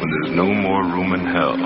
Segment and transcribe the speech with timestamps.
[0.00, 1.56] when there's no more room in hell.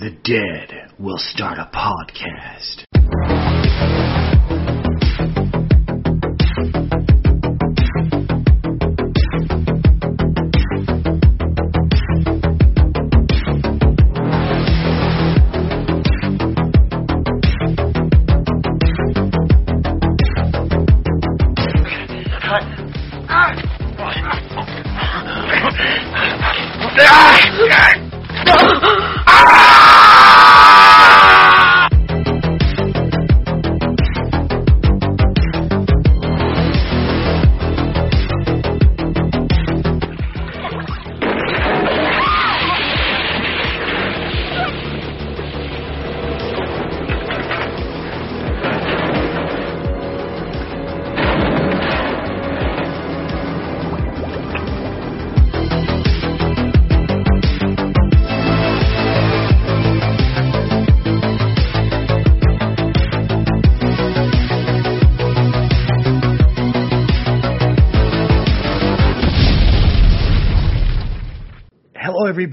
[0.00, 2.89] The dead will start a podcast.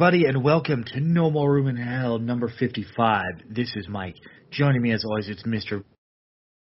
[0.08, 3.24] Everybody, and welcome to No More Room in Hell, number 55.
[3.50, 4.16] This is Mike.
[4.52, 5.84] Joining me, as always, it's Mr.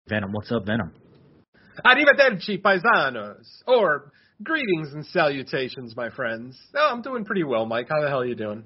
[0.06, 0.30] Venom.
[0.30, 0.92] What's up, Venom?
[1.84, 3.44] Arrivederci, paisanos.
[3.66, 6.56] Or greetings and salutations, my friends.
[6.76, 7.88] Oh, I'm doing pretty well, Mike.
[7.88, 8.62] How the hell are you doing?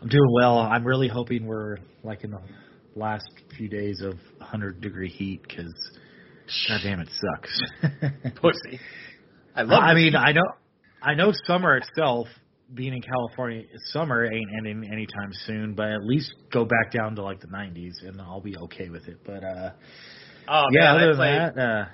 [0.00, 0.58] I'm doing well.
[0.58, 2.42] I'm really hoping we're like in the
[2.94, 5.74] last few days of 100 degree heat because,
[6.68, 7.60] goddamn, it sucks.
[8.36, 8.78] Pussy.
[9.56, 10.46] I love I mean, I know,
[11.02, 12.28] I know summer itself,
[12.74, 15.74] being in California, summer ain't ending anytime soon.
[15.74, 19.08] But at least go back down to like the 90s, and I'll be okay with
[19.08, 19.18] it.
[19.24, 19.70] But uh,
[20.48, 21.84] oh, yeah, man, other I than played, that, uh,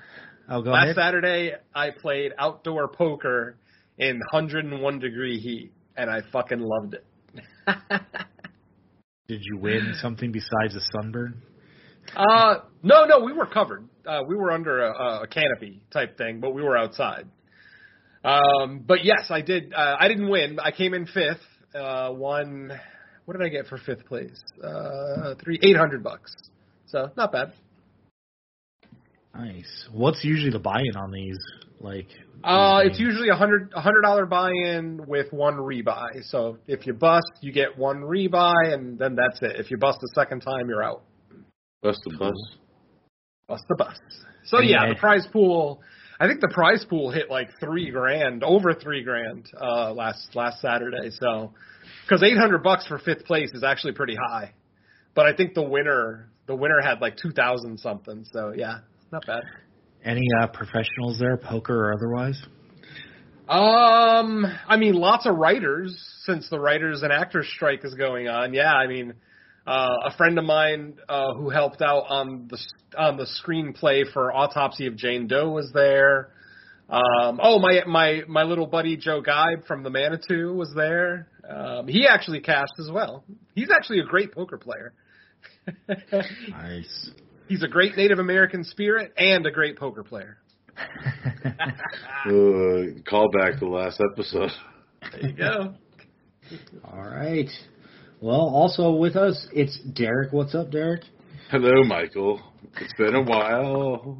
[0.48, 0.96] I'll go last ahead.
[0.96, 3.56] Saturday, I played outdoor poker
[3.98, 7.06] in 101 degree heat, and I fucking loved it.
[9.28, 11.42] Did you win something besides a sunburn?
[12.14, 13.88] uh, no, no, we were covered.
[14.06, 17.26] Uh, we were under a, a canopy type thing, but we were outside.
[18.24, 19.72] Um, but yes, I did.
[19.74, 20.58] Uh, I didn't win.
[20.58, 21.40] I came in fifth.
[21.74, 22.72] Uh, won.
[23.26, 24.38] What did I get for fifth place?
[24.62, 26.34] Uh, three eight hundred bucks.
[26.86, 27.52] So not bad.
[29.34, 29.88] Nice.
[29.92, 31.38] What's usually the buy-in on these?
[31.80, 32.06] Like,
[32.44, 36.22] Uh, these it's usually a hundred a hundred dollar buy-in with one rebuy.
[36.22, 39.58] So if you bust, you get one rebuy, and then that's it.
[39.58, 41.02] If you bust the second time, you're out.
[41.82, 42.34] Bust the bus.
[43.48, 43.96] Bust the bus.
[44.44, 44.94] So yeah, Anyway.
[44.94, 45.80] the prize pool.
[46.24, 50.62] I think the prize pool hit like three grand, over three grand uh, last last
[50.62, 51.10] Saturday.
[51.10, 51.52] So
[52.02, 54.52] because eight hundred bucks for fifth place is actually pretty high,
[55.14, 58.24] but I think the winner the winner had like two thousand something.
[58.32, 58.78] So yeah,
[59.12, 59.42] not bad.
[60.02, 62.42] Any uh, professionals there, poker or otherwise?
[63.46, 68.54] Um, I mean, lots of writers since the writers and actors strike is going on.
[68.54, 69.12] Yeah, I mean,
[69.66, 72.58] uh, a friend of mine uh, who helped out on the
[72.98, 76.30] on the screenplay for Autopsy of Jane Doe was there.
[76.88, 81.28] Um, oh, my my my little buddy Joe Geib from the Manitou was there.
[81.48, 83.24] Um, he actually cast as well.
[83.54, 84.92] He's actually a great poker player.
[86.50, 87.10] Nice.
[87.48, 90.38] He's a great Native American spirit and a great poker player.
[92.26, 94.50] Uh, call back to the last episode.
[95.12, 95.74] There you go.
[96.90, 97.50] All right.
[98.24, 100.32] Well, also with us, it's Derek.
[100.32, 101.02] What's up, Derek?
[101.50, 102.40] Hello, Michael.
[102.80, 104.16] It's been a while.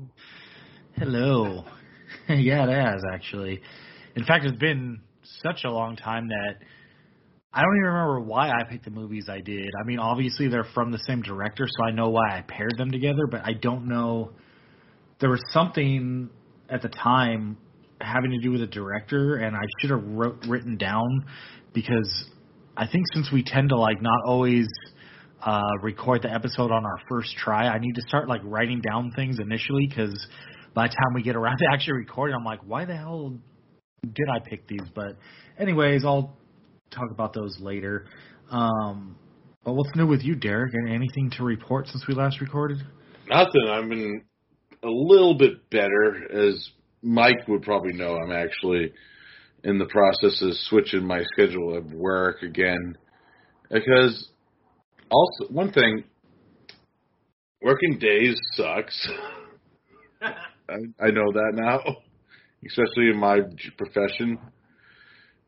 [0.98, 1.64] Hello.
[2.28, 3.62] yeah, it has actually.
[4.14, 5.00] In fact, it's been
[5.42, 6.56] such a long time that
[7.50, 9.70] I don't even remember why I picked the movies I did.
[9.82, 12.90] I mean, obviously they're from the same director, so I know why I paired them
[12.90, 14.32] together, but I don't know.
[15.18, 16.28] There was something
[16.68, 17.56] at the time
[18.02, 21.24] having to do with the director, and I should have wrote, written down
[21.72, 22.26] because
[22.76, 24.66] I think since we tend to like not always
[25.44, 29.12] uh, record the episode on our first try, I need to start like writing down
[29.14, 30.26] things initially because
[30.74, 33.38] by the time we get around to actually recording, I'm like, why the hell
[34.02, 34.88] did I pick these?
[34.94, 35.16] But
[35.58, 36.36] anyways, I'll
[36.90, 38.06] talk about those later.
[38.50, 39.16] Um,
[39.64, 40.74] but what's new with you, Derek?
[40.74, 42.78] Anything to report since we last recorded?
[43.28, 43.68] Nothing.
[43.68, 44.22] I've been
[44.82, 46.68] a little bit better, as
[47.02, 48.16] Mike would probably know.
[48.16, 48.92] I'm actually
[49.64, 52.96] in the process of switching my schedule of work again.
[53.70, 54.28] Because,
[55.10, 56.04] also, one thing,
[57.62, 59.08] working days sucks.
[60.22, 61.80] I, I know that now,
[62.66, 63.40] especially in my
[63.78, 64.38] profession.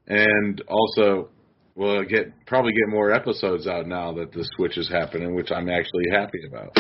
[0.08, 1.28] And also,
[1.74, 5.69] we'll get probably get more episodes out now that the switch is happening, which I'm
[5.69, 6.76] actually happy about.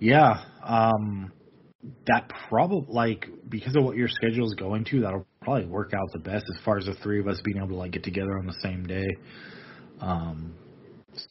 [0.00, 1.32] Yeah, um,
[2.06, 6.10] that probably like because of what your schedule is going to, that'll probably work out
[6.12, 8.38] the best as far as the three of us being able to like get together
[8.38, 9.06] on the same day.
[10.00, 10.54] Um,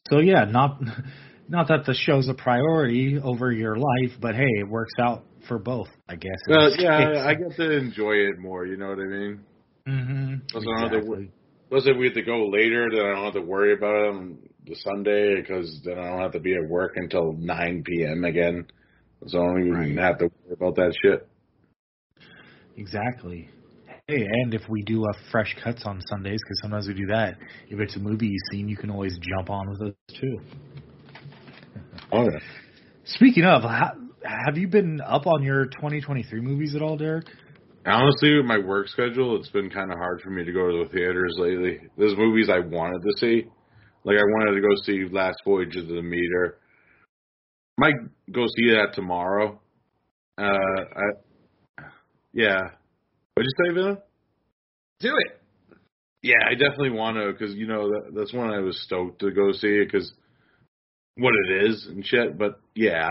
[0.10, 0.82] so yeah, not
[1.50, 5.60] not that the show's a priority over your life, but hey, it works out for
[5.60, 6.38] both, I guess.
[6.48, 6.98] Well, yeah.
[6.98, 8.66] I, I get to enjoy it more.
[8.66, 9.44] You know what I mean?
[9.88, 10.42] Mhm.
[10.50, 11.32] Plus, I don't have to Exactly.
[11.70, 14.08] Plus, if we have to go later, then I don't have to worry about it
[14.08, 18.24] on the Sunday because then I don't have to be at work until 9 p.m.
[18.24, 18.68] again.
[19.26, 19.98] So I don't even Right.
[19.98, 21.28] have to worry about that shit.
[22.78, 23.50] Exactly.
[24.08, 27.38] Hey, and if we do uh, fresh cuts on Sundays, because sometimes we do that,
[27.70, 30.40] if it's a movie you've seen, you can always jump on with us too.
[32.12, 32.40] Oh, yeah.
[33.06, 37.26] Speaking of, ha- have you been up on your 2023 movies at all, Derek?
[37.86, 40.84] Honestly, with my work schedule, it's been kind of hard for me to go to
[40.84, 41.80] the theaters lately.
[41.98, 43.46] There's movies I wanted to see.
[44.04, 46.60] Like, I wanted to go see Last Voyage of the Demeter.
[47.78, 47.96] Might
[48.32, 49.60] go see that tomorrow.
[50.38, 51.84] Uh, I,
[52.34, 52.60] yeah.
[53.34, 53.98] What'd you say, Villa?
[55.00, 55.42] Do it.
[56.24, 59.32] Yeah, I definitely want to because you know that, that's when I was stoked to
[59.32, 60.12] go see it because
[61.16, 62.38] what it is and shit.
[62.38, 63.08] But yeah,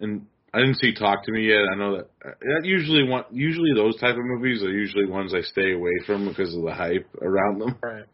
[0.00, 1.64] and I didn't see Talk to Me yet.
[1.72, 5.40] I know that that usually one usually those type of movies are usually ones I
[5.40, 7.76] stay away from because of the hype around them.
[7.82, 8.04] Right.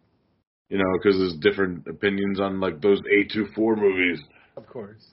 [0.69, 4.21] You know, because there's different opinions on like those A two four movies.
[4.57, 5.05] Of course.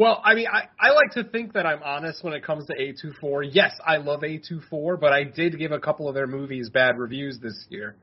[0.00, 2.74] Well, I mean, I, I like to think that I'm honest when it comes to
[2.74, 3.50] A24.
[3.52, 7.38] Yes, I love A24, but I did give a couple of their movies bad reviews
[7.42, 7.96] this year.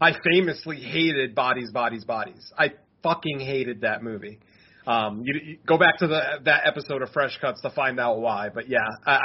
[0.00, 2.52] I famously hated Bodies, Bodies, Bodies.
[2.56, 4.38] I fucking hated that movie.
[4.86, 8.20] Um, you, you go back to the that episode of Fresh Cuts to find out
[8.20, 8.48] why.
[8.48, 9.20] But yeah, I I,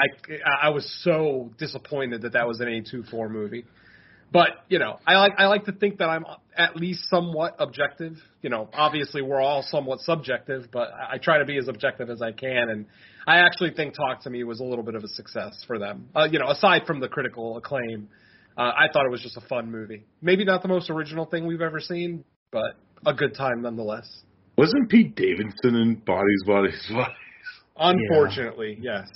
[0.63, 3.63] I was so disappointed that that was an A24 movie.
[4.31, 6.25] But you know, I like I like to think that I'm
[6.55, 8.13] at least somewhat objective.
[8.41, 12.09] You know, obviously we're all somewhat subjective, but I, I try to be as objective
[12.09, 12.69] as I can.
[12.69, 12.85] And
[13.25, 16.09] I actually think Talk to Me was a little bit of a success for them.
[16.15, 18.09] Uh, you know, aside from the critical acclaim,
[18.57, 20.03] uh, I thought it was just a fun movie.
[20.21, 22.75] Maybe not the most original thing we've ever seen, but
[23.05, 24.23] a good time nonetheless.
[24.57, 27.15] Wasn't Pete Davidson in Bodies, Bodies, Bodies?
[27.77, 29.07] Unfortunately, yes.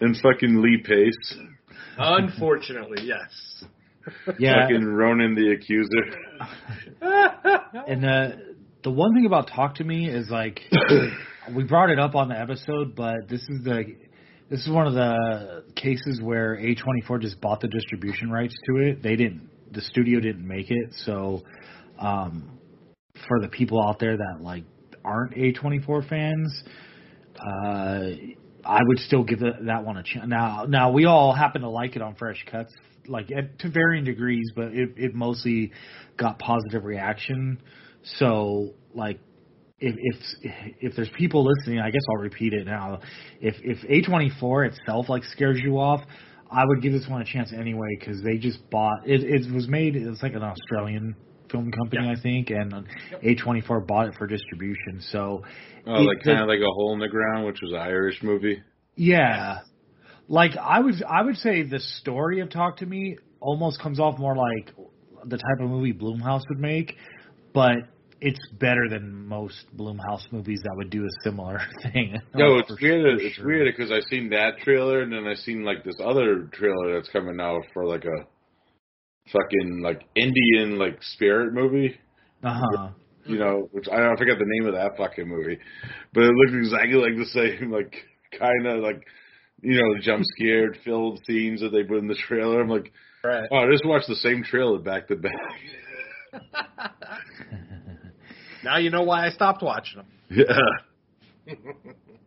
[0.00, 1.36] And fucking Lee Pace,
[1.98, 3.64] Unfortunately, yes.
[4.38, 6.04] Yeah, fucking Ronan the Accuser.
[7.88, 8.28] and uh,
[8.82, 10.60] the one thing about Talk to Me is like
[11.54, 13.84] we brought it up on the episode, but this is the
[14.50, 19.02] this is one of the cases where A24 just bought the distribution rights to it.
[19.02, 19.48] They didn't.
[19.72, 21.42] The studio didn't make it, so
[21.98, 22.58] um,
[23.26, 24.64] for the people out there that like
[25.04, 26.62] aren't A24 fans,
[27.40, 28.00] uh,
[28.64, 30.26] I would still give it, that one a chance.
[30.28, 32.72] Now, now we all happen to like it on Fresh Cuts,
[33.08, 35.72] like at, to varying degrees, but it, it mostly
[36.16, 37.60] got positive reaction.
[38.18, 39.20] So, like,
[39.80, 43.00] if if if there's people listening, I guess I'll repeat it now.
[43.40, 46.00] If if A24 itself like scares you off,
[46.50, 49.22] I would give this one a chance anyway because they just bought it.
[49.24, 49.96] It was made.
[49.96, 51.16] It's like an Australian
[51.52, 52.12] film company, Yeah.
[52.12, 52.72] I think, and
[53.22, 55.00] A24 bought it for distribution.
[55.00, 55.42] So,
[55.86, 58.22] Oh, it- like kind of like a hole in the ground, which was an Irish
[58.22, 58.60] movie.
[58.96, 59.60] yeah.
[60.28, 64.18] Like I would I would say the story of Talk to Me almost comes off
[64.18, 64.72] more like
[65.24, 66.94] the type of movie Blumhouse would make,
[67.52, 67.76] but
[68.20, 71.60] it's better than most Blumhouse movies that would do a similar
[71.92, 72.18] thing.
[72.34, 73.18] No, Like, it's weird.
[73.18, 73.46] for It's sure.
[73.46, 77.08] weird because I seen that trailer and then I seen like this other trailer that's
[77.10, 78.24] coming out for like a
[79.30, 81.96] fucking like Indian like spirit movie.
[82.42, 82.88] Uh-huh.
[83.24, 85.58] You know, which I don't I forget the name of that fucking movie,
[86.12, 87.94] but it looked exactly like the same like
[88.38, 89.00] kind of like
[89.60, 92.60] you know the jump scared filled scenes that they put in the trailer.
[92.60, 92.92] I'm like,
[93.22, 93.48] Right.
[93.52, 95.32] oh, I just watched the same trailer back to back.
[98.64, 100.06] Now you know why I stopped watching them.
[100.30, 101.56] Yeah.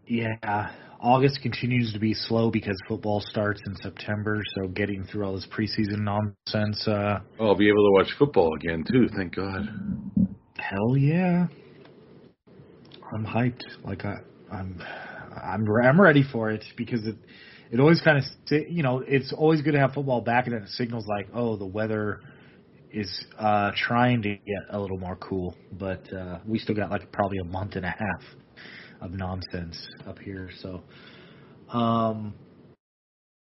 [0.05, 0.72] Yeah.
[1.05, 5.45] August continues to be slow because football starts in September, so getting through all this
[5.55, 9.07] preseason nonsense, uh Oh, I'll be able to watch football again too.
[9.15, 9.69] Thank God.
[10.57, 11.45] Hell yeah!
[13.13, 13.62] I'm hyped.
[13.83, 14.15] Like I,
[14.51, 14.81] I'm,
[15.39, 17.17] I'm, I'm ready for it because it,
[17.71, 18.24] it always kind of,
[18.67, 21.55] you know, it's always good to have football back, and then it signals like, oh,
[21.55, 22.21] the weather
[22.91, 27.12] is uh trying to get a little more cool, but uh we still got like
[27.12, 28.24] probably a month and a half
[29.05, 30.50] of nonsense up here.
[30.62, 30.83] So,
[31.69, 32.33] um,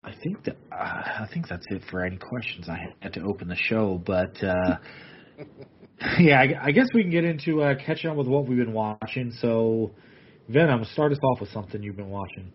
[0.03, 3.47] I think that uh, I think that's it for any questions I had to open
[3.47, 4.43] the show, but.
[4.43, 4.77] uh
[6.19, 8.73] yeah, I, I guess we can get into uh, catching up with what we've been
[8.73, 9.31] watching.
[9.39, 9.91] So,
[10.49, 12.51] Venom, start us off with something you've been watching.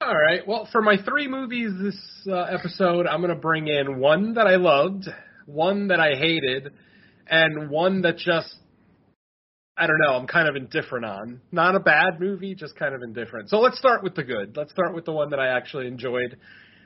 [0.00, 0.46] All right.
[0.46, 4.46] Well, for my three movies this uh, episode, I'm going to bring in one that
[4.46, 5.08] I loved,
[5.46, 6.72] one that I hated,
[7.28, 8.54] and one that just
[9.76, 11.40] I don't know, I'm kind of indifferent on.
[11.50, 13.50] Not a bad movie, just kind of indifferent.
[13.50, 14.56] So let's start with the good.
[14.56, 16.36] Let's start with the one that I actually enjoyed.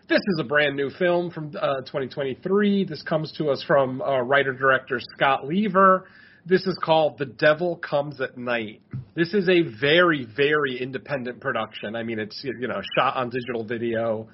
[0.09, 2.85] This is a brand new film from uh, 2023.
[2.85, 6.07] This comes to us from uh, writer director Scott Lever.
[6.47, 8.81] This is called The Devil Comes at Night.
[9.15, 11.95] This is a very, very independent production.
[11.95, 14.29] I mean, it's you know shot on digital video,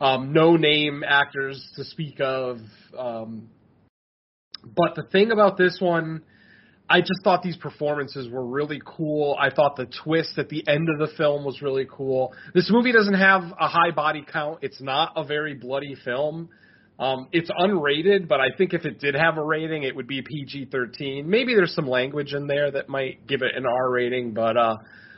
[0.00, 2.58] um, no name actors to speak of.
[2.96, 3.48] Um,
[4.76, 6.22] but the thing about this one,
[6.88, 9.36] I just thought these performances were really cool.
[9.40, 12.32] I thought the twist at the end of the film was really cool.
[12.54, 14.60] This movie doesn't have a high body count.
[14.62, 16.48] It's not a very bloody film.
[16.98, 20.22] Um, it's unrated, but I think if it did have a rating, it would be
[20.22, 21.26] PG-13.
[21.26, 24.76] Maybe there's some language in there that might give it an R rating, but uh,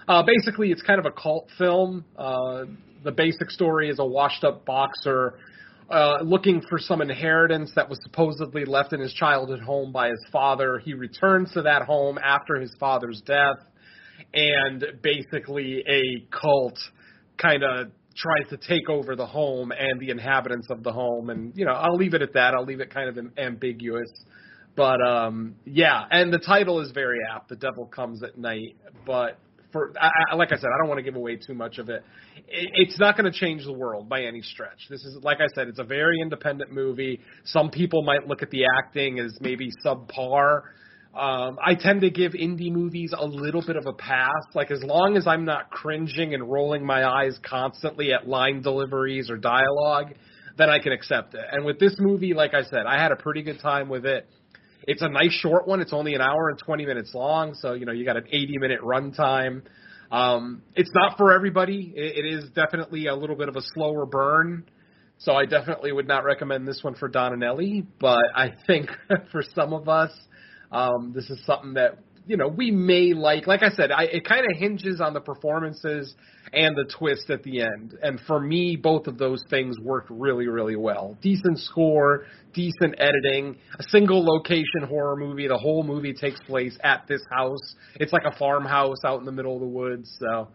[0.09, 2.05] uh, basically, it's kind of a cult film.
[2.17, 2.65] Uh,
[3.05, 5.35] the basic story is a washed-up boxer
[5.91, 10.25] uh, looking for some inheritance that was supposedly left in his childhood home by his
[10.31, 10.79] father.
[10.79, 13.57] He returns to that home after his father's death,
[14.35, 16.79] and basically a cult
[17.39, 21.31] kind of tries to take over the home and the inhabitants of the home.
[21.31, 22.55] And you know, I'll leave it at that.
[22.55, 24.11] I'll leave it kind of ambiguous.
[24.77, 27.49] But um, yeah, and the title is very apt.
[27.49, 28.77] The devil comes at night.
[29.07, 29.39] But
[29.73, 32.03] for I, like I said, I don't want to give away too much of it.
[32.49, 34.87] it it's not going to change the world by any stretch.
[34.89, 37.21] This is like I said, it's a very independent movie.
[37.45, 40.63] Some people might look at the acting as maybe subpar.
[41.15, 44.31] Um, I tend to give indie movies a little bit of a pass.
[44.55, 49.31] Like as long as I'm not cringing and rolling my eyes constantly at line deliveries
[49.31, 50.15] or dialogue,
[50.59, 51.45] then I can accept it.
[51.51, 54.29] And with this movie, like I said, I had a pretty good time with it.
[54.89, 55.83] It's a nice short one.
[55.83, 58.57] It's only an hour and 20 minutes long, so you know you got an 80
[58.57, 59.61] minute runtime.
[60.11, 61.93] Um, it's not for everybody.
[61.95, 64.65] It, it is definitely a little bit of a slower burn.
[65.19, 68.89] So I definitely would not recommend this one for Don and Ellie, but I think
[69.31, 70.11] for some of us,
[70.73, 73.47] um, this is something that you know we may like.
[73.47, 76.15] Like I said, I, it kind of hinges on the performances
[76.53, 77.97] and the twist at the end.
[78.03, 81.17] And for me, both of those things worked really, really well.
[81.21, 82.25] Decent score,
[82.55, 85.49] decent editing, a single location horror movie.
[85.49, 87.75] The whole movie takes place at this house.
[87.97, 90.17] It's like a farmhouse out in the middle of the woods.
[90.21, 90.49] So,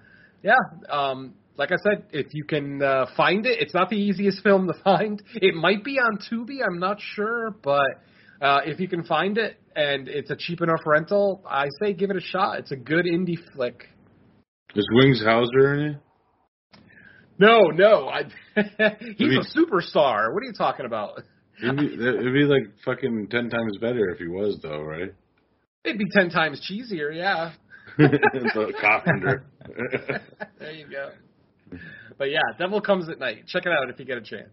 [0.44, 0.56] yeah.
[0.90, 4.68] Um, like I said, if you can uh, find it, it's not the easiest film
[4.68, 5.22] to find.
[5.36, 8.02] It might be on Tubi, I'm not sure, but
[8.42, 12.10] uh, if you can find it and it's a cheap enough rental, I say give
[12.10, 12.60] it a shot.
[12.60, 13.88] It's a good indie flick.
[14.76, 15.98] Is Wings Hauser in it?
[17.38, 18.10] No, no.
[18.10, 18.24] I,
[19.18, 20.34] he's a superstar.
[20.34, 21.22] What are you talking about?
[21.62, 25.14] It'd be, it'd be like fucking ten times better if he was, though, right?
[25.84, 27.54] It'd be ten times cheesier, yeah.
[27.98, 29.46] the carpenter.
[30.60, 31.12] there you go.
[32.18, 33.46] But yeah, Devil Comes at Night.
[33.48, 34.50] Check it out if you get a chance.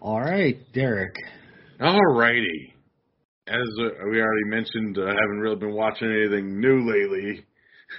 [0.00, 1.14] All right, Derek.
[1.80, 2.74] All righty.
[3.48, 7.44] As uh, we already mentioned, I haven't really been watching anything new lately,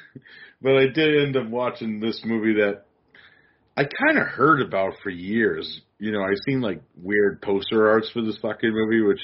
[0.62, 2.86] but I did end up watching this movie that
[3.76, 5.82] I kind of heard about for years.
[6.00, 9.22] You know, I've seen like weird poster arts for this fucking movie, which,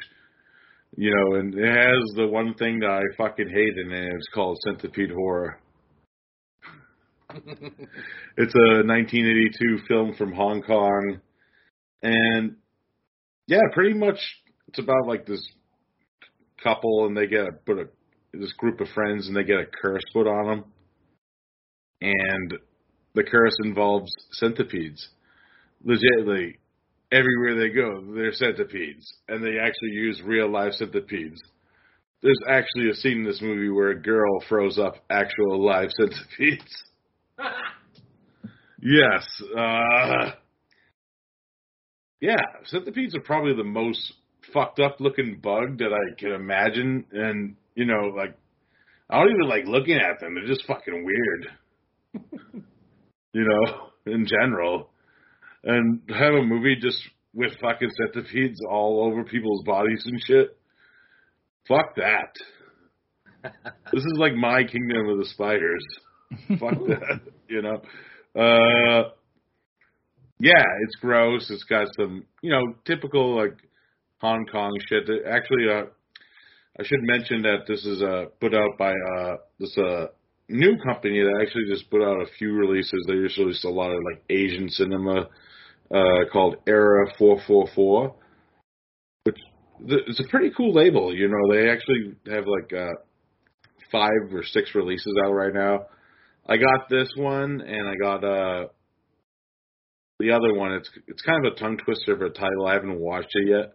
[0.97, 4.11] you know, and it has the one thing that I fucking hate in it.
[4.13, 5.59] It's called Centipede Horror.
[7.35, 11.19] it's a 1982 film from Hong Kong,
[12.01, 12.55] and
[13.45, 14.17] yeah, pretty much
[14.67, 15.47] it's about like this
[16.63, 17.85] couple, and they get a, put a
[18.33, 20.65] this group of friends, and they get a curse put on them,
[22.01, 22.53] and
[23.15, 25.09] the curse involves centipedes.
[25.83, 26.57] Legitimately,
[27.11, 31.41] everywhere they go, they're centipedes, and they actually use real life centipedes.
[32.21, 36.83] There's actually a scene in this movie where a girl throws up actual live centipedes.
[38.81, 39.41] yes.
[39.57, 40.31] Uh,
[42.19, 44.13] yeah, centipedes are probably the most
[44.53, 48.35] fucked up looking bug that I can imagine, and you know, like
[49.09, 50.35] I don't even like looking at them.
[50.35, 51.47] They're just fucking weird.
[53.33, 54.89] you know, in general,
[55.63, 57.01] and have a movie just
[57.33, 60.57] with fucking centipedes all over people's bodies and shit.
[61.67, 62.33] Fuck that.
[63.93, 65.85] this is like my kingdom of the spiders.
[66.59, 67.21] Fuck that.
[67.47, 67.81] You know.
[68.35, 69.11] Uh
[70.39, 71.49] yeah, it's gross.
[71.49, 73.57] It's got some, you know, typical like
[74.21, 75.03] Hong Kong shit.
[75.29, 75.83] Actually, uh,
[76.77, 80.07] I should mention that this is uh, put out by uh, this uh,
[80.47, 83.05] new company that actually just put out a few releases.
[83.07, 85.27] They just released a lot of like Asian cinema
[85.93, 88.15] uh, called Era Four Four Four,
[89.23, 89.37] which
[89.85, 91.15] it's a pretty cool label.
[91.15, 92.93] You know, they actually have like uh,
[93.91, 95.85] five or six releases out right now.
[96.47, 98.67] I got this one, and I got uh,
[100.19, 102.67] the other one, it's it's kind of a tongue twister of a title.
[102.67, 103.73] I haven't watched it yet.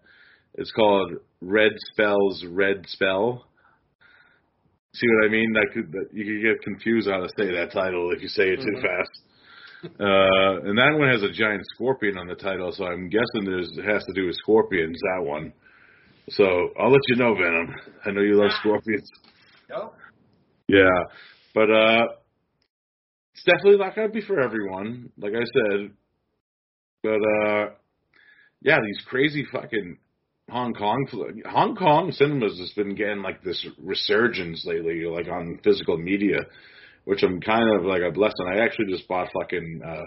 [0.54, 3.46] It's called Red Spells Red Spell.
[4.94, 5.52] See what I mean?
[5.54, 8.44] That could that you could get confused how to say that title if you say
[8.44, 8.80] it too mm-hmm.
[8.80, 9.20] fast.
[10.00, 13.70] Uh, and that one has a giant scorpion on the title, so I'm guessing there's
[13.76, 14.98] it has to do with scorpions.
[15.02, 15.52] That one.
[16.30, 17.74] So I'll let you know, Venom.
[18.06, 19.10] I know you love scorpions.
[19.68, 19.92] Yep.
[20.68, 21.04] Yeah,
[21.54, 22.06] but uh,
[23.34, 25.10] it's definitely not gonna be for everyone.
[25.18, 25.90] Like I said,
[27.02, 27.70] but uh,
[28.62, 29.98] yeah, these crazy fucking
[30.50, 31.06] Hong Kong
[31.46, 36.38] Hong Kong cinemas has been getting like this resurgence lately, like on physical media,
[37.04, 38.46] which I'm kind of like a blessing.
[38.46, 40.02] I actually just bought fucking uh,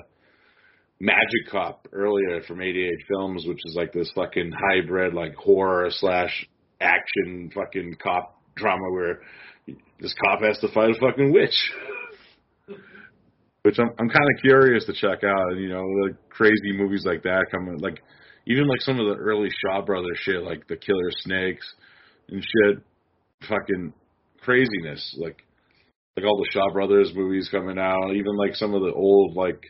[1.00, 6.48] Magic Cop earlier from 88 Films, which is like this fucking hybrid like horror slash
[6.80, 9.22] action fucking cop drama where
[10.00, 11.72] this cop has to fight a fucking witch.
[13.64, 15.58] Which I'm I'm kind of curious to check out.
[15.58, 18.02] You know, like crazy movies like that coming, like
[18.48, 21.74] even like some of the early Shaw Brothers shit, like the Killer Snakes
[22.30, 22.82] and shit,
[23.48, 23.94] fucking
[24.42, 25.16] craziness.
[25.20, 25.44] Like
[26.16, 29.62] like all the Shaw Brothers movies coming out, even like some of the old like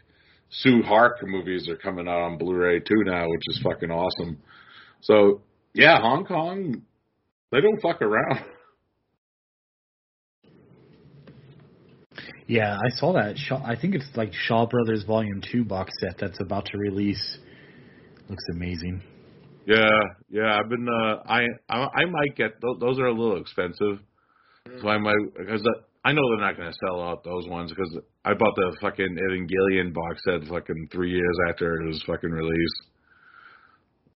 [0.63, 4.38] Tsui Hark movies are coming out on Blu-ray too now, which is fucking awesome.
[5.01, 5.41] So
[5.74, 6.84] yeah, Hong Kong,
[7.51, 8.46] they don't fuck around.
[12.50, 13.36] Yeah, I saw that.
[13.65, 17.39] I think it's like Shaw Brothers Volume Two box set that's about to release.
[18.29, 19.01] Looks amazing.
[19.65, 20.60] Yeah, yeah.
[20.60, 20.88] I've been.
[20.88, 23.00] Uh, I, I I might get those.
[23.00, 24.00] Are a little expensive,
[24.81, 25.62] so I might because
[26.03, 29.17] I know they're not going to sell out those ones because I bought the fucking
[29.17, 32.81] Evangelion box set fucking three years after it was fucking released.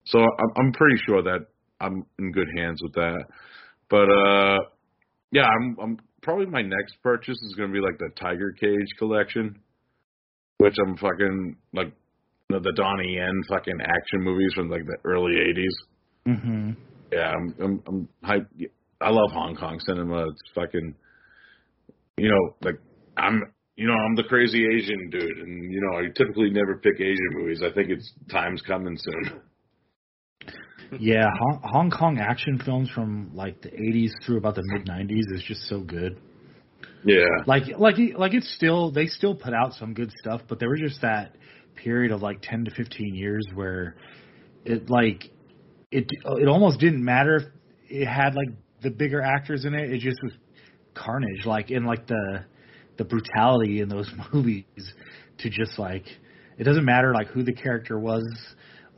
[0.06, 1.48] So I'm I'm pretty sure that
[1.80, 3.24] I'm in good hands with that.
[3.90, 4.58] But uh,
[5.32, 8.90] yeah, I'm I'm probably my next purchase is going to be like the Tiger Cage
[8.98, 9.60] collection,
[10.58, 11.94] which I'm fucking like
[12.50, 16.34] the, the Donnie Yen fucking action movies from like the early '80s.
[16.34, 16.72] Mm-hmm.
[17.12, 18.48] Yeah, I'm I'm, I'm hype.
[19.02, 20.28] I love Hong Kong cinema.
[20.28, 20.94] It's fucking,
[22.18, 22.80] you know, like
[23.18, 23.42] I'm,
[23.76, 27.30] you know, I'm the crazy Asian dude, and you know, I typically never pick Asian
[27.34, 27.62] movies.
[27.64, 29.42] I think it's time's coming soon.
[31.00, 35.36] yeah, Hong, Hong Kong action films from like the 80s through about the mid 90s
[35.36, 36.20] is just so good.
[37.06, 37.28] Yeah.
[37.46, 40.82] Like like like it's still they still put out some good stuff, but there was
[40.82, 41.36] just that
[41.84, 43.96] period of like 10 to 15 years where
[44.66, 45.32] it like
[45.92, 47.44] it it almost didn't matter if
[47.90, 48.50] it had like
[48.82, 49.92] the bigger actors in it.
[49.92, 50.34] It just was
[50.94, 52.46] carnage like in like the
[52.98, 54.64] the brutality in those movies
[55.40, 56.06] to just like
[56.58, 58.24] it doesn't matter like who the character was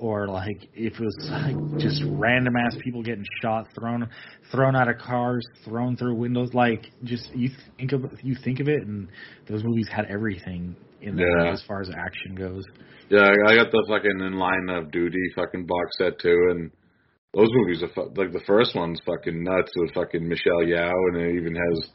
[0.02, 4.10] or like if it was like just random ass people getting shot, thrown
[4.52, 6.50] thrown out of cars, thrown through windows.
[6.54, 9.08] Like just you think of you think of it, and
[9.48, 11.52] those movies had everything in them Yeah.
[11.52, 12.64] as far as action goes.
[13.10, 16.72] Yeah, I got the fucking In Line of Duty fucking box set too, and
[17.34, 21.18] those movies are fu- like the first one's fucking nuts with fucking Michelle Yeoh, and
[21.18, 21.90] it even has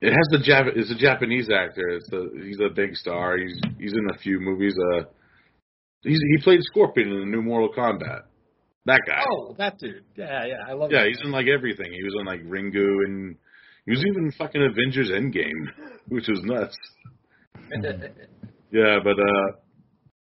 [0.00, 1.88] it has the Jap it's a Japanese actor.
[1.88, 3.36] It's a he's a big star.
[3.38, 4.74] He's he's in a few movies.
[4.94, 5.04] Uh,
[6.02, 8.22] he's he played Scorpion in the new Mortal Kombat.
[8.86, 9.22] That guy.
[9.30, 10.04] Oh, that dude.
[10.16, 10.54] Yeah, yeah.
[10.68, 11.08] I love Yeah, that.
[11.08, 11.90] he's in like everything.
[11.90, 13.36] He was in like Ringu and
[13.86, 15.70] he was even fucking Avengers Endgame,
[16.08, 16.76] which was nuts.
[18.74, 19.56] Yeah, but uh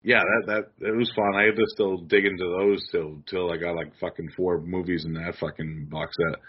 [0.05, 1.35] yeah, that that it was fun.
[1.35, 5.05] I had to still dig into those till till I got like fucking four movies
[5.05, 6.41] in that fucking box set.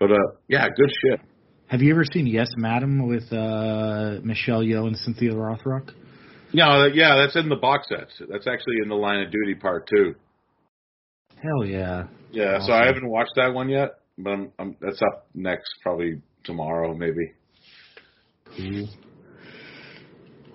[0.00, 1.20] But uh yeah, good shit.
[1.68, 5.92] Have you ever seen Yes Madam with uh Michelle Yeoh and Cynthia Rothrock?
[6.52, 8.08] Yeah, that, yeah, that's in the box set.
[8.28, 10.16] That's actually in the Line of Duty part two.
[11.40, 12.08] Hell yeah.
[12.32, 16.20] Yeah, so I haven't watched that one yet, but I'm, I'm that's up next probably
[16.42, 17.34] tomorrow maybe.
[18.56, 18.88] Cool.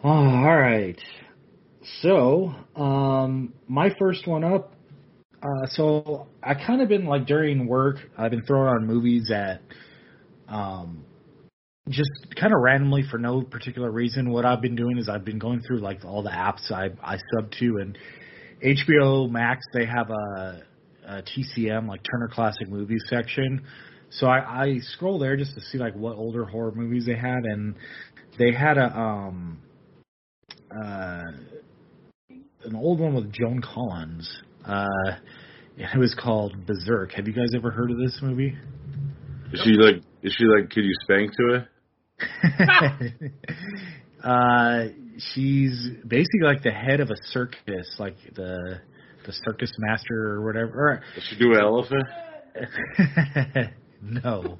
[0.05, 1.01] All right.
[2.03, 4.75] So, um, my first one up.
[5.41, 9.61] Uh, so I kind of been like during work, I've been throwing on movies at,
[10.47, 11.05] um,
[11.89, 14.29] just kind of randomly for no particular reason.
[14.29, 17.17] What I've been doing is I've been going through like all the apps I I
[17.33, 17.97] sub to, and
[18.63, 20.61] HBO Max they have a,
[21.07, 23.63] a TCM like Turner Classic Movies section.
[24.11, 27.43] So I, I scroll there just to see like what older horror movies they had,
[27.45, 27.73] and
[28.37, 29.61] they had a um
[30.71, 31.21] uh
[32.65, 34.41] an old one with Joan Collins.
[34.65, 34.85] Uh,
[35.77, 37.11] it was called Berserk.
[37.13, 38.55] Have you guys ever heard of this movie?
[39.53, 43.21] Is she like is she like could you spank to it?
[44.23, 44.85] uh,
[45.33, 48.81] she's basically like the head of a circus, like the
[49.25, 51.03] the circus master or whatever.
[51.13, 52.07] Does she do an elephant?
[54.01, 54.57] no.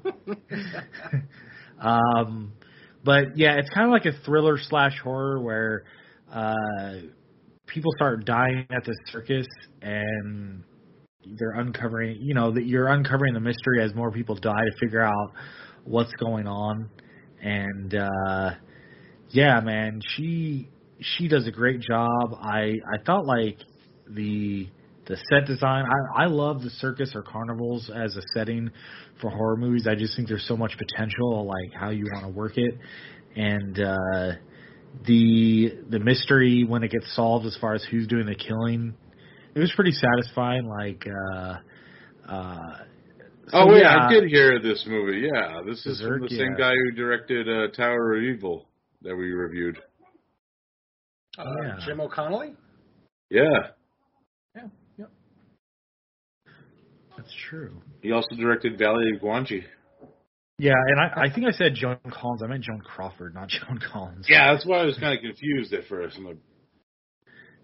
[1.80, 2.52] um,
[3.06, 5.84] but yeah, it's kind of like a thriller slash horror where
[6.30, 6.54] uh,
[7.66, 9.46] people start dying at the circus
[9.80, 10.64] and
[11.38, 15.02] they're uncovering, you know, that you're uncovering the mystery as more people die to figure
[15.02, 15.32] out
[15.84, 16.90] what's going on.
[17.40, 18.50] And uh,
[19.30, 20.68] yeah, man, she
[21.00, 22.34] she does a great job.
[22.40, 23.58] I I thought like
[24.10, 24.68] the
[25.06, 25.84] the set design.
[25.86, 28.70] I I love the circus or carnivals as a setting
[29.20, 29.86] for horror movies.
[29.88, 32.74] I just think there's so much potential, like how you want to work it,
[33.36, 34.32] and uh,
[35.06, 38.94] the the mystery when it gets solved as far as who's doing the killing.
[39.54, 40.66] It was pretty satisfying.
[40.66, 41.06] Like.
[41.06, 41.56] uh
[42.28, 42.58] uh
[43.48, 45.28] so, oh wait, yeah, I did hear this movie.
[45.32, 46.70] Yeah, this is from Berserk, the same yeah.
[46.70, 48.66] guy who directed uh, Tower of Evil
[49.02, 49.78] that we reviewed.
[51.38, 51.78] Uh, Yeah.
[51.86, 52.54] Jim O'Connolly.
[53.30, 53.68] Yeah,
[57.16, 57.80] That's true.
[58.02, 59.62] he also directed Valley of Gwangi.
[60.58, 62.42] Yeah, and I, I think I said Joan Collins.
[62.42, 64.26] I meant Joan Crawford, not Joan Collins.
[64.28, 66.16] Yeah, that's why I was kind of confused at first.
[66.16, 66.38] I'm like,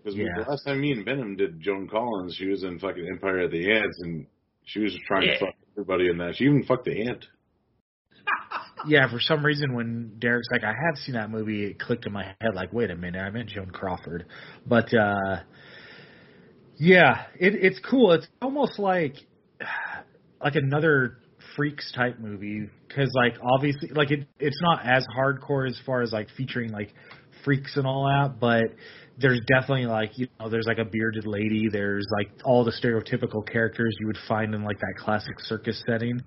[0.03, 0.25] because Yeah.
[0.37, 3.51] the last time me and Venom did Joan Collins, she was in fucking Empire of
[3.51, 4.27] the Ants, and
[4.65, 5.35] she was trying Yeah.
[5.39, 6.37] to fuck everybody in that.
[6.37, 7.25] She even fucked the ant.
[8.85, 12.13] Yeah, for some reason when Derek's like, I have seen that movie, it clicked in
[12.13, 14.27] my head like, wait a minute, I meant Joan Crawford.
[14.67, 15.41] But uh
[16.79, 18.11] yeah, it it's cool.
[18.13, 19.15] It's almost like
[20.43, 21.19] like another
[21.57, 26.13] freaks type movie cuz like obviously like it it's not as hardcore as far as
[26.13, 26.95] like featuring like
[27.45, 28.65] freaks and all that, but
[29.19, 33.47] there's definitely like you know there's like a bearded lady, there's like all the stereotypical
[33.47, 36.21] characters you would find in like that classic circus setting.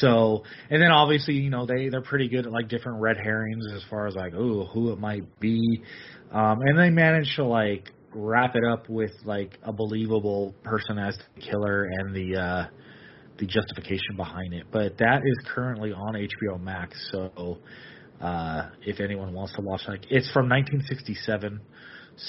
[0.00, 3.64] So, and then obviously, you know, they they're pretty good at like different red herrings
[3.74, 5.82] as far as like, oh, who it might be,
[6.30, 11.16] um, and they manage to like wrap it up with like a believable person as
[11.34, 12.66] the killer and the uh,
[13.40, 14.66] the justification behind it.
[14.70, 17.58] But that is currently on HBO Max, so
[18.20, 21.60] uh, if anyone wants to watch, like, it's from 1967.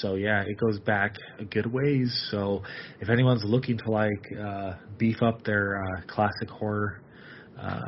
[0.00, 2.28] So yeah, it goes back a good ways.
[2.30, 2.62] So
[3.00, 7.02] if anyone's looking to like uh, beef up their uh, classic horror
[7.60, 7.80] uh,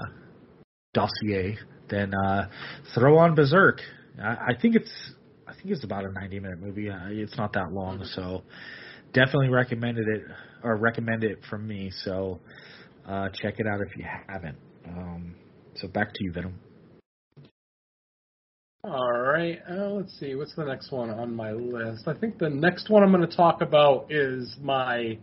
[0.92, 1.56] dossier,
[1.88, 2.48] then uh,
[2.94, 3.80] throw on Berserk.
[4.22, 4.92] I, I think it's
[5.48, 6.90] I think it's about a 90 minute movie.
[6.90, 8.42] Uh, it's not that long, so
[9.14, 10.22] definitely recommended it
[10.62, 11.90] or recommend it from me.
[12.02, 12.40] So
[13.08, 14.56] uh, check it out if you haven't.
[14.86, 15.34] Um,
[15.74, 16.58] so back to you, Venom.
[18.84, 19.60] All right.
[19.68, 20.34] Uh, let's see.
[20.34, 22.06] What's the next one on my list?
[22.06, 25.18] I think the next one I'm going to talk about is my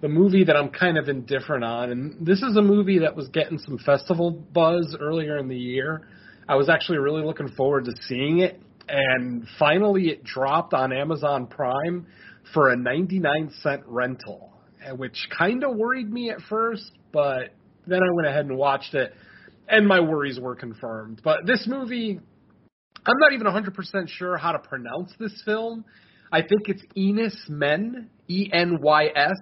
[0.00, 3.28] the movie that I'm kind of indifferent on, and this is a movie that was
[3.28, 6.06] getting some festival buzz earlier in the year.
[6.48, 11.46] I was actually really looking forward to seeing it, and finally it dropped on Amazon
[11.46, 12.06] Prime
[12.52, 14.52] for a 99 cent rental,
[14.86, 17.54] uh, which kind of worried me at first, but
[17.86, 19.12] then I went ahead and watched it,
[19.68, 21.20] and my worries were confirmed.
[21.24, 22.20] But this movie
[23.08, 25.84] I'm not even 100% sure how to pronounce this film.
[26.30, 29.38] I think it's Enys Men, E N Y S,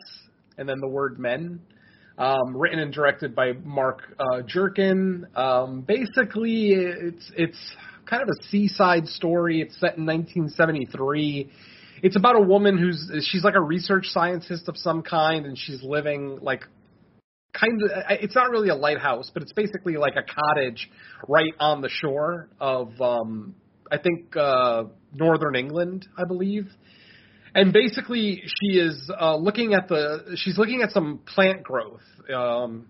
[0.57, 1.61] and then the word men.
[2.19, 5.27] Um, written and directed by Mark uh, Jenkin.
[5.35, 7.59] Um, basically, it's it's
[8.09, 9.61] kind of a seaside story.
[9.61, 11.51] It's set in 1973.
[12.03, 15.83] It's about a woman who's she's like a research scientist of some kind, and she's
[15.83, 16.65] living like
[17.59, 20.91] kind of it's not really a lighthouse, but it's basically like a cottage
[21.29, 23.55] right on the shore of um
[23.91, 26.69] I think uh northern England, I believe.
[27.55, 32.03] And basically she is uh looking at the she's looking at some plant growth
[32.35, 32.87] um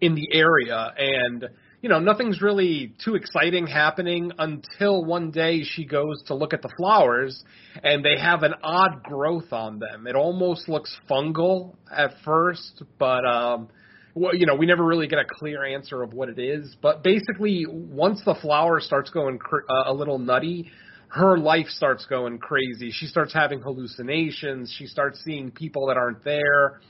[0.00, 1.48] in the area and
[1.80, 6.62] you know nothing's really too exciting happening until one day she goes to look at
[6.62, 7.44] the flowers
[7.82, 13.24] and they have an odd growth on them it almost looks fungal at first but
[13.24, 13.68] um
[14.14, 17.04] well, you know, we never really get a clear answer of what it is, but
[17.04, 20.72] basically, once the flower starts going cr- uh, a little nutty,
[21.08, 22.90] her life starts going crazy.
[22.90, 24.74] She starts having hallucinations.
[24.76, 26.80] She starts seeing people that aren't there.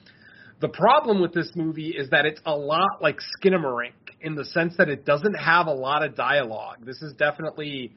[0.60, 4.74] The problem with this movie is that it's a lot like Skinamarink in the sense
[4.78, 6.84] that it doesn't have a lot of dialogue.
[6.84, 7.92] This is definitely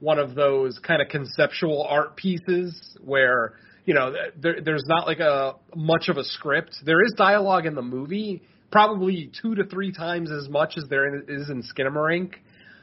[0.00, 5.20] one of those kind of conceptual art pieces where you know there, there's not like
[5.20, 6.76] a much of a script.
[6.84, 11.16] There is dialogue in the movie, probably two to three times as much as there
[11.16, 12.34] is in Skinamarink.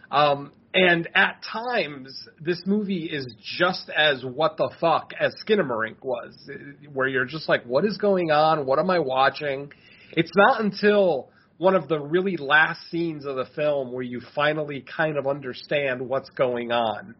[0.09, 6.33] Um, and at times, this movie is just as what the fuck as Skinamarink was,
[6.93, 8.65] where you're just like, what is going on?
[8.65, 9.71] What am I watching?
[10.13, 11.29] It's not until
[11.61, 16.01] one of the really last scenes of the film where you finally kind of understand
[16.01, 17.13] what's going on.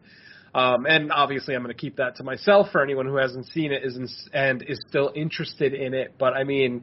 [0.52, 3.70] Um, and obviously, I'm going to keep that to myself for anyone who hasn't seen
[3.70, 6.14] it isn't, and is still interested in it.
[6.18, 6.82] But I mean,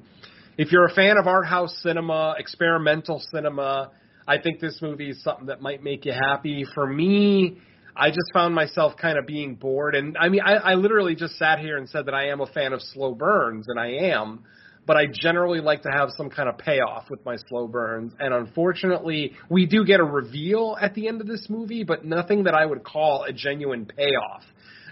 [0.58, 3.91] if you're a fan of art house cinema, experimental cinema,
[4.26, 6.65] I think this movie is something that might make you happy.
[6.74, 7.58] For me,
[7.93, 11.38] I just found myself kind of being bored, and I mean, I, I literally just
[11.38, 14.45] sat here and said that I am a fan of slow burns, and I am.
[14.89, 18.12] But I generally like to have some kind of payoff with my slow burns.
[18.19, 22.45] And unfortunately, we do get a reveal at the end of this movie, but nothing
[22.45, 24.41] that I would call a genuine payoff.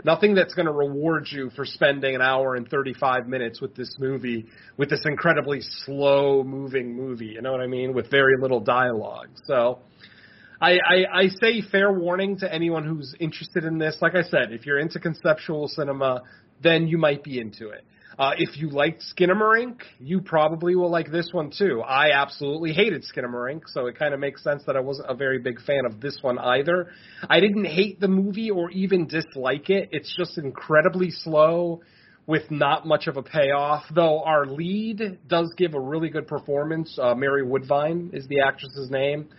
[0.06, 3.96] Nothing that's going to reward you for spending an hour and 35 minutes with this
[3.98, 4.46] movie,
[4.78, 7.34] with this incredibly slow moving movie.
[7.34, 7.96] You know what I mean?
[7.96, 9.30] With very little dialogue.
[9.46, 9.80] So,
[10.62, 13.98] I, I, I say fair warning to anyone who's interested in this.
[14.00, 16.22] Like I said, if you're into conceptual cinema,
[16.62, 17.84] then you might be into it.
[18.18, 21.82] Uh, if you liked Skinamarink, you probably will like this one too.
[21.82, 25.38] I absolutely hated Skinamarink, so it kind of makes sense that I wasn't a very
[25.38, 26.90] big fan of this one either.
[27.30, 29.90] I didn't hate the movie or even dislike it.
[29.92, 31.82] It's just incredibly slow
[32.26, 36.98] with not much of a payoff, though our lead does give a really good performance.
[37.00, 39.30] Uh, Mary Woodvine is the actress's name.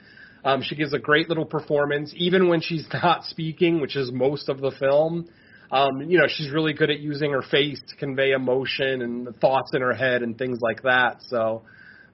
[0.45, 4.49] Um, she gives a great little performance, even when she's not speaking, which is most
[4.49, 5.29] of the film.
[5.70, 9.70] Um, you know, she's really good at using her face to convey emotion and thoughts
[9.74, 11.18] in her head and things like that.
[11.28, 11.62] So,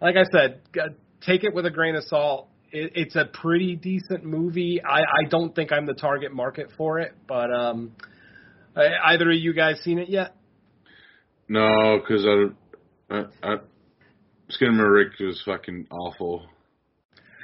[0.00, 0.60] like I said,
[1.20, 2.48] take it with a grain of salt.
[2.72, 4.80] It, it's a pretty decent movie.
[4.84, 7.92] I, I don't think I'm the target market for it, but um,
[8.76, 10.34] either of you guys seen it yet?
[11.48, 13.56] No, because I, I, I
[14.50, 16.46] Skinamarink was fucking awful.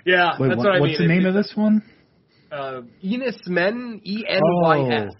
[0.04, 0.80] Yeah, Wait, that's what, what I what's mean.
[0.80, 1.82] What's the name It- of this one?
[2.50, 5.12] Uh, Enys Men, E N Y S.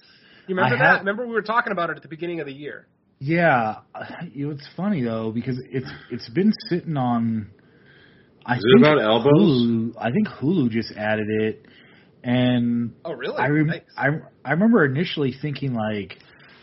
[0.51, 0.85] You remember I that?
[0.91, 2.87] have- Remember we were talking about it at the beginning of the year.
[3.21, 3.77] Yeah,
[4.33, 7.51] you it's funny though because it's it's been sitting on.
[8.47, 9.33] I Is it think about elbows?
[9.33, 11.67] Hulu, I think Hulu just added it,
[12.25, 13.37] and Oh, really?
[13.39, 13.83] I rem- Nice.
[13.97, 14.07] I
[14.45, 16.19] I remember initially thinking like,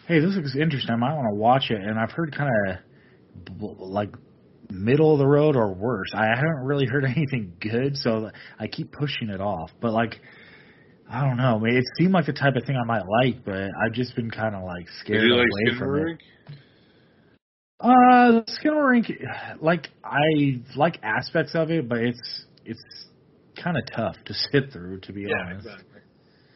[0.07, 0.91] "Hey, this looks interesting.
[0.91, 4.13] I might want to watch it." And I've heard kind of like
[4.71, 6.09] middle of the road or worse.
[6.15, 9.71] I haven't really heard anything good, so I keep pushing it off.
[9.79, 10.19] But like,
[11.09, 11.59] I don't know.
[11.59, 14.29] man, It seemed like the type of thing I might like, but I've just been
[14.29, 16.01] kind of like scared you like away from it.
[16.01, 16.19] Skinamarink?
[17.79, 22.83] Uh, Skinamarink, like I like aspects of it, but it's it's
[23.61, 25.65] kind of tough to sit through, to be Yeah, honest.
[25.67, 26.01] exactly.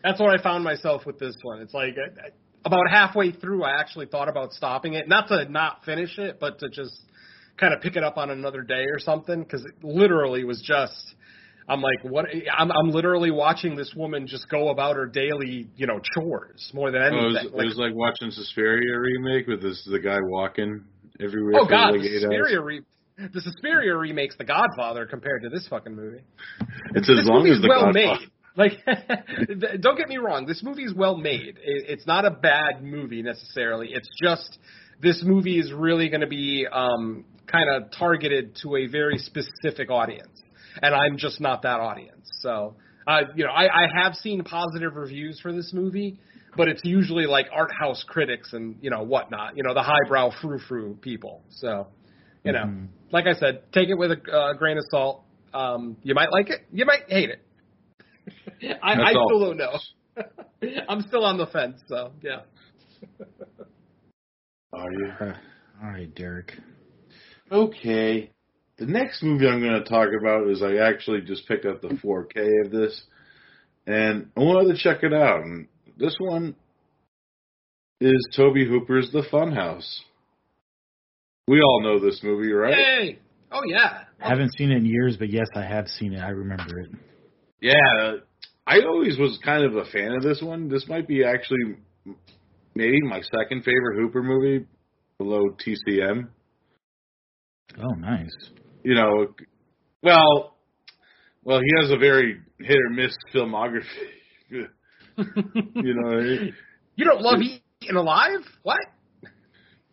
[0.04, 1.62] That's what I found myself with this one.
[1.62, 2.32] It's like I- I-
[2.66, 6.60] about halfway through, I actually thought about stopping it, not to not finish it, but
[6.60, 6.94] to just
[7.58, 11.16] kind of pick it up on another day or something, because it literally was just.
[11.72, 12.26] I'm like, what?
[12.58, 16.92] I'm I'm literally watching this woman just go about her daily, you know, chores more
[16.92, 17.24] than Oh, anything.
[17.24, 20.84] it, was, Like- it was like watching Suspiria remake with this the guy walking
[21.20, 21.54] everywhere.
[21.62, 22.20] oh God, like the.
[22.20, 22.82] Suspiria re-
[23.34, 26.22] the Suspiria remakes The Godfather compared to this fucking movie.
[26.96, 28.20] It's as this long as the well Godfather.
[28.20, 28.30] made.
[28.58, 28.74] Like,
[29.82, 30.46] don't get me wrong.
[30.46, 31.58] This movie is well made.
[31.64, 33.90] It, it's not a bad movie necessarily.
[33.94, 34.58] It's just
[35.02, 39.90] this movie is really going to be um, kind of targeted to a very specific
[39.90, 40.41] audience,
[40.82, 42.30] and I'm just not that audience.
[42.42, 42.76] So,
[43.08, 46.20] uh, you know, I, I have seen positive reviews for this movie,
[46.56, 49.58] but it's usually like art house critics and you know whatnot.
[49.58, 51.42] You know, the highbrow frou frou people.
[51.50, 51.88] So,
[52.44, 52.88] you know, Mhm.
[53.12, 55.24] like I said, take it with a uh, grain of salt.
[55.54, 56.62] Um, you might like it.
[56.72, 57.42] You might hate it.
[58.84, 59.28] I, That's I all.
[59.28, 59.80] still don't know.
[60.90, 62.42] I'm still on the fence, so yeah.
[64.74, 65.12] Are you?
[65.84, 66.54] All right, Derek.
[67.52, 68.30] Okay.
[68.82, 71.90] The next movie I'm going to talk about is I actually just picked up the
[71.90, 73.04] 4K of this,
[73.86, 75.44] and I wanted to check it out.
[75.44, 75.68] And
[76.00, 76.56] this one
[78.00, 80.00] is Tobe Hooper's The Funhouse.
[81.48, 82.74] We all know this movie, right?
[82.74, 83.20] Hey!
[83.52, 84.06] Oh yeah.
[84.18, 86.20] Haven't seen it in years, but yes, I have seen it.
[86.20, 86.90] I remember it.
[87.62, 88.14] Yeah,
[88.66, 90.70] I always was kind of a fan of this one.
[90.70, 91.76] This might be actually
[92.74, 94.66] maybe my second favorite Hooper movie
[95.20, 96.30] below TCM.
[97.78, 98.32] Oh, nice.
[98.84, 99.28] You know,
[100.04, 100.56] well,
[101.44, 103.86] well, he has a very hit or miss filmography.
[104.50, 106.20] you know,
[106.96, 108.42] you don't love Eating Alive?
[108.64, 108.80] What?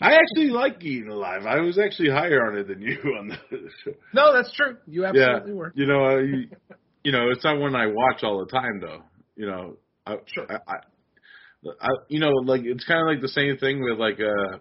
[0.00, 1.42] I actually like Eating Alive.
[1.46, 3.92] I was actually higher on it than you on the show.
[4.14, 4.76] No, that's true.
[4.86, 5.72] You absolutely were.
[5.74, 6.48] You know, you,
[7.04, 9.02] you know, it's not one I watch all the time though.
[9.36, 10.46] You know, I, Sure.
[10.50, 10.76] I, I,
[11.80, 14.58] I you know, like it's kind of like the same thing with like uh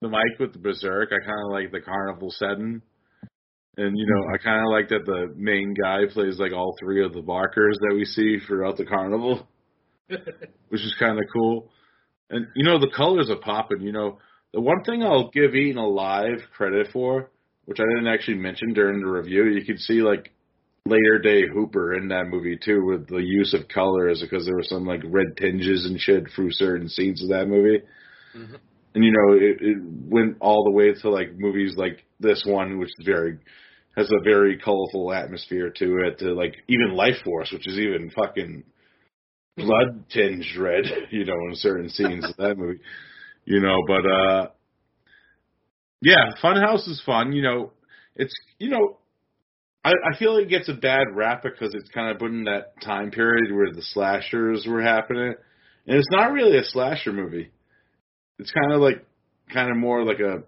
[0.00, 1.10] the Mike with the Berserk.
[1.12, 2.82] I kind of like the carnival setting,
[3.76, 7.04] and you know, I kind of like that the main guy plays like all three
[7.04, 9.46] of the barkers that we see throughout the carnival,
[10.08, 11.70] which is kind of cool.
[12.28, 13.80] And you know, the colors are popping.
[13.80, 14.18] You know,
[14.52, 17.30] the one thing I'll give Eaten Alive credit for,
[17.64, 20.32] which I didn't actually mention during the review, you could see like
[20.84, 24.64] later day Hooper in that movie too with the use of colors because there were
[24.64, 27.82] some like red tinges and shit through certain scenes of that movie.
[28.36, 28.58] Mhm.
[28.94, 32.78] And you know, it, it went all the way to like movies like this one,
[32.78, 33.38] which is very
[33.96, 38.10] has a very colorful atmosphere to it, to like even Life Force, which is even
[38.10, 38.64] fucking
[39.56, 42.80] blood tinged red, you know, in certain scenes of that movie.
[43.44, 44.48] You know, but uh
[46.00, 47.32] Yeah, Funhouse is fun.
[47.32, 47.72] You know,
[48.16, 48.98] it's you know,
[49.84, 52.44] I, I feel like it gets a bad rap because it's kind of put in
[52.44, 55.34] that time period where the slashers were happening,
[55.86, 57.50] and it's not really a slasher movie.
[58.38, 59.04] It's kind of like,
[59.52, 60.42] kind of more like a,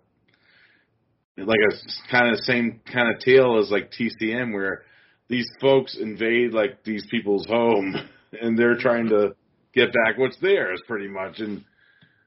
[1.37, 4.83] like a kind of same kind of tale as like TCM, where
[5.29, 7.95] these folks invade like these people's home,
[8.41, 9.35] and they're trying to
[9.75, 11.65] get back what's theirs, pretty much, and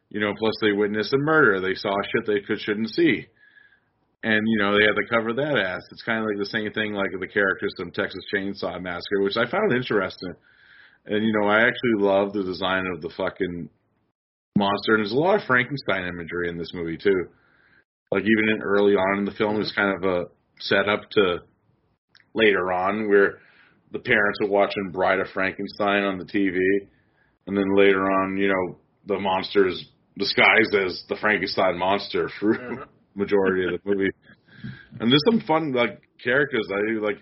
[0.09, 1.59] you know, plus they witnessed a murder.
[1.59, 3.27] They saw shit they could shouldn't see.
[4.23, 5.81] And, you know, they had to cover that ass.
[5.91, 9.37] It's kind of like the same thing like the characters from Texas Chainsaw Massacre, which
[9.37, 10.33] I found interesting.
[11.05, 13.69] And, you know, I actually love the design of the fucking
[14.57, 14.95] monster.
[14.95, 17.27] And there's a lot of Frankenstein imagery in this movie, too.
[18.11, 20.25] Like, even in early on in the film, it's kind of a
[20.59, 21.39] setup to
[22.33, 23.39] later on where
[23.91, 26.57] the parents are watching Bride of Frankenstein on the TV.
[27.47, 32.83] And then later on, you know, the monsters disguised as the Frankenstein monster for Mm-hmm.
[33.17, 34.11] majority of the movie.
[34.99, 37.17] And there's some fun like characters I like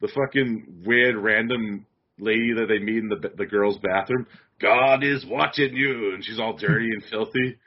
[0.00, 1.86] the fucking weird random
[2.20, 4.26] lady that they meet in the the girls' bathroom.
[4.60, 7.58] God is watching you, and she's all dirty and filthy.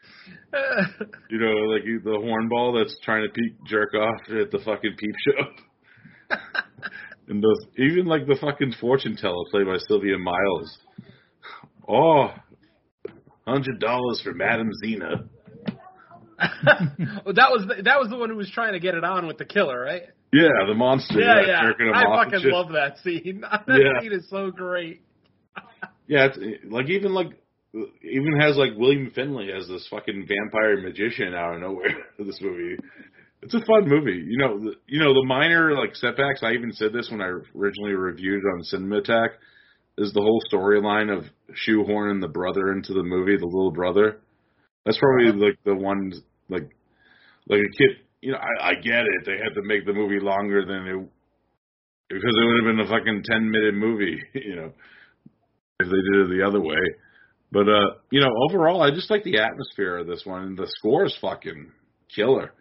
[1.29, 5.15] You know, like the hornball that's trying to peek jerk off at the fucking peep
[5.25, 6.37] show.
[7.27, 10.77] and those even like the fucking fortune teller played by Sylvia Miles.
[11.89, 12.29] Oh,
[13.47, 15.23] hundred dollars for Madam Zena.
[17.25, 19.27] well, that was the, that was the one who was trying to get it on
[19.27, 20.03] with the killer, right?
[20.31, 21.19] Yeah, the monster.
[21.19, 21.61] Yeah, yeah.
[21.63, 23.41] jerking him I fucking love that scene.
[23.41, 24.01] that Yeah.
[24.01, 25.02] scene is so great.
[26.07, 26.37] Yeah, it's,
[26.69, 27.31] like even like
[27.73, 31.95] even has like William Finley as this fucking vampire magician out of nowhere.
[32.19, 32.77] this movie,
[33.41, 34.23] it's a fun movie.
[34.27, 36.43] You know, the, you know the minor like setbacks.
[36.43, 39.31] I even said this when I originally reviewed on Cinema Attack.
[39.95, 41.25] Is the whole storyline of
[41.67, 44.21] shoehorning the brother into the movie, the little brother.
[44.85, 45.45] That's probably uh-huh.
[45.45, 46.11] like the one
[46.49, 46.67] like
[47.47, 47.97] like a kid.
[48.19, 49.25] You know, I, I get it.
[49.25, 51.09] They had to make the movie longer than it
[52.09, 54.19] because it would have been a fucking ten minute movie.
[54.33, 54.73] You know
[55.79, 56.79] if they did it the other way.
[57.51, 60.55] But uh, you know, overall, I just like the atmosphere of this one.
[60.55, 61.71] The score is fucking
[62.13, 62.53] killer.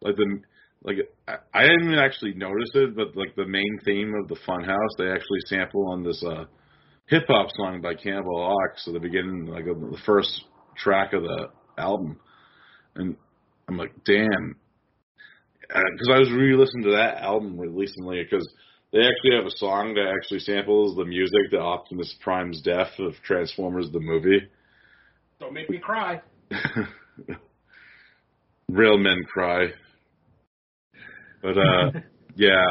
[0.00, 0.40] Like the
[0.82, 0.96] like
[1.28, 5.10] I, didn't even actually notice it, but like the main theme of the Funhouse, they
[5.10, 6.44] actually sample on this uh
[7.06, 10.44] hip hop song by Cannibal Ox at the beginning, like of the first
[10.76, 11.48] track of the
[11.78, 12.18] album.
[12.96, 13.16] And
[13.68, 14.56] I'm like, damn,
[15.68, 18.46] because I was re-listening to that album recently because
[18.92, 23.14] they actually have a song that actually samples the music to Optimus Prime's death of
[23.24, 24.48] Transformers the movie.
[25.40, 26.20] Don't make me cry.
[28.68, 29.68] Real men cry.
[31.42, 31.90] But uh
[32.36, 32.64] yeah.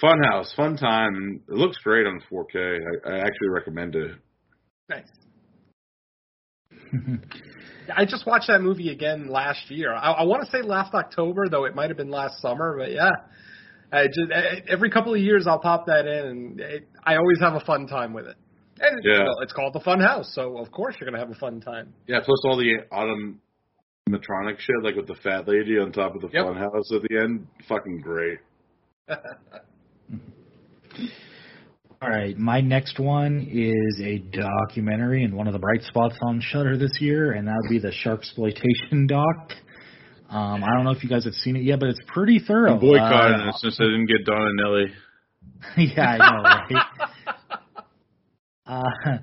[0.00, 2.80] Fun house, fun time, it looks great on 4K.
[3.06, 4.10] I, I actually recommend it.
[4.90, 5.08] Nice.
[7.96, 9.94] I just watched that movie again last year.
[9.94, 12.76] I, I want to say last October, though it might have been last summer.
[12.78, 13.10] But yeah,
[13.92, 17.38] I just I- every couple of years I'll pop that in, and it, I always
[17.40, 18.36] have a fun time with it.
[18.80, 19.24] And Yeah.
[19.24, 21.92] well, it's called the Fun House, so of course you're gonna have a fun time.
[22.06, 26.28] Yeah, plus all the automatronic shit, like with the fat lady on top of the
[26.32, 26.44] Yep.
[26.44, 27.46] fun house at the end.
[27.68, 28.38] Fucking great.
[32.02, 36.40] All right, my next one is a documentary and one of the bright spots on
[36.40, 39.52] Shudder this year, and that would be the Sharksploitation doc.
[40.28, 42.74] Um, I don't know if you guys have seen it yet, but it's pretty thorough.
[42.74, 44.86] I'm boycotting Uh, it since I didn't get Don and Nelly.
[45.94, 46.86] yeah, I know, right?
[48.66, 49.18] uh,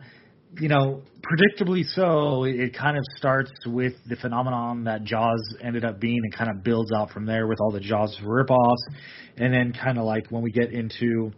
[0.60, 5.84] you know, predictably so, it, it kind of starts with the phenomenon that Jaws ended
[5.84, 8.96] up being and kind of builds out from there with all the Jaws ripoffs.
[9.38, 11.32] And then kind of like when we get into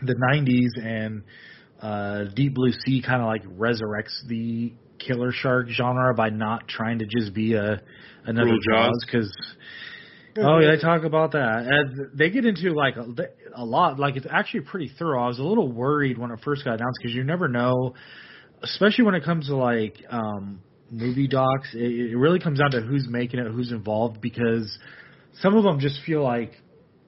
[0.00, 1.22] the 90s and
[1.82, 6.98] uh, Deep Blue Sea kind of like resurrects the killer shark genre by not trying
[6.98, 7.82] to just be a
[8.24, 8.88] another Jaws.
[8.88, 9.56] Jaws because
[10.40, 11.66] Oh yeah, they talk about that.
[11.66, 13.06] And they get into like a,
[13.54, 13.98] a lot.
[13.98, 15.22] Like it's actually pretty thorough.
[15.24, 17.94] I was a little worried when it first got announced because you never know,
[18.62, 21.74] especially when it comes to like um movie docs.
[21.74, 24.78] It, it really comes down to who's making it, who's involved, because
[25.40, 26.52] some of them just feel like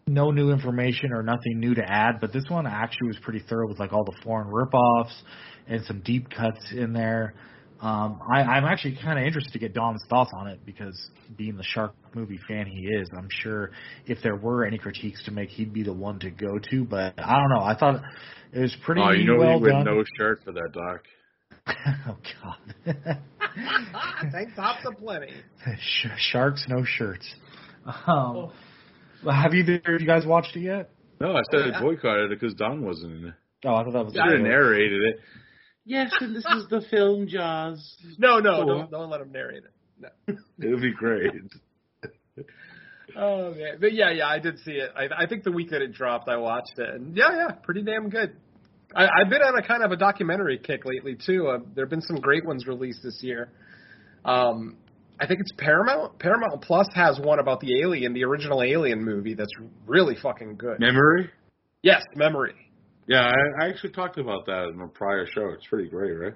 [0.07, 2.20] no new information or nothing new to add.
[2.20, 5.14] But this one actually was pretty thorough with like all the foreign ripoffs
[5.68, 7.35] and some deep cuts in there.
[7.83, 10.98] Um, I, I'm actually kind of interested to get Dom's thoughts on it because
[11.38, 13.70] being the shark movie fan he is, I'm sure
[14.06, 16.85] if there were any critiques to make, he'd be the one to go to.
[16.85, 17.62] But I don't know.
[17.62, 18.02] I thought
[18.52, 19.96] it was pretty oh, you know well he went done.
[19.96, 21.04] no shirt for that doc.
[22.08, 23.18] oh God.
[24.31, 25.33] Tank tops aplenty.
[25.81, 27.35] Sh- Sharks, no shirts.
[28.06, 28.52] Um,
[29.24, 30.90] well, have either of you guys watched it yet?
[31.18, 31.78] No, I said Yeah.
[31.78, 33.35] I boycotted it because Don wasn't in it.
[33.64, 34.18] Oh, I thought that was.
[34.18, 35.20] I narrated it.
[35.91, 37.97] Yes, and this is the film Jaws.
[38.17, 39.73] No, no, don't don't let him narrate it.
[39.99, 40.09] No.
[40.61, 41.33] It would be great.
[43.17, 44.91] Oh man, but yeah, yeah, I did see it.
[44.97, 47.83] I, I think the week that it dropped, I watched it, and yeah, yeah, pretty
[47.83, 48.37] damn good.
[48.95, 51.49] I, I've been on a kind of a documentary kick lately too.
[51.49, 53.51] Uh, there have been some great ones released this year.
[54.25, 54.77] Um,
[55.19, 56.21] I think it's Paramount.
[56.21, 59.53] Paramount Plus has one about the Alien, the original Alien movie, that's
[59.87, 60.79] really fucking good.
[60.79, 61.31] Memory?
[61.83, 62.55] Yes, Memory.
[63.11, 65.48] Yeah, I, I actually talked about that in a prior show.
[65.48, 66.35] It's pretty great, right?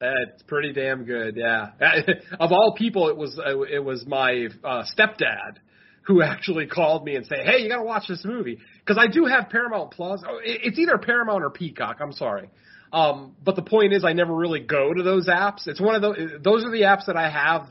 [0.00, 1.36] That's pretty damn good.
[1.36, 1.72] Yeah.
[2.40, 5.58] of all people, it was uh, it was my uh, stepdad
[6.06, 9.08] who actually called me and say, "Hey, you got to watch this movie," because I
[9.08, 10.22] do have Paramount Plus.
[10.26, 11.98] Oh, It's either Paramount or Peacock.
[12.00, 12.48] I'm sorry.
[12.94, 15.66] Um, but the point is, I never really go to those apps.
[15.66, 16.16] It's one of those.
[16.42, 17.66] Those are the apps that I have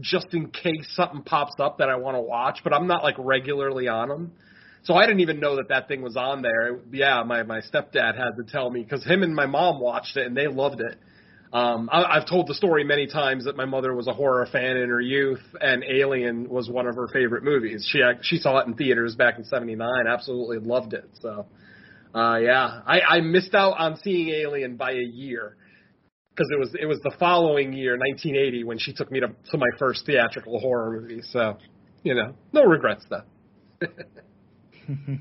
[0.00, 2.60] just in case something pops up that I want to watch.
[2.64, 4.32] But I'm not like regularly on them.
[4.86, 6.78] So I didn't even know that that thing was on there.
[6.92, 10.28] Yeah, my my stepdad had to tell me because him and my mom watched it
[10.28, 10.96] and they loved it.
[11.52, 14.76] Um, I, I've told the story many times that my mother was a horror fan
[14.76, 17.84] in her youth, and Alien was one of her favorite movies.
[17.90, 21.10] She she saw it in theaters back in '79, absolutely loved it.
[21.20, 21.46] So,
[22.14, 25.56] uh, yeah, I, I missed out on seeing Alien by a year
[26.30, 29.58] because it was it was the following year, 1980, when she took me to to
[29.58, 31.22] my first theatrical horror movie.
[31.22, 31.58] So,
[32.04, 33.88] you know, no regrets though.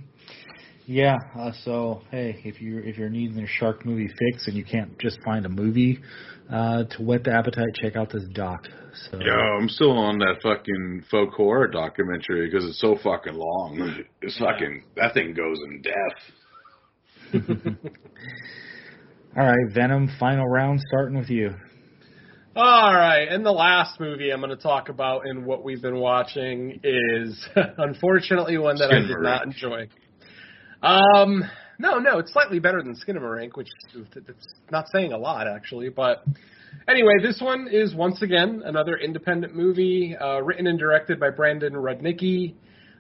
[0.88, 1.18] Yeah.
[1.38, 4.98] Uh, so hey, if you're if you're needing a shark movie fix and you can't
[5.00, 6.00] just find a movie
[6.52, 8.68] uh, to whet the appetite, check out this doc.
[9.10, 14.04] So Yo, I'm still on that fucking folk horror documentary because it's so fucking long.
[14.22, 16.22] It's fucking that thing goes in depth.
[19.38, 20.10] all right, Venom.
[20.20, 21.54] Final round, starting with you.
[22.58, 26.00] All right, and the last movie I'm going to talk about in what we've been
[26.00, 27.46] watching is
[27.78, 29.90] unfortunately one that I did not enjoy.
[30.82, 31.44] Um,
[31.80, 35.90] no, no, it's slightly better than Skinamarink, which it's not saying a lot actually.
[35.90, 36.24] But
[36.88, 41.74] anyway, this one is once again another independent movie, uh, written and directed by Brandon
[41.74, 42.56] Rudnicki.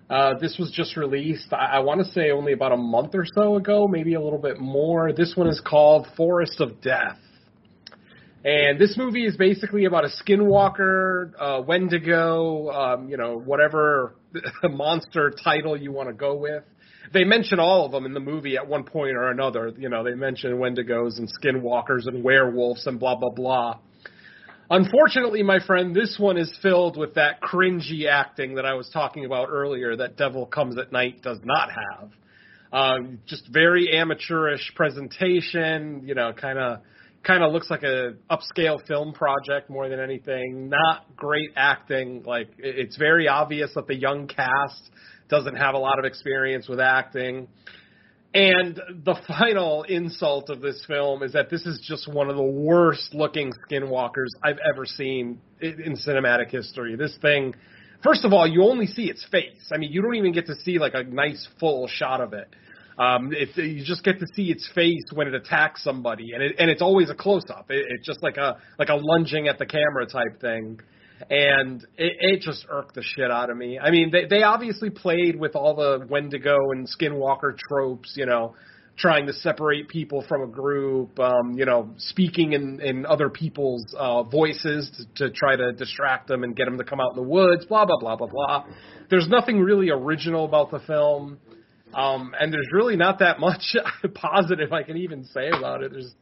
[0.10, 3.24] Uh, this was just released, I, I want to say only about a month or
[3.34, 5.14] so ago, maybe a little bit more.
[5.14, 7.20] This one is called Forest of Death.
[8.46, 14.14] And this movie is basically about a skinwalker, uh, Wendigo, um, you know, whatever
[14.64, 16.64] monster title you want to go with.
[17.12, 19.74] They mention all of them in the movie at one point or another.
[19.76, 23.80] You know, they mention Wendigos and skinwalkers and werewolves and blah, blah, blah.
[24.70, 29.26] Unfortunately, my friend, this one is filled with that cringy acting that I was talking
[29.26, 32.12] about earlier that Devil Comes at Night does not have.
[32.72, 36.82] Um, just very amateurish presentation, you know, kind of
[37.26, 40.70] kind of looks like a upscale film project more than anything.
[40.70, 42.24] Not great acting.
[42.24, 44.92] Like it's very obvious that the young cast
[45.30, 47.48] doesn't have a lot of experience with acting.
[48.34, 52.44] And the final insult of this film is that this is just one of the
[52.44, 56.98] worst looking skinwalkers I've ever seen in, in cinematic history.
[56.98, 57.56] This thing,
[58.04, 59.72] first of all, you only see its face.
[59.72, 62.50] I mean, you don't even get to see like a nice full shot of it.
[62.98, 66.56] Um, it, you just get to see its face when it attacks somebody, and it,
[66.58, 67.66] and it's always a close up.
[67.70, 70.80] It, it's just like a like a lunging at the camera type thing,
[71.30, 73.78] and it, it just irked the shit out of me.
[73.78, 78.56] I mean, they they obviously played with all the Wendigo and Skinwalker tropes, you know,
[78.98, 83.94] trying to separate people from a group, um, you know, speaking in in other people's
[83.98, 87.22] uh, voices to, to try to distract them and get them to come out in
[87.22, 88.66] the woods, blah blah blah blah blah.
[89.10, 91.40] There's nothing really original about the film.
[91.94, 93.76] Um, and there's really not that much
[94.14, 95.92] positive I can even say about it.
[95.92, 96.14] There's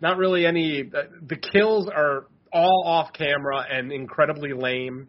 [0.00, 0.82] not really any.
[0.82, 5.08] The kills are all off camera and incredibly lame.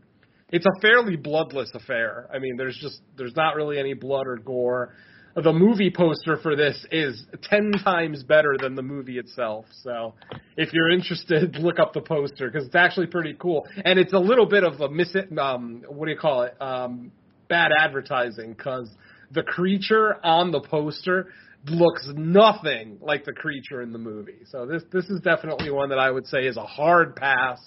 [0.50, 2.30] It's a fairly bloodless affair.
[2.34, 4.94] I mean, there's just there's not really any blood or gore.
[5.36, 9.66] The movie poster for this is ten times better than the movie itself.
[9.82, 10.14] So,
[10.58, 13.68] if you're interested, look up the poster because it's actually pretty cool.
[13.84, 15.16] And it's a little bit of a miss.
[15.40, 16.56] Um, what do you call it?
[16.62, 17.12] Um,
[17.50, 18.90] bad advertising because
[19.34, 21.30] the creature on the poster
[21.66, 24.40] looks nothing like the creature in the movie.
[24.46, 27.60] So this this is definitely one that I would say is a hard pass.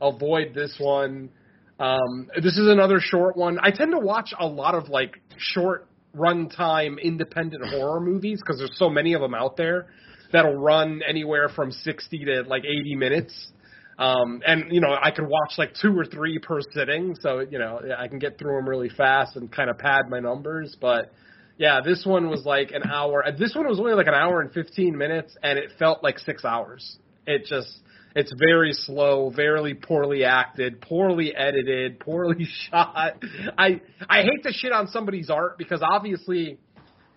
[0.00, 1.30] Avoid this one.
[1.78, 3.58] Um, this is another short one.
[3.60, 8.76] I tend to watch a lot of like short runtime independent horror movies because there's
[8.78, 9.86] so many of them out there
[10.32, 13.52] that'll run anywhere from 60 to like 80 minutes.
[13.98, 17.58] Um, and you know, I could watch like two or three per sitting, so you
[17.58, 20.76] know, I can get through them really fast and kind of pad my numbers.
[20.80, 21.12] But
[21.58, 23.24] yeah, this one was like an hour.
[23.38, 26.44] This one was only like an hour and 15 minutes, and it felt like six
[26.44, 26.96] hours.
[27.26, 27.80] It just,
[28.16, 33.22] it's very slow, very poorly acted, poorly edited, poorly shot.
[33.58, 36.58] I I hate to shit on somebody's art because obviously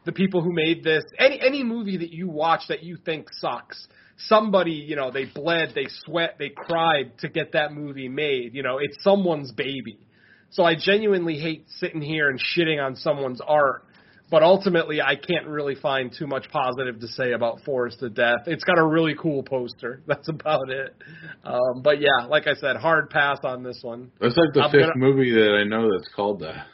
[0.06, 3.88] the people who made this, any any movie that you watch that you think sucks,
[4.18, 8.53] somebody, you know, they bled, they sweat, they cried to get that movie made.
[8.53, 9.99] You know, it's someone's baby.
[10.51, 13.84] So I genuinely hate sitting here and shitting on someone's art.
[14.32, 18.39] But ultimately, I can't really find too much positive to say about Forest of Death.
[18.47, 20.01] It's got a really cool poster.
[20.07, 20.95] That's about it.
[21.43, 24.11] Um, but yeah, like I said, hard pass on this one.
[24.20, 26.66] That's like the I'm 5th gonna- movie that I know that's called that.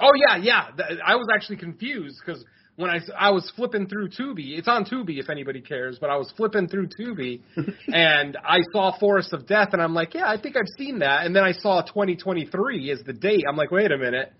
[0.00, 0.68] Oh yeah, yeah.
[1.04, 2.42] I was actually confused because
[2.76, 6.16] when I I was flipping through Tubi, it's on Tubi if anybody cares, but I
[6.16, 7.40] was flipping through Tubi
[7.92, 11.26] and I saw Forest of Death and I'm like, yeah, I think I've seen that.
[11.26, 13.44] And then I saw 2023 as the date.
[13.48, 14.32] I'm like, wait a minute.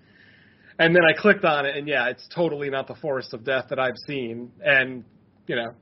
[0.79, 3.67] And then I clicked on it and yeah, it's totally not the Forest of Death
[3.71, 4.51] that I've seen.
[4.65, 5.05] And
[5.47, 5.75] you know,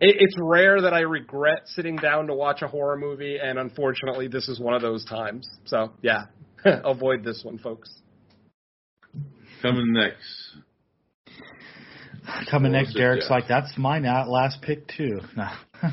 [0.00, 4.28] it, it's rare that I regret sitting down to watch a horror movie, and unfortunately,
[4.28, 5.48] this is one of those times.
[5.64, 6.26] So yeah,
[6.64, 7.90] avoid this one, folks.
[9.62, 10.56] Coming next.
[12.50, 13.30] Coming Forest next, Derek's Death.
[13.30, 15.20] like, that's my na- last pick too.
[15.36, 15.48] No.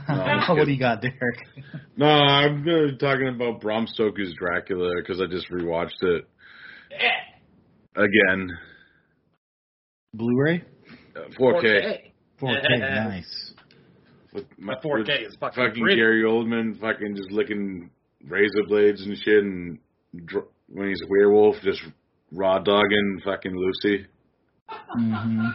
[0.07, 0.73] I'm what do kidding.
[0.75, 1.39] you got, Derek?
[1.97, 6.25] No, I'm gonna talking about Bram Stoker's Dracula because I just rewatched it
[7.95, 8.49] again.
[10.13, 10.63] Blu-ray,
[11.15, 12.11] Uh, 4K.
[12.39, 13.03] 4K, Yeah.
[13.07, 13.53] nice.
[14.33, 15.95] With my, 4K with is fucking fucking pretty.
[15.97, 17.89] Gary Oldman fucking just licking
[18.27, 19.79] razor blades and shit, and
[20.25, 21.81] dr- when he's a werewolf, just
[22.31, 24.05] raw dogging fucking Lucy.
[24.69, 25.47] hmm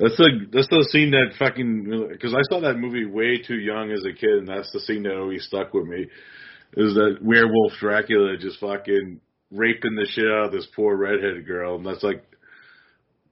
[0.00, 3.90] That's the that's the scene that fucking because I saw that movie way too young
[3.90, 6.06] as a kid, and that's the scene that always stuck with me.
[6.76, 9.20] Is that werewolf Dracula just fucking
[9.50, 12.24] raping the shit out of this poor redheaded girl, and that's like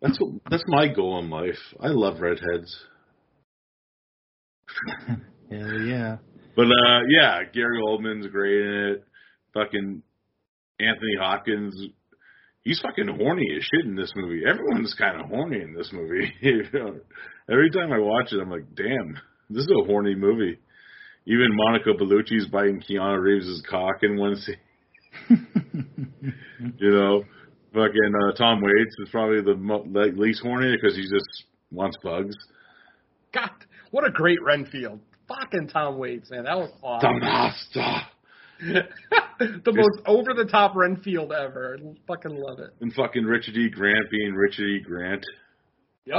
[0.02, 1.58] that's what that's my goal in life.
[1.80, 2.76] I love redheads,
[5.50, 6.18] Hell yeah.
[6.54, 9.04] but uh yeah, Gary Oldman's great in it.
[9.54, 10.02] Fucking
[10.80, 11.80] Anthony Hopkins,
[12.64, 14.42] he's fucking horny as shit in this movie.
[14.48, 16.32] Everyone's kind of horny in this movie.
[16.40, 16.96] You know,
[17.50, 20.58] Every time I watch it, I'm like, damn, this is a horny movie.
[21.26, 24.56] Even Monica Bellucci's biting Keanu Reeves' cock in one scene.
[26.78, 27.24] You know,
[27.72, 31.96] fucking uh, Tom Waits is probably the mo- like, least horny because he just wants
[32.02, 32.34] bugs.
[33.32, 33.50] God,
[33.90, 35.00] what a great Renfield.
[35.28, 36.44] Fucking Tom Waits, man.
[36.44, 37.20] That was awesome.
[37.20, 37.28] Dumb
[39.38, 41.78] the most over the top Renfield ever.
[42.06, 42.70] Fucking love it.
[42.80, 43.70] And fucking Richard E.
[43.70, 44.80] Grant being Richard E.
[44.80, 45.24] Grant.
[46.06, 46.16] Yep.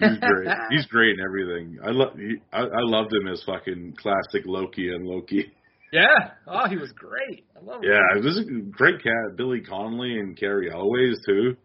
[0.00, 0.48] He's great.
[0.70, 1.78] He's great in everything.
[1.84, 2.16] I love.
[2.52, 5.52] I, I loved him as fucking classic Loki and Loki.
[5.92, 6.30] Yeah.
[6.46, 7.44] Oh, he was great.
[7.56, 7.90] I love him.
[7.90, 9.36] Yeah, this a great cat.
[9.36, 11.56] Billy Connolly and Cary Elwes too.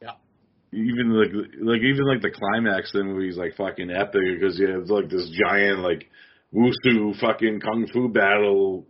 [0.00, 0.12] Yeah.
[0.72, 1.30] Even like
[1.60, 4.88] like even like the climax of the movie is like fucking epic because you have
[4.88, 6.08] like this giant like
[6.54, 8.86] wushu fucking kung fu battle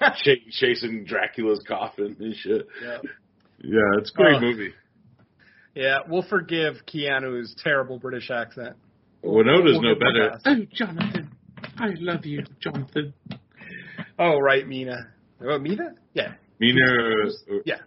[0.22, 2.66] ch- chasing Dracula's coffin and shit.
[2.82, 2.98] Yeah.
[3.62, 4.40] Yeah, it's a great Oh.
[4.40, 4.72] movie.
[5.74, 8.76] Yeah, we'll forgive Keanu's terrible British accent.
[9.22, 10.38] Winona's we'll no better.
[10.46, 11.30] Oh, Jonathan,
[11.78, 13.12] I love you, Jonathan.
[14.18, 14.96] Oh, right, Mina.
[15.42, 15.90] Oh, Mina?
[16.14, 16.34] Yeah.
[16.60, 17.78] Mina, uh, Yeah.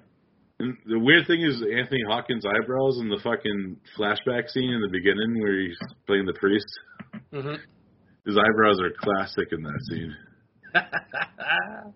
[0.59, 4.89] And the weird thing is Anthony Hopkins' eyebrows in the fucking flashback scene in the
[4.91, 6.67] beginning where he's playing the priest.
[7.33, 7.55] hmm
[8.25, 10.15] His eyebrows are classic in that scene.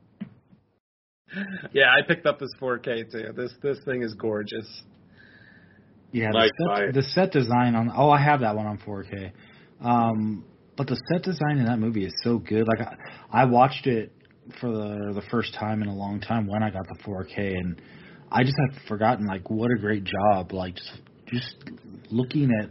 [1.74, 3.34] yeah, I picked up this 4K too.
[3.36, 4.68] This this thing is gorgeous.
[6.12, 9.32] Yeah, the, buy set, the set design on oh I have that one on 4K.
[9.82, 10.46] Um,
[10.78, 12.66] but the set design in that movie is so good.
[12.68, 12.96] Like I,
[13.42, 14.12] I watched it
[14.60, 17.82] for the the first time in a long time when I got the 4K, and
[18.32, 20.54] I just had forgotten like what a great job.
[20.54, 21.56] Like just just
[22.12, 22.70] looking at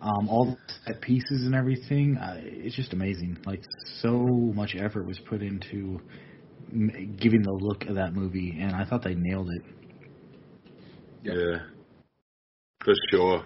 [0.00, 3.38] um, all the set pieces and everything, uh, it's just amazing.
[3.46, 3.62] Like
[4.00, 6.00] so much effort was put into
[6.72, 9.62] m- giving the look of that movie, and I thought they nailed it.
[11.22, 11.58] Yeah.
[12.84, 13.44] For sure.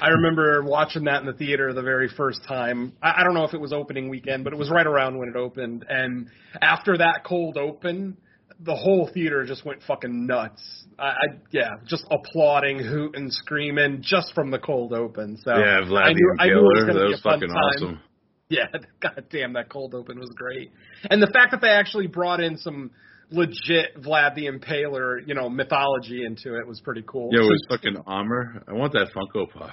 [0.00, 2.94] I remember watching that in the theater the very first time.
[3.02, 5.28] I, I don't know if it was opening weekend, but it was right around when
[5.28, 5.84] it opened.
[5.88, 6.28] And
[6.60, 8.16] after that cold open,
[8.60, 10.62] the whole theater just went fucking nuts.
[10.98, 15.36] I, I yeah, just applauding, hooting, screaming just from the cold open.
[15.42, 17.56] So yeah, I Vlad knew, the I knew was That was fucking time.
[17.56, 18.00] awesome.
[18.50, 18.66] Yeah,
[19.00, 20.70] god damn, that cold open was great.
[21.10, 22.90] And the fact that they actually brought in some
[23.30, 27.30] legit Vlad the Impaler, you know, mythology into it was pretty cool.
[27.32, 28.62] Yeah, it was fucking armor.
[28.68, 29.70] I want that Funko Pop.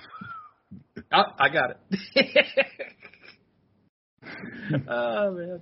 [1.11, 2.45] Oh, I got it.
[4.89, 5.61] oh man.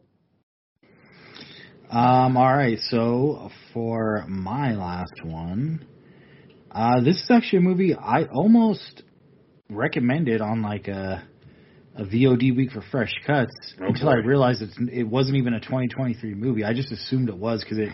[1.90, 5.86] Um, all right, so for my last one,
[6.72, 9.02] uh, this is actually a movie I almost
[9.70, 11.24] recommended on like a
[11.96, 15.60] a VOD week for Fresh Cuts Oh, until I realized it's, it wasn't even a
[15.60, 16.64] 2023 movie.
[16.64, 17.90] I just assumed it was because it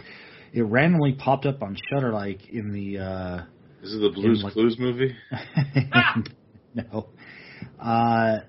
[0.54, 3.44] it randomly popped up on Shudder like in the uh,
[3.82, 5.16] This is the Blues like- Clues movie.
[6.76, 7.08] no.
[7.80, 8.40] Uh,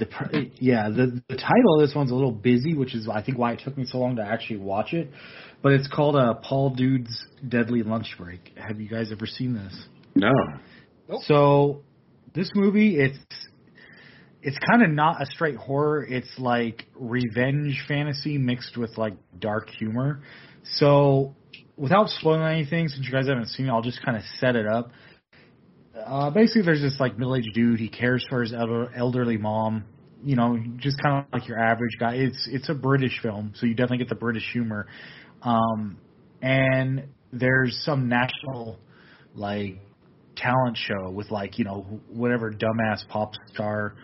[0.00, 3.22] the pr- yeah the the title of this one's a little busy, which is I
[3.22, 5.10] think why it took me so long to actually watch it.
[5.62, 8.52] But it's called uh, Paul Dood's Deadly Lunch Break.
[8.56, 9.84] Have you guys ever seen this?
[10.14, 10.32] No.
[11.08, 11.22] Nope.
[11.24, 11.82] So
[12.34, 13.18] this movie, it's
[14.42, 16.04] it's kind of not a straight horror.
[16.04, 20.22] It's like revenge fantasy mixed with like dark humor.
[20.76, 21.34] So
[21.76, 24.66] without spoiling anything, since you guys haven't seen it, I'll just kind of set it
[24.66, 24.90] up.
[26.06, 27.80] Uh, basically, there's this like middle-aged dude.
[27.80, 29.84] He cares for his elder, elderly mom.
[30.22, 32.14] You know, just kind of like your average guy.
[32.14, 34.86] It's it's a British film, so you definitely get the British humor.
[35.42, 35.96] Um,
[36.42, 38.78] and there's some national
[39.34, 39.78] like
[40.36, 43.94] talent show with like you know whatever dumbass pop star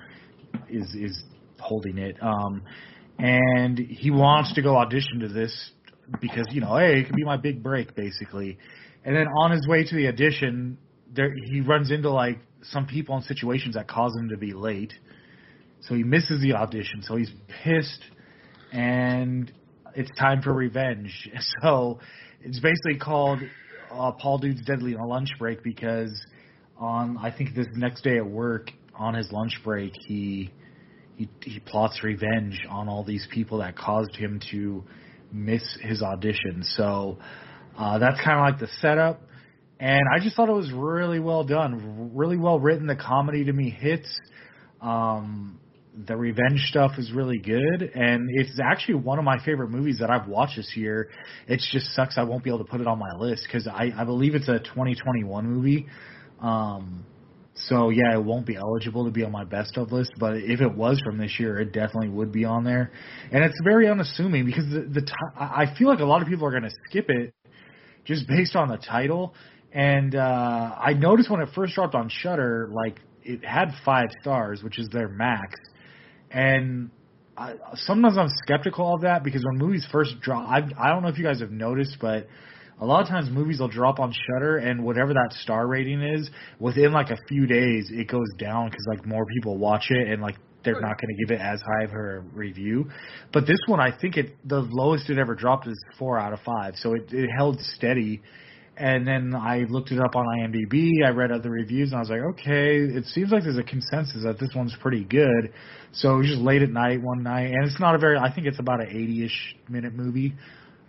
[0.71, 1.23] is is
[1.59, 2.17] holding it.
[2.23, 2.63] Um,
[3.19, 5.71] and he wants to go audition to this
[6.21, 8.59] because you know, hey, it could be my big break, basically.
[9.05, 10.79] And then on his way to the audition,
[11.15, 14.93] there he runs into like some people and situations that cause him to be late.
[15.83, 17.03] So he misses the audition.
[17.03, 17.31] So he's
[17.63, 18.03] pissed,
[18.73, 19.53] and
[19.95, 21.31] it's time for revenge.
[21.63, 22.01] So
[22.43, 23.41] it's basically called
[23.93, 26.25] uh, Paul Dood's Deadly on a lunch break because
[26.79, 30.51] on I think this next day at work on his lunch break he
[31.17, 34.85] he he plots revenge on all these people that caused him to
[35.33, 36.63] miss his audition.
[36.63, 37.19] So
[37.79, 39.21] uh, that's kind of like the setup.
[39.79, 42.87] And I just thought it was really well done, really well written.
[42.87, 44.09] The comedy to me hits.
[44.81, 45.61] Um,
[46.07, 50.11] the revenge stuff is really good, and it's actually one of my favorite movies that
[50.11, 51.09] I've watched this year.
[51.49, 53.93] It just sucks I won't be able to put it on my list because I,
[53.97, 55.87] I believe it's a 2021 movie.
[56.41, 57.07] Um,
[57.55, 60.61] so yeah, it won't be eligible to be on my best of list, but if
[60.61, 62.93] it was from this year, it definitely would be on there.
[63.33, 66.47] And it's very unassuming because the, the t- I feel like a lot of people
[66.47, 67.33] are going to skip it
[68.05, 69.35] just based on the title.
[69.77, 74.63] And uh, I noticed when it first dropped on Shudder, like it had five stars,
[74.63, 75.55] which is their max.
[76.31, 76.91] And
[77.37, 81.09] I, sometimes I'm skeptical of that because when movies first drop, I I don't know
[81.09, 82.27] if you guys have noticed, but
[82.81, 86.31] a lot of times movies will drop on Shudder and whatever that star rating is,
[86.59, 90.23] within like a few days it goes down because like more people watch it and
[90.23, 92.89] like they're not going to give it as high of a review.
[93.31, 96.41] But this one, I think it the lowest it ever dropped is four out of
[96.41, 98.23] five, so it, it held steady.
[98.79, 101.05] And then I looked it up on IMDb.
[101.05, 104.23] I read other reviews, and I was like, okay, it seems like there's a consensus
[104.25, 105.53] that this one's pretty good.
[105.93, 108.19] So it was just late at night one night, and it's not a very.
[108.19, 110.35] I think it's about an 80-ish minute movie,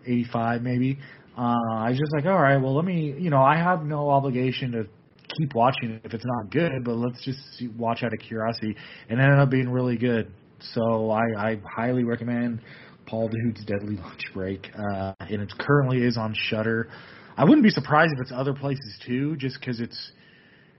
[0.06, 1.00] 85 maybe.
[1.38, 4.10] Uh, I was just like, all right, well, let me, you know, I have no
[4.10, 4.88] obligation to
[5.38, 8.76] keep watching it if it's not good, but let's just see, watch out of curiosity.
[9.08, 10.32] And it ended up being really good.
[10.74, 12.62] So I, I highly recommend
[13.06, 16.90] Paul Dood's Deadly Lunch Break, uh, and it currently is on Shudder.
[17.38, 20.12] I wouldn't be surprised if it's other places too, just because it's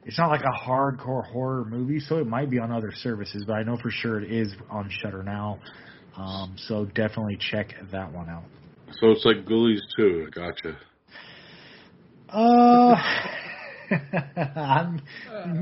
[0.04, 3.44] it's not like a hardcore horror movie, so it might be on other services.
[3.46, 5.60] But I know for sure it is on Shudder now.
[6.16, 8.44] Um, so definitely check that one out.
[9.00, 10.28] So it's like Ghoulies too.
[10.34, 10.78] Gotcha.
[12.28, 12.96] Uh,
[14.56, 15.00] I'm,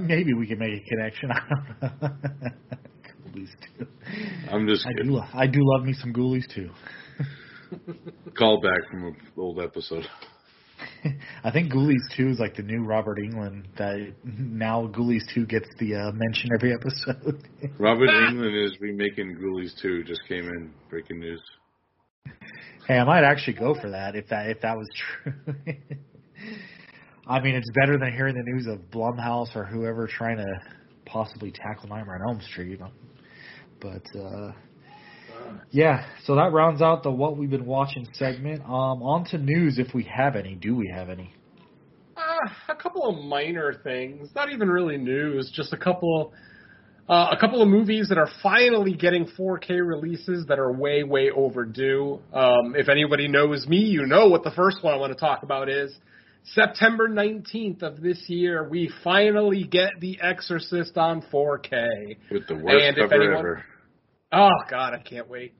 [0.06, 1.30] maybe we can make a connection.
[1.32, 2.08] I don't know.
[3.28, 3.86] Ghoulies too.
[4.50, 5.12] I'm just I kidding.
[5.12, 5.20] do.
[5.34, 6.70] I do love me some Ghoulies too.
[8.38, 10.06] Call back from an old episode.
[11.44, 15.68] I think Ghoulies 2 is like the new Robert Englund that now Ghoulies 2 gets
[15.78, 17.42] the uh, mention every episode.
[17.78, 20.04] Robert Englund is remaking Ghoulies 2.
[20.04, 20.72] Just came in.
[20.90, 21.42] Breaking news.
[22.86, 25.32] hey, I might actually go for that if that if that was true.
[27.28, 30.60] I mean, it's better than hearing the news of Blumhouse or whoever trying to
[31.04, 32.70] possibly tackle Nightmare on Elm Street.
[32.70, 32.90] You know.
[33.80, 34.52] But uh
[35.70, 38.62] yeah, so that rounds out the what we've been watching segment.
[38.62, 40.54] Um, on to news if we have any.
[40.54, 41.32] Do we have any?
[42.16, 46.32] Uh, a couple of minor things, not even really news, just a couple,
[47.08, 51.30] uh, a couple of movies that are finally getting 4K releases that are way, way
[51.30, 52.20] overdue.
[52.32, 55.42] Um, if anybody knows me, you know what the first one I want to talk
[55.42, 55.94] about is.
[56.54, 62.16] September 19th of this year, we finally get The Exorcist on 4K.
[62.30, 63.64] With the worst And if cover anyone- ever.
[64.32, 65.54] Oh God, I can't wait.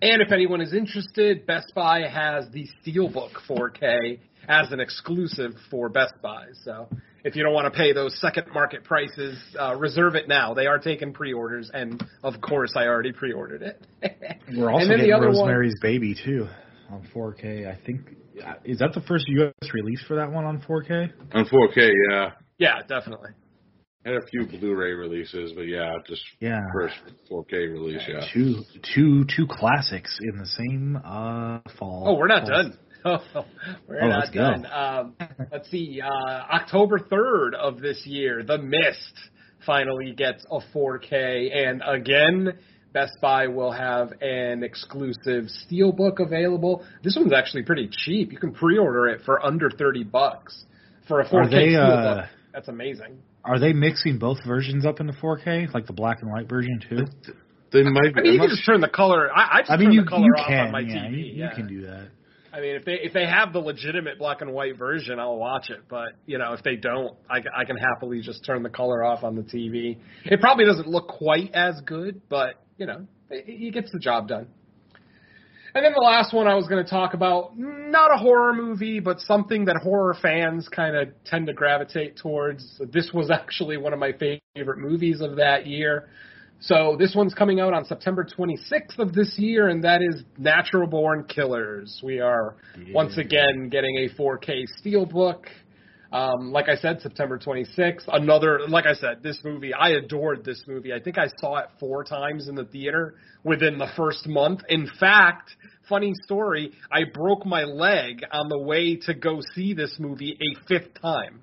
[0.00, 4.18] And if anyone is interested, Best Buy has the Steelbook 4K
[4.48, 6.46] as an exclusive for Best Buy.
[6.64, 6.88] So
[7.22, 10.54] if you don't want to pay those second market prices, uh, reserve it now.
[10.54, 13.86] They are taking pre-orders, and of course, I already pre-ordered it.
[14.56, 16.48] We're also and then getting the other one, Rosemary's Baby too
[16.90, 17.70] on 4K.
[17.70, 19.70] I think uh, is that the first U.S.
[19.72, 21.12] release for that one on 4K?
[21.32, 22.30] On 4K, yeah.
[22.58, 23.30] yeah, definitely.
[24.04, 26.94] Had a few Blu-ray releases, but yeah, just Yeah, first
[27.30, 28.26] 4K release, yeah.
[28.34, 28.62] two
[28.94, 32.04] two two classics in the same uh fall.
[32.08, 32.50] Oh, we're not fall.
[32.62, 32.78] done.
[33.04, 33.18] Oh,
[33.88, 34.40] we're Oh, not let's go.
[34.40, 34.66] done.
[34.66, 35.14] Um,
[35.52, 36.00] let's see.
[36.00, 39.14] Uh, October 3rd of this year, The Mist
[39.66, 42.58] finally gets a 4K, and again,
[42.92, 46.84] Best Buy will have an exclusive Steelbook available.
[47.02, 48.32] This one's actually pretty cheap.
[48.32, 50.64] You can pre-order it for under 30 bucks
[51.08, 52.22] for a 4K they, Steelbook.
[52.24, 53.18] uh, That's amazing.
[53.44, 57.04] Are they mixing both versions up into 4K, like the black and white version too?
[57.72, 58.20] They might be.
[58.20, 59.30] I mean, you can not just turn the color.
[59.34, 60.94] I, I just I mean, turn you the color you off can, on my yeah,
[60.94, 61.12] TV.
[61.12, 61.48] you, yeah.
[61.48, 62.08] you can do that.
[62.52, 65.70] I mean, if they if they have the legitimate black and white version, I'll watch
[65.70, 65.80] it.
[65.88, 69.24] But you know, if they don't, I, I can happily just turn the color off
[69.24, 69.96] on the TV.
[70.24, 74.28] It probably doesn't look quite as good, but you know, it, it gets the job
[74.28, 74.48] done.
[75.74, 79.00] And then the last one I was going to talk about, not a horror movie,
[79.00, 82.78] but something that horror fans kind of tend to gravitate towards.
[82.92, 86.10] This was actually one of my favorite movies of that year.
[86.60, 90.86] So this one's coming out on September 26th of this year, and that is Natural
[90.86, 92.00] Born Killers.
[92.04, 92.56] We are
[92.92, 95.44] once again getting a 4K steelbook.
[96.12, 98.04] Um, like I said, September 26th.
[98.08, 100.92] Another, like I said, this movie, I adored this movie.
[100.92, 104.60] I think I saw it four times in the theater within the first month.
[104.68, 105.50] In fact,
[105.88, 110.66] funny story, I broke my leg on the way to go see this movie a
[110.68, 111.40] fifth time.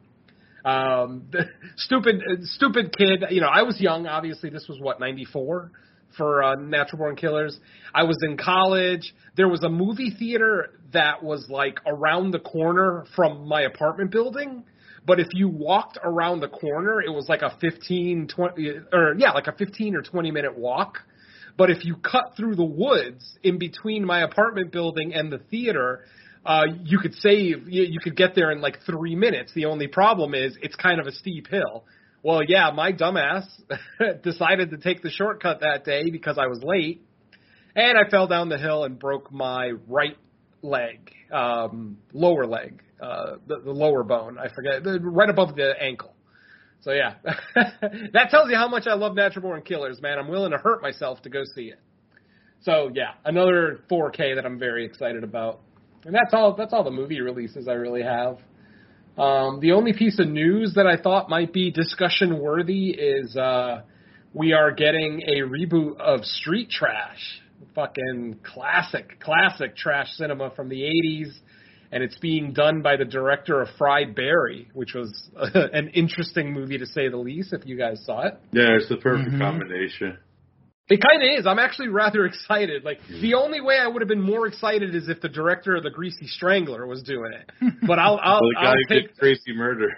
[0.63, 1.31] Um,
[1.77, 3.25] stupid, stupid kid.
[3.31, 4.05] You know, I was young.
[4.05, 5.71] Obviously, this was what ninety four
[6.17, 7.57] for uh, Natural Born Killers.
[7.93, 9.13] I was in college.
[9.35, 14.63] There was a movie theater that was like around the corner from my apartment building.
[15.05, 19.31] But if you walked around the corner, it was like a 15, 20, or yeah,
[19.31, 20.99] like a 15 or 20 minute walk.
[21.57, 26.05] But if you cut through the woods in between my apartment building and the theater,
[26.45, 29.51] uh, you could save, you, you could get there in like three minutes.
[29.53, 31.83] The only problem is it's kind of a steep hill.
[32.23, 33.45] Well, yeah, my dumbass
[34.23, 37.01] decided to take the shortcut that day because I was late,
[37.75, 40.17] and I fell down the hill and broke my right
[40.61, 44.37] leg, um, lower leg, uh, the, the lower bone.
[44.37, 46.13] I forget, right above the ankle.
[46.81, 47.15] So yeah,
[47.55, 50.17] that tells you how much I love Natural Born Killers, man.
[50.17, 51.79] I'm willing to hurt myself to go see it.
[52.61, 55.61] So yeah, another 4K that I'm very excited about.
[56.05, 56.55] And that's all.
[56.55, 58.37] That's all the movie releases I really have.
[59.17, 63.81] Um, the only piece of news that I thought might be discussion worthy is uh,
[64.33, 67.41] we are getting a reboot of Street Trash,
[67.75, 71.31] fucking classic, classic trash cinema from the '80s,
[71.91, 76.77] and it's being done by the director of Fried Barry, which was an interesting movie
[76.77, 77.53] to say the least.
[77.53, 78.33] If you guys saw it.
[78.51, 79.39] Yeah, it's the perfect Mhm.
[79.39, 80.17] combination.
[80.91, 81.45] It kind of is.
[81.45, 82.83] I'm actually rather excited.
[82.83, 85.83] Like the only way I would have been more excited is if the director of
[85.83, 87.51] the Greasy Strangler was doing it.
[87.85, 89.89] But I'll I'll, the guy I'll who take did crazy murder.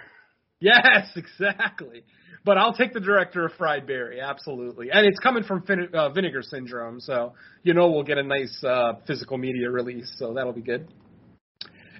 [0.60, 2.04] yes, exactly.
[2.44, 4.90] But I'll take the director of Fried Barry, absolutely.
[4.92, 8.62] And it's coming from fin- uh, Vinegar Syndrome, so you know we'll get a nice
[8.64, 10.88] uh, physical media release, so that'll be good.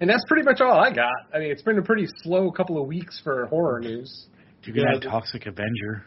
[0.01, 1.12] And that's pretty much all I got.
[1.32, 4.26] I mean, it's been a pretty slow couple of weeks for horror news.
[4.62, 6.05] Do you can Yeah, have Toxic Avenger.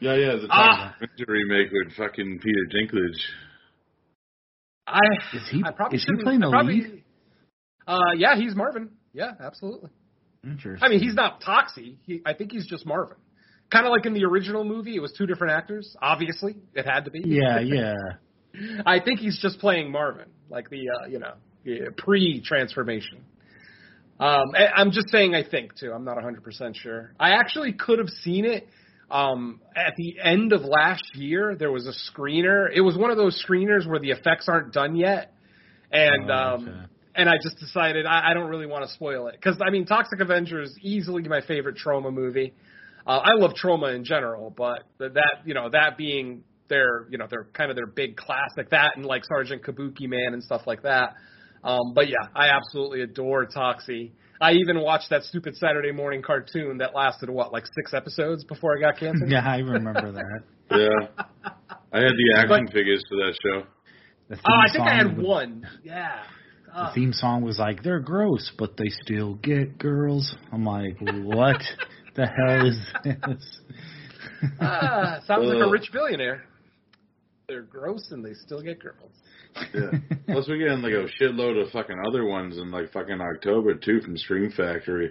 [0.00, 0.94] Yeah, yeah, the Ah!
[0.96, 3.18] Avenger remake with fucking Peter Dinklage.
[4.88, 4.98] I
[5.34, 7.04] Is he- I probably is he playing the probably, lead?
[7.86, 8.90] Uh, yeah, he's Marvin.
[9.12, 9.90] Yeah, absolutely.
[10.44, 10.84] Interesting.
[10.84, 11.96] I mean, he's not Toxie.
[12.04, 13.16] He, I think he's just Marvin.
[13.70, 15.94] Kind of like in the original movie, it was two different actors.
[16.00, 17.22] Obviously, it had to be.
[17.24, 17.94] Yeah, yeah.
[18.86, 23.24] I think he's just playing Marvin, like the uh, you know the pre-transformation.
[24.20, 25.92] Um, I'm just saying I think too.
[25.92, 27.12] I'm not 100% sure.
[27.20, 28.66] I actually could have seen it
[29.10, 31.54] um, at the end of last year.
[31.56, 32.66] There was a screener.
[32.74, 35.32] It was one of those screeners where the effects aren't done yet,
[35.92, 36.86] and Oh, um, okay.
[37.16, 39.86] and I just decided I, I don't really want to spoil it because I mean
[39.86, 42.54] Toxic Avenger is easily my favorite Troma movie.
[43.08, 47.16] Uh, I love Troma in general, but th- that you know that being their you
[47.16, 50.62] know their kind of their big classic that and like Sergeant Kabuki Man and stuff
[50.66, 51.14] like that.
[51.64, 54.12] Um, but yeah, I absolutely adore Toxie.
[54.40, 58.76] I even watched that stupid Saturday morning cartoon that lasted what like six episodes before
[58.76, 59.30] I got canceled.
[59.32, 60.42] Yeah, I remember that.
[60.70, 61.24] Yeah.
[61.92, 63.66] I had the action But- figures for that show.
[64.28, 65.66] The Oh, I think I had was- one.
[65.82, 66.22] Yeah.
[66.66, 70.98] The Uh, theme song was like, "They're gross, but they still get girls." I'm like,
[71.00, 71.62] "What
[72.18, 72.78] the hell is
[73.26, 73.60] this?"
[74.60, 76.44] ah, sounds like a rich billionaire.
[77.48, 79.10] They're gross and they still get girls.
[79.74, 79.98] Yeah.
[80.26, 84.00] Plus, we're getting like a shitload of fucking other ones in like fucking October too
[84.02, 85.10] from Scream Factory.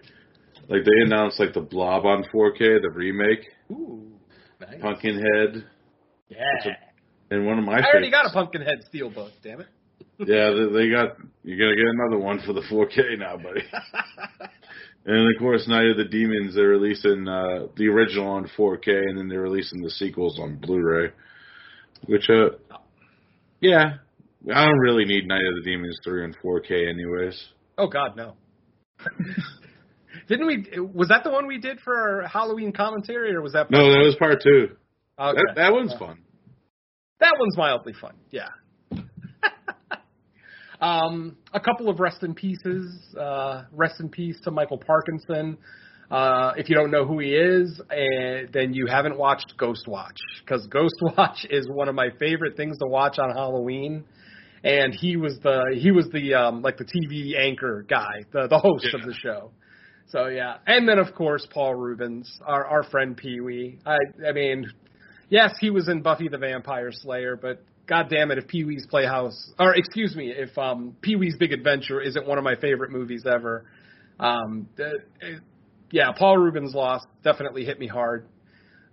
[0.69, 3.39] Like they announced like the Blob on 4K, the remake,
[3.71, 4.11] Ooh,
[4.61, 4.79] nice.
[4.81, 5.65] Pumpkinhead,
[6.29, 6.73] Yeah.
[7.31, 9.31] and one of my I already got a favorites- Pumpkinhead steelbook.
[9.43, 9.67] Damn it.
[10.19, 11.17] Yeah, they, they got.
[11.43, 13.63] You're gonna get another one for the 4K now, buddy.
[15.07, 16.53] and of course, Night of the Demons.
[16.55, 21.11] They're releasing uh, the original on 4K, and then they're releasing the sequels on Blu-ray.
[22.05, 22.49] Which, uh,
[23.61, 23.95] yeah,
[24.53, 27.41] I don't really need Night of the Demons 3 on 4K, anyways.
[27.77, 28.35] oh God, no.
[30.27, 30.67] Didn't we?
[30.93, 33.71] Was that the one we did for our Halloween commentary, or was that?
[33.71, 34.75] No, that was part two.
[35.17, 35.39] Okay.
[35.47, 36.19] That, that one's fun.
[37.19, 38.15] That one's mildly fun.
[38.29, 38.49] Yeah.
[40.79, 42.93] Um, a couple of rest in pieces.
[43.19, 45.57] Uh, rest in peace to Michael Parkinson.
[46.09, 50.17] Uh, if you don't know who he is, uh, then you haven't watched Ghost Watch
[50.39, 54.05] because Ghost Watch is one of my favorite things to watch on Halloween.
[54.63, 58.57] And he was the he was the um, like the TV anchor guy, the the
[58.57, 58.99] host Yeah.
[58.99, 59.51] of the show.
[60.09, 63.79] So yeah, and then of course Paul Reubens, our our friend Pee Wee.
[63.85, 63.97] I
[64.27, 64.65] I mean,
[65.29, 68.85] yes, he was in Buffy the Vampire Slayer, but God damn it, if Pee Wee's
[68.89, 72.91] Playhouse, or excuse me, if um, Pee Wee's Big Adventure isn't one of my favorite
[72.91, 73.65] movies ever,
[74.19, 75.41] um, it,
[75.91, 78.27] yeah, Paul Reubens' loss definitely hit me hard.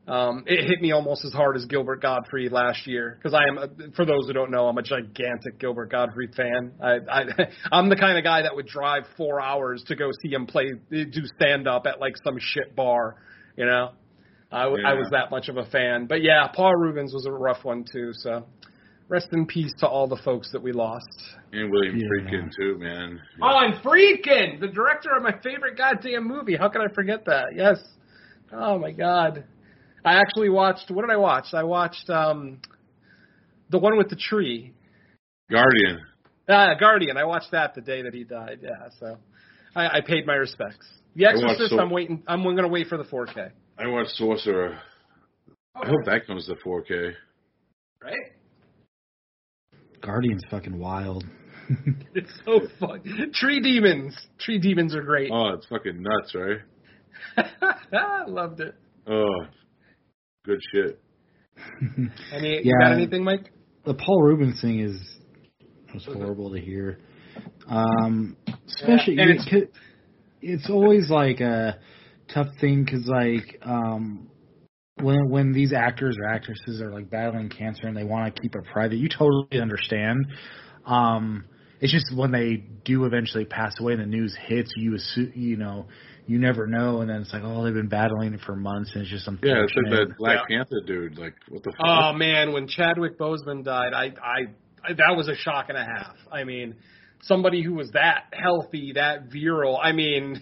[0.06, 3.56] Um, it hit me almost as hard as Gilbert Gottfried last year because I am,
[3.58, 6.72] a- for those who don't know, I'm a gigantic Gilbert Gottfried fan.
[6.82, 7.22] I, I,
[7.72, 10.72] I'm the kind of guy that would drive four hours to go see him play,
[10.90, 13.16] do stand up at like some shit bar,
[13.56, 13.92] you know.
[14.52, 14.92] I, Yeah.
[14.94, 16.06] was that much of a fan.
[16.06, 18.10] But yeah, Paul Reubens was a rough one too.
[18.12, 18.44] So
[19.08, 21.06] rest in peace to all the folks that we lost.
[21.52, 22.06] And William Yeah.
[22.08, 23.20] Friedkin too, man.
[23.42, 26.56] Oh, and Friedkin, the director of my favorite goddamn movie.
[26.56, 27.54] How could I forget that?
[27.54, 27.78] Yes.
[28.52, 29.44] Oh my god.
[30.04, 30.90] I actually watched.
[30.90, 31.46] What did I watch?
[31.54, 32.60] I watched um,
[33.70, 34.72] the one with the tree.
[35.50, 36.00] Guardian.
[36.48, 37.16] Ah, Guardian.
[37.16, 38.58] I watched that the day that he died.
[38.62, 38.88] Yeah.
[39.00, 39.16] So
[39.74, 40.86] I, I paid my respects.
[41.16, 41.70] The Exorcist.
[41.70, 42.22] so- I'm waiting.
[42.26, 43.50] I'm going to wait for the 4K.
[43.78, 44.78] I watched Sorcerer.
[45.74, 47.12] I hope that comes to 4K.
[48.02, 48.14] Right.
[50.04, 51.24] Guardian's fucking wild.
[52.14, 53.00] It's so fun.
[53.32, 54.14] Tree demons.
[54.38, 55.30] Tree demons are great.
[55.32, 56.58] Oh, it's fucking nuts, right?
[57.90, 58.74] I loved it.
[59.06, 59.46] Oh,
[60.44, 61.00] good shit.
[62.34, 63.50] Any, you got anything, Mike?
[63.86, 65.00] the Paul Reubens thing is
[65.94, 66.98] was horrible to hear.
[67.68, 68.36] Um,
[68.66, 69.70] especially Yeah, and it's,
[70.42, 71.78] it's always like a
[72.32, 74.28] tough thing because like um,
[75.00, 78.54] when when these actors or actresses are like battling cancer and they want to keep
[78.54, 80.26] it private, you totally understand.
[80.86, 81.44] Um,
[81.80, 85.56] it's just when they do eventually pass away and the news hits, you assume you
[85.56, 85.86] know
[86.26, 89.02] you never know, and then it's like oh they've been battling it for months and
[89.02, 89.48] it's just something.
[89.48, 89.92] Yeah, unfortunate.
[89.92, 90.58] it's like that Black Yeah.
[90.58, 91.18] Panther dude.
[91.18, 91.86] Like, what the fuck?
[91.86, 94.38] Oh man, when Chadwick Boseman died, I, I,
[94.88, 96.14] I that was a shock and a half.
[96.32, 96.76] I mean,
[97.22, 99.78] somebody who was that healthy, that virile.
[99.82, 100.40] I mean,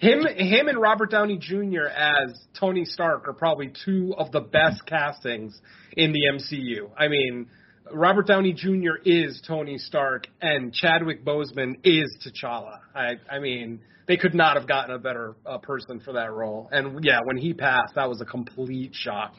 [0.00, 1.86] him, him, and Robert Downey Jr.
[1.94, 5.60] as Tony Stark are probably two of the best castings
[5.92, 6.90] in the MCU.
[6.96, 7.48] I mean,
[7.92, 8.96] Robert Downey Jr.
[9.04, 12.80] is Tony Stark, and Chadwick Boseman is T'Challa.
[12.94, 13.80] I, I mean.
[14.08, 16.68] They could not have gotten a better uh, person for that role.
[16.72, 19.34] And yeah, when he passed, that was a complete shock.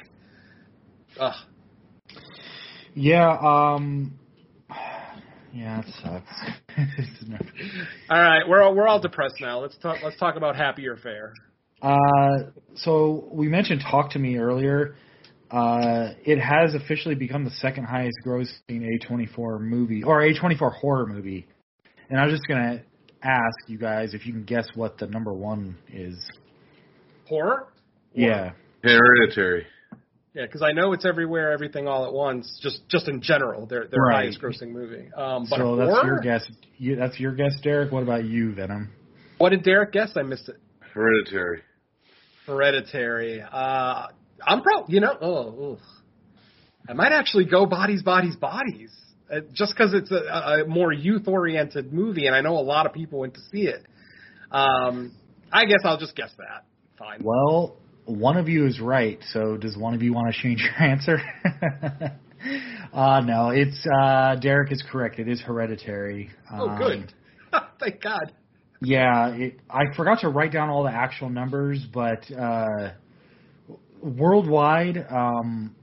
[1.19, 1.35] Ugh.
[2.93, 4.17] Yeah, um
[5.53, 6.51] yeah, it sucks.
[8.09, 9.59] All right, we're all, we're all depressed now.
[9.59, 9.99] Let's talk.
[10.03, 11.33] Let's talk about happier fare.
[11.81, 14.95] uh so we mentioned Talk to Me earlier.
[15.49, 21.47] Uh it has officially become the second highest grossing A24 movie or A24 horror movie.
[22.09, 22.83] And I was just going to
[23.23, 26.29] ask you guys if you can guess what the number 1 is.
[27.27, 27.67] Horror.
[28.13, 28.51] Yeah.
[28.83, 29.65] Hereditary.
[30.33, 32.57] Yeah, because I know it's everywhere, everything all at once.
[32.63, 34.23] Just just in general, their their Right.
[34.23, 35.09] highest grossing movie.
[35.15, 35.85] Um, but so horror.
[35.87, 36.51] that's your guess.
[36.77, 37.91] You, that's your guess, Derek.
[37.91, 38.89] What about you, Venom?
[39.39, 40.11] What did Derek guess?
[40.15, 40.55] I missed it.
[40.93, 41.61] Hereditary.
[42.47, 43.41] Hereditary.
[43.41, 44.07] Uh,
[44.45, 45.17] I'm probably you know.
[45.21, 45.79] Oh, ugh.
[46.89, 48.91] I might actually go bodies, bodies, bodies.
[49.31, 52.91] Uh, just because it's a, a more youth-oriented movie, and I know a lot of
[52.93, 53.85] people went to see it.
[54.51, 55.13] Um,
[55.53, 56.65] I guess I'll just guess that.
[56.97, 57.21] Fine.
[57.23, 57.77] Well,
[58.11, 59.19] one of you is right.
[59.33, 61.17] So does one of you want to change your answer?
[62.93, 65.19] uh no, it's uh Derek is correct.
[65.19, 66.29] It is hereditary.
[66.57, 67.13] Oh, Um, good.
[67.79, 68.33] Thank God.
[68.81, 72.93] Yeah, it, I forgot to write down all the actual numbers, but uh
[74.01, 75.75] worldwide um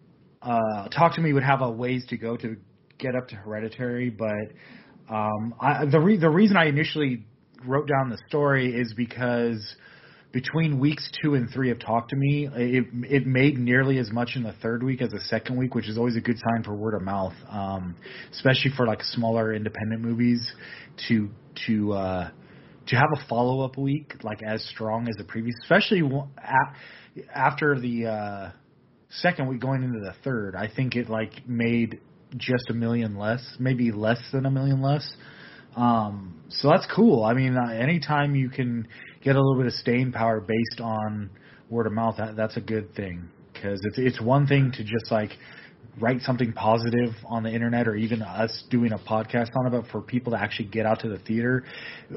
[0.43, 2.57] uh Talk to Me would have a ways to go to
[2.99, 7.25] get up to hereditary, but um I the re- the reason I initially
[7.65, 9.75] wrote down the story is because
[10.33, 14.33] between weeks two and three of Talk to Me, it it made nearly as much
[14.37, 16.75] in the third week as the second week, which is always a good sign for
[16.75, 17.97] word of mouth, um,
[18.33, 20.53] especially for like smaller independent movies
[21.09, 21.31] to
[21.67, 22.31] to uh,
[22.89, 26.03] to have a follow up week like as strong as the previous, especially
[27.35, 28.51] after the uh,
[29.11, 30.55] second week going into the third.
[30.55, 32.01] I think it like made
[32.37, 35.09] just a million less, maybe less than a million less.
[35.77, 37.25] Um, so that's cool.
[37.25, 38.89] I mean, uh, anytime you can
[39.29, 41.29] get a little bit of staying power based on
[41.69, 43.29] word of mouth, that, that's a good thing.
[43.53, 45.31] Because it's it's one thing to just like
[46.01, 49.91] write something positive on the internet or even us doing a podcast on it, but
[49.91, 51.65] for people to actually get out to the theater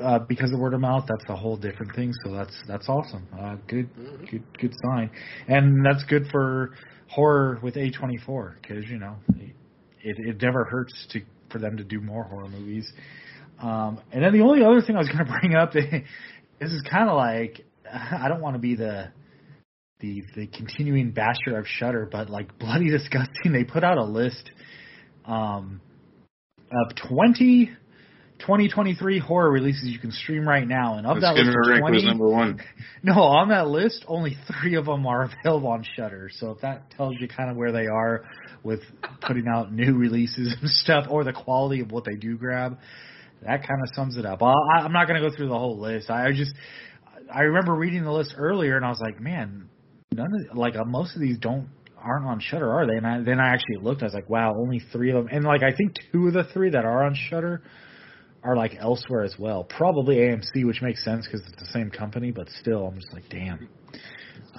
[0.02, 2.14] uh, because of word of mouth, that's a whole different thing.
[2.24, 3.28] So that's that's awesome.
[3.38, 3.90] Uh, good,
[4.30, 5.10] good, good sign,
[5.48, 6.76] and that's good for
[7.10, 12.00] horror with A24 because you know it it never hurts to for them to do
[12.00, 12.92] more horror movies.
[13.62, 15.74] Um, and then the only other thing I was going to bring up,
[16.62, 19.12] this is kind of like I don't want to be the
[20.00, 23.52] the the continuing basher of Shudder, but like bloody disgusting.
[23.52, 24.50] They put out a list
[25.26, 25.82] um,
[26.72, 27.72] of 20
[28.40, 32.04] 2023 horror releases you can stream right now, and of that list of 20, was
[32.04, 32.60] number one.
[33.04, 36.30] no, on that list, only three of them are available on Shudder.
[36.34, 38.24] So if that tells you kind of where they are
[38.64, 38.80] with
[39.22, 42.80] putting out new releases and stuff, or the quality of what they do grab,
[43.44, 44.42] that kind of sums it up.
[44.44, 46.10] I, I'm not going to go through the whole list.
[46.10, 46.54] I just
[47.34, 49.70] I remember reading the list earlier, and I was like, man,
[50.14, 52.96] none of like uh, most of these don't aren't on Shudder, are they?
[52.96, 54.02] And I, then I actually looked.
[54.02, 56.44] I was like, wow, only three of them, and like I think two of the
[56.54, 57.62] three that are on Shudder
[58.44, 59.64] are like elsewhere as well.
[59.64, 63.30] Probably AMC, which makes sense because it's the same company, but still, I'm just like,
[63.30, 63.70] damn.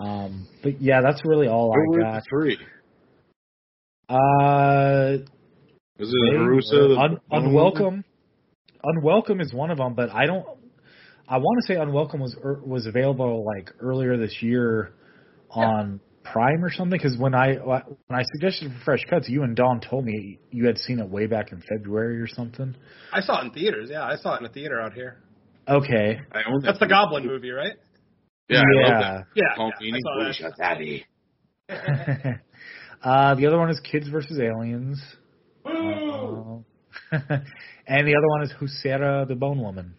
[0.01, 2.22] Um, but yeah, that's really all Who I got.
[2.28, 2.59] three?
[4.09, 5.18] Uh,
[5.99, 6.99] Was it Huesera?
[6.99, 8.05] Un- unwelcome.
[8.85, 10.47] Unwelcome is one of them, but I don't.
[11.28, 14.93] I want to say Unwelcome was er, was available like earlier this year
[15.51, 16.99] on Prime or something.
[16.99, 20.66] Because when I when I suggested for Fresh Cuts, you and Don told me you
[20.66, 22.74] had seen it way back in February or something.
[23.12, 23.89] I saw it in theaters.
[23.91, 25.22] Yeah, I saw it in a theater out here.
[25.68, 26.20] Okay.
[26.33, 26.95] I own that That's the movie.
[26.95, 27.74] Goblin movie, right?
[28.49, 29.24] Yeah, I love.
[29.35, 31.07] Yeah, yeah, Dini, I Holy saw shit, Daddy.
[33.03, 35.01] uh, the other one is Kids versus Aliens.
[35.64, 36.64] Woo!
[37.12, 37.18] Uh,
[37.87, 39.95] and the other one is Huesera the Bone Woman.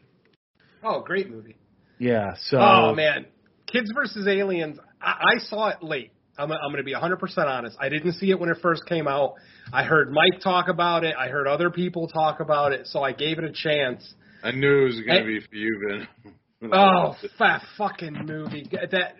[0.83, 1.55] Oh, great movie.
[1.99, 2.33] Yeah.
[2.47, 2.57] So.
[2.59, 3.25] Oh man,
[3.67, 4.77] Kids versus Aliens.
[5.01, 6.11] I, I saw it late.
[6.37, 7.77] I'm, I'm going to be 100% honest.
[7.79, 9.35] I didn't see it when it first came out.
[9.71, 11.15] I heard Mike talk about it.
[11.17, 14.13] I heard other people talk about it, so I gave it a chance.
[14.43, 16.33] I knew it was going to be for you, Ben.
[16.71, 18.65] Oh, fat fucking movie.
[18.71, 19.15] That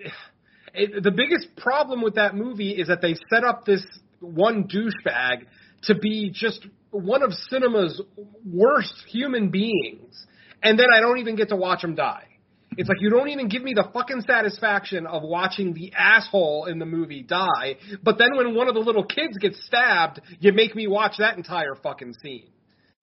[0.74, 3.86] it, the biggest problem with that movie is that they set up this
[4.22, 5.46] one douchebag
[5.84, 8.02] to be just one of cinema's
[8.46, 10.26] worst human beings,
[10.62, 12.28] and then I don't even get to watch him die.
[12.76, 16.80] It's like you don't even give me the fucking satisfaction of watching the asshole in
[16.80, 20.76] the movie die, but then when one of the little kids gets stabbed, you make
[20.76, 22.50] me watch that entire fucking scene.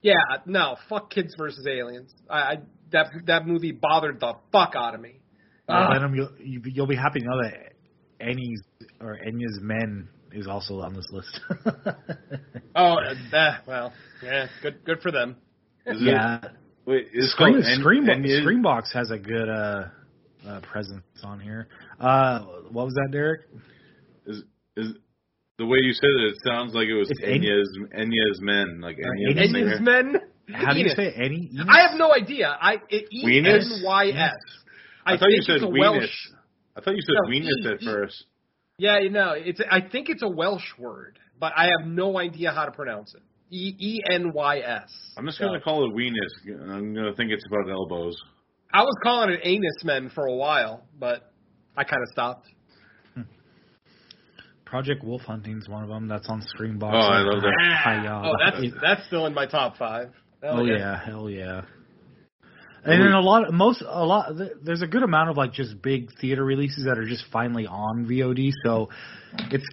[0.02, 0.14] Yeah,
[0.46, 2.12] no, fuck kids versus aliens.
[2.28, 2.56] I, I
[2.92, 5.20] that that movie bothered the fuck out of me.
[5.68, 5.92] Well, Ah.
[5.94, 7.74] Venom, you'll, you- you'll be happy to know that
[8.20, 8.62] Ennie's
[9.00, 11.40] or Enya's Men is also on this list.
[12.76, 12.94] Oh,
[13.32, 15.36] uh, well, yeah, good good for them.
[15.86, 16.40] Is it- yeah,
[16.86, 19.88] Wait, is Scream, called En- Scream, Enya- Screambox has a good uh,
[20.46, 21.66] uh, presence on here.
[21.98, 23.42] Uh, what was that, Derek?
[24.26, 24.42] Is
[24.76, 24.92] is
[25.58, 26.34] the way you said it?
[26.34, 29.62] It sounds like it was It's En- Enya's Enya's men, like Enya's, Enya's men.
[29.66, 30.16] Enya's men.
[30.54, 31.50] How do you say Ennie?
[31.52, 31.66] Enos?
[31.68, 32.56] I have no idea.
[32.60, 33.64] I it, E Weenus?
[33.78, 34.32] N Y S.
[35.04, 35.98] I, I thought you said it's a Weenus.
[35.98, 36.28] Welsh.
[36.76, 38.24] I thought you said No, Weenus E- at E- first.
[38.80, 39.60] Yeah, you know, it's.
[39.70, 43.20] I think it's a Welsh word, but I have no idea how to pronounce it.
[43.50, 44.90] E E N Y S.
[45.18, 46.70] I'm just gonna call it Weenus.
[46.70, 48.16] I'm gonna think it's about elbows.
[48.72, 51.30] I was calling it anus men for a while, but
[51.76, 52.46] I kind of stopped.
[53.14, 53.22] Hmm.
[54.64, 56.08] Project Wolf Hunting's one of them.
[56.08, 56.94] That's on Screambox.
[56.94, 57.52] Oh, I love that.
[57.84, 58.22] Hi-ya.
[58.24, 60.08] Oh, that's that's still in my top five.
[60.42, 61.04] Hell oh yeah.
[61.04, 61.62] hell yeah.
[62.84, 64.32] And then a lot, most, a lot.
[64.62, 68.06] There's a good amount of like just big theater releases that are just finally on
[68.06, 68.50] VOD.
[68.64, 68.88] So
[69.50, 69.66] it's,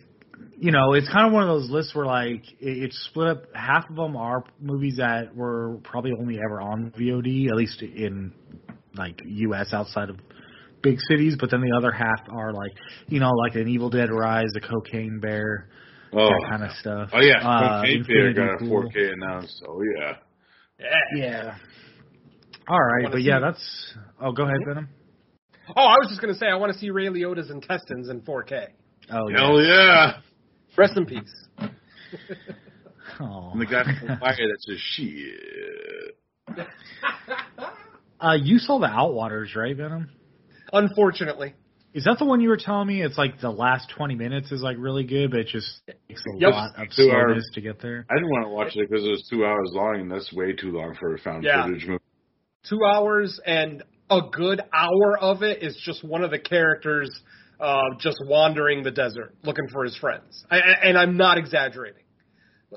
[0.60, 3.44] you know, it's kind of one of those lists where like it, it's split up.
[3.56, 8.34] Half of them are movies that were probably only ever on VOD, at least in
[8.96, 9.74] like U.S.
[9.74, 10.18] outside of
[10.82, 11.36] big cities.
[11.40, 12.72] But then the other half are like,
[13.08, 15.70] you know, like an Evil Dead Rise, a Cocaine Bear,
[16.14, 17.10] Oh, that kind of stuff.
[17.14, 19.62] oh yeah, Uh, Cocaine Bear got a 4K announced.
[19.68, 20.14] Oh yeah.
[20.80, 20.88] Yeah.
[21.16, 21.56] Yeah.
[22.68, 23.96] All right, but see yeah, that's.
[24.22, 24.90] Oh, go ahead, Venom.
[25.76, 28.68] Oh, I was just gonna say I want to see Ray Liotta's intestines in 4K.
[29.12, 29.38] Oh yeah.
[29.38, 30.12] Hell yeah.
[30.78, 31.46] Rest in peace.
[33.20, 33.50] Oh.
[33.52, 36.18] And the guy from Fire that says shit.
[38.20, 40.10] Uh, you saw the Outwaters, right, Venom?
[40.74, 41.54] Unfortunately,
[41.94, 43.02] Is that the one you were telling me?
[43.04, 46.40] It's like the last twenty minutes is like really good, but it just takes a
[46.40, 46.52] Yep.
[46.52, 47.26] lot of Two hours.
[47.28, 48.06] slowness to get there.
[48.10, 50.52] I didn't want to watch it because it was two hours long, and that's way
[50.54, 51.64] too long for a found Yeah.
[51.66, 52.04] footage movie.
[52.70, 57.10] Two hours and a good hour of it is just one of the characters
[57.60, 60.46] uh, just wandering the desert looking for his friends.
[60.50, 62.04] I, and I'm not exaggerating.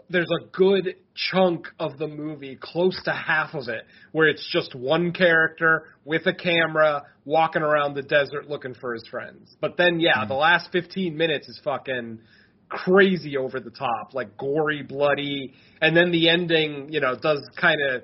[0.08, 3.82] There's a good chunk of the movie, close to half of it,
[4.12, 9.06] where it's just one character with a camera walking around the desert looking for his
[9.10, 9.56] friends.
[9.60, 12.20] But then, yeah, the last 15 minutes is fucking
[12.68, 17.80] crazy over the top, like gory, bloody, and then the ending, you know, does kind
[17.90, 18.02] of.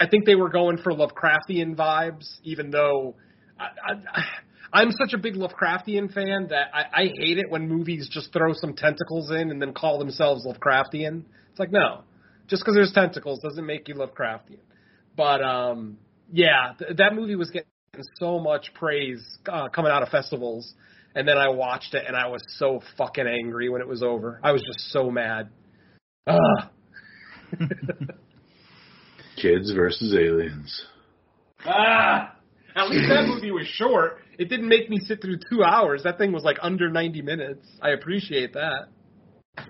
[0.00, 3.16] I think they were going for Lovecraftian vibes, even though
[3.58, 4.22] I, I,
[4.72, 8.54] I'm such a big Lovecraftian fan that I, I hate it when movies just throw
[8.54, 11.24] some tentacles in and then call themselves Lovecraftian.
[11.50, 12.02] It's like no,
[12.48, 14.60] just because there's tentacles doesn't make you Lovecraftian.
[15.16, 15.98] But um,
[16.32, 17.68] yeah, th- that movie was getting
[18.18, 20.72] so much praise uh, coming out of festivals,
[21.14, 24.40] and then I watched it and I was so fucking angry when it was over.
[24.42, 25.50] I was just so mad.
[26.26, 26.38] Ugh.
[29.36, 30.86] Kids versus aliens.
[31.64, 32.34] ah!
[32.76, 34.18] At least that movie was short.
[34.38, 36.02] It didn't make me sit through two hours.
[36.04, 37.66] That thing was like under 90 minutes.
[37.82, 38.88] I appreciate that.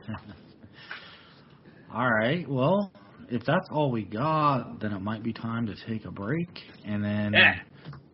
[1.95, 2.49] All right.
[2.49, 2.93] Well,
[3.29, 6.49] if that's all we got, then it might be time to take a break
[6.85, 7.55] and then Yeah.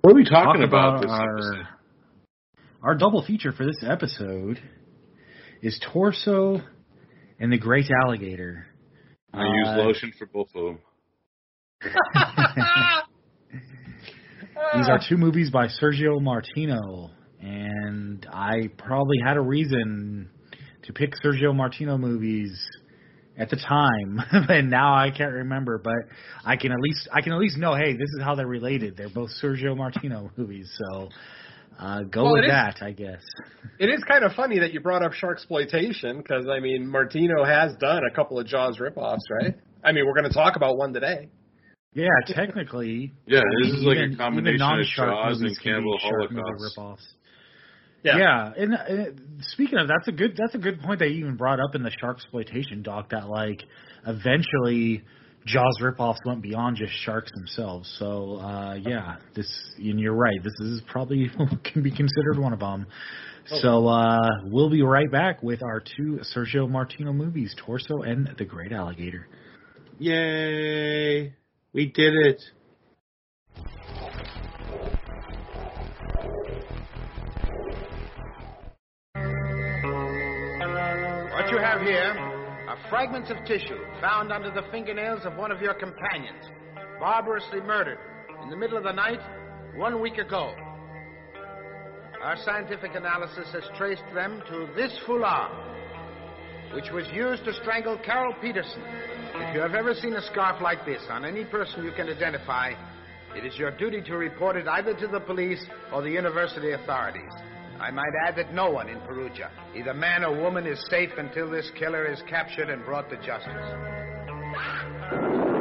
[0.03, 1.67] What are we talk talking about, about this our episode?
[2.83, 4.61] our double feature for this episode
[5.63, 6.61] is Torso
[7.41, 8.67] and the Great Alligator.
[9.35, 10.79] I use Uh, lotion for both of them.
[14.74, 17.11] These are two movies by Sergio Martino,
[17.41, 20.29] and I probably had a reason
[20.85, 22.66] to pick Sergio Martino movies
[23.39, 25.79] at the time, and now I can't remember.
[25.83, 25.95] But
[26.45, 28.97] I can at least I can at least know, hey, this is how they're related.
[28.97, 31.09] They're both Sergio Martino movies, so
[31.79, 33.22] uh, go Well, with it is- that, I guess.
[33.79, 37.45] It is kind of funny that you brought up shark exploitation because I mean Martino
[37.45, 39.55] has done a couple of Jaws ripoffs, right?
[39.85, 41.29] I mean, we're going to talk about one today.
[41.97, 43.15] Yeah, technically.
[43.27, 46.79] Yeah, this mean, is like a combination even of Jaws and can be Cannibal Holocaust.
[46.79, 47.07] ripoffs.
[48.03, 48.19] Yeah.
[48.19, 51.59] Yeah, and, and speaking of that's a good that's a good point they even brought
[51.59, 53.63] up in the shark exploitation doc that like
[54.07, 55.05] eventually
[55.47, 57.91] Jaws ripoffs went beyond just sharks themselves.
[57.99, 60.39] So uh, yeah, this and you're right.
[60.45, 61.31] This is probably
[61.65, 62.87] can be considered one of them.
[63.47, 68.45] So uh, we'll be right back with our two Sergio Martino movies, Torso and The
[68.45, 69.29] Great Alligator.
[69.99, 71.33] Yay!
[71.77, 72.43] We did it.
[81.35, 82.16] What you have here
[82.66, 86.47] are fragments of tissue found under the fingernails of one of your companions,
[86.99, 87.99] barbarously murdered
[88.43, 89.20] in the middle of the night
[89.77, 90.55] one week ago.
[92.22, 95.76] Our scientific analysis has traced them to this foulard,
[96.75, 98.83] which was used to strangle Carol Peterson.
[99.35, 102.73] If you have ever seen a scarf like this on any person you can identify,
[103.35, 107.33] it is your duty to report it either to the police or the university authorities.
[107.79, 111.51] I might add that no one in Perugia, either man or woman, is safe until
[111.51, 115.56] this killer is captured and brought to justice.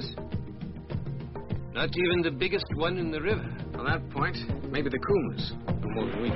[0.00, 0.30] Crocodile?
[1.74, 3.46] Not even the biggest one in the river.
[3.78, 4.36] On that point,
[4.70, 5.50] maybe the Kumas
[5.82, 6.30] do more than we.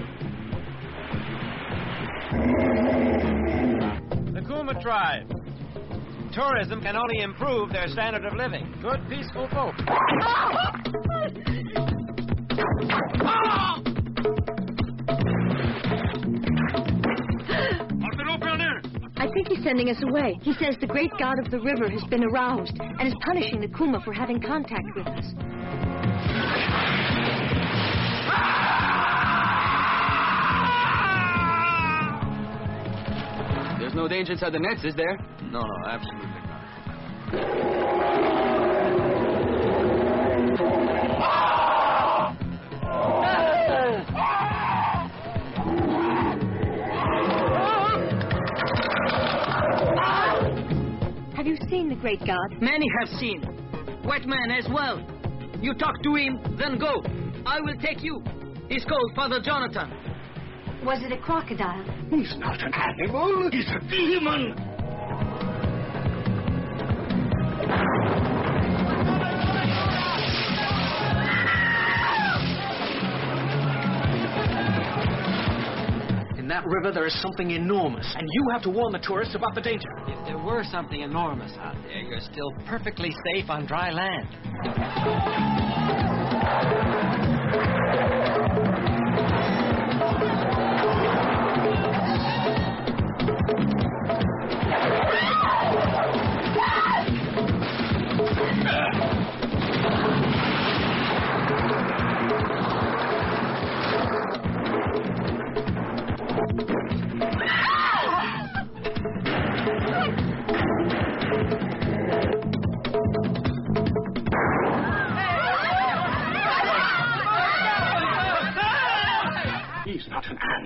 [4.32, 5.32] The Kuma tribe.
[6.32, 8.72] Tourism can only improve their standard of living.
[8.82, 9.74] Good, peaceful folk.
[13.22, 13.89] Ah!
[19.44, 20.38] Think he's sending us away.
[20.42, 23.68] He says the great god of the river has been aroused and is punishing the
[23.68, 25.24] Kuma for having contact with us.
[33.78, 35.16] There's no danger inside the nets, is there?
[35.44, 36.28] No, no, absolutely
[41.32, 41.56] not.
[51.50, 52.60] you seen the great god?
[52.60, 53.42] Many have seen.
[54.04, 55.04] White man as well.
[55.60, 57.02] You talk to him, then go.
[57.44, 58.22] I will take you.
[58.68, 59.90] He's called Father Jonathan.
[60.84, 61.84] Was it a crocodile?
[62.08, 63.50] He's not an animal.
[63.50, 64.69] He's a demon.
[76.60, 79.60] That river, there is something enormous, and you have to warn the tourists about the
[79.60, 79.88] danger.
[80.06, 84.28] If there were something enormous out there, you're still perfectly safe on dry land.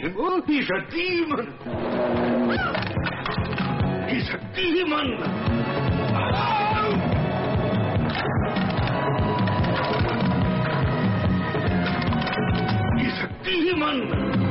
[0.05, 0.17] Him.
[0.19, 1.47] Oh, he's a demon.
[4.09, 5.09] He's a demon.
[12.99, 14.45] He's a demon.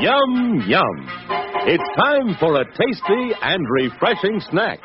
[0.00, 1.49] Yum, yum.
[1.62, 4.80] It's time for a tasty and refreshing snack.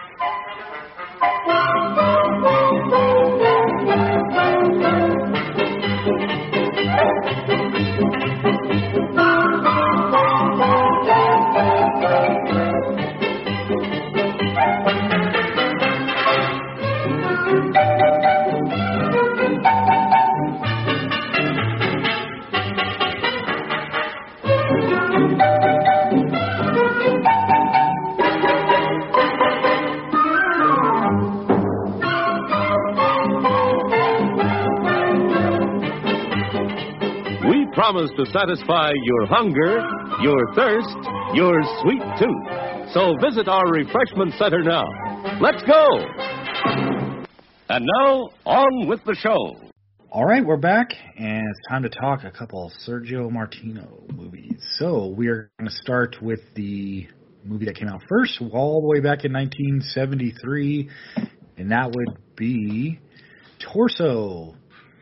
[37.85, 39.77] Promise to satisfy your hunger,
[40.19, 40.97] your thirst,
[41.35, 41.53] your
[41.83, 42.91] sweet tooth.
[42.93, 44.85] So visit our refreshment center now.
[45.39, 45.85] Let's go!
[47.69, 49.37] And now, on with the show.
[50.09, 54.63] All right, we're back, and it's time to talk a couple Sergio Martino movies.
[54.79, 57.07] So we're going to start with the
[57.43, 60.89] movie that came out first, all the way back in 1973,
[61.57, 62.99] and that would be
[63.59, 64.55] Torso.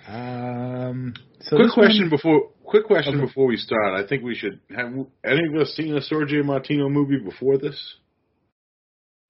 [0.06, 3.94] Um, so quick question one- before quick question before we start.
[3.94, 4.88] I think we should have
[5.26, 7.96] any of us seen a Sergio Martino movie before this?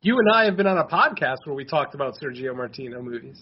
[0.01, 3.41] You and I have been on a podcast where we talked about Sergio Martino movies.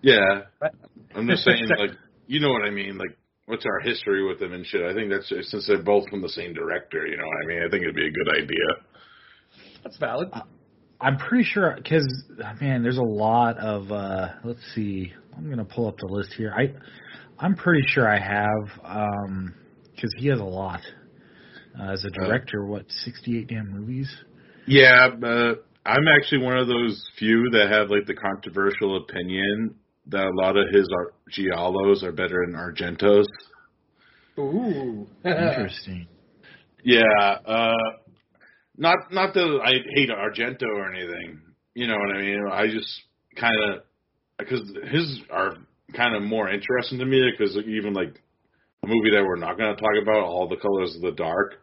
[0.00, 0.72] Yeah, Right.
[1.14, 1.90] I'm just saying, like,
[2.26, 2.96] you know what I mean?
[2.98, 3.16] Like,
[3.46, 4.82] what's our history with them and shit?
[4.82, 7.06] I think that's since they're both from the same director.
[7.06, 7.62] You know what I mean?
[7.66, 8.84] I think it'd be a good idea.
[9.82, 10.28] That's valid.
[11.00, 12.06] I'm pretty sure because
[12.60, 13.90] man, there's a lot of.
[13.92, 15.12] uh Let's see.
[15.36, 16.52] I'm gonna pull up the list here.
[16.56, 16.74] I
[17.40, 19.54] I'm pretty sure I have um
[19.94, 20.80] because he has a lot
[21.78, 22.64] uh, as a director.
[22.64, 24.08] what 68 damn movies?
[24.66, 25.54] Yeah, uh,
[25.84, 29.74] I'm actually one of those few that have like the controversial opinion
[30.06, 33.24] that a lot of his ar- giallos are better than Argentos.
[34.38, 35.06] Ooh.
[35.24, 36.06] Interesting.
[36.84, 37.02] Yeah,
[37.44, 37.72] uh,
[38.76, 41.40] not not that I hate Argento or anything.
[41.74, 42.44] You know what I mean?
[42.50, 43.02] I just
[43.36, 43.82] kind of
[44.38, 44.60] because
[44.90, 45.56] his are
[45.96, 48.14] kind of more interesting to me because even like
[48.82, 51.54] a movie that we're not going to talk about, All the Colors of the Dark,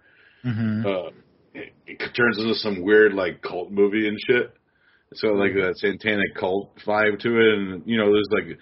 [0.46, 0.86] Mm-hmm.
[0.86, 1.10] uh,
[1.56, 4.54] it, it turns into some weird like cult movie and shit.
[5.16, 8.60] So like that satanic cult vibe to it, and you know, there's like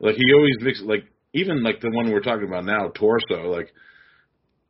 [0.00, 1.04] like he always makes like
[1.34, 3.70] even like the one we're talking about now, Torso, like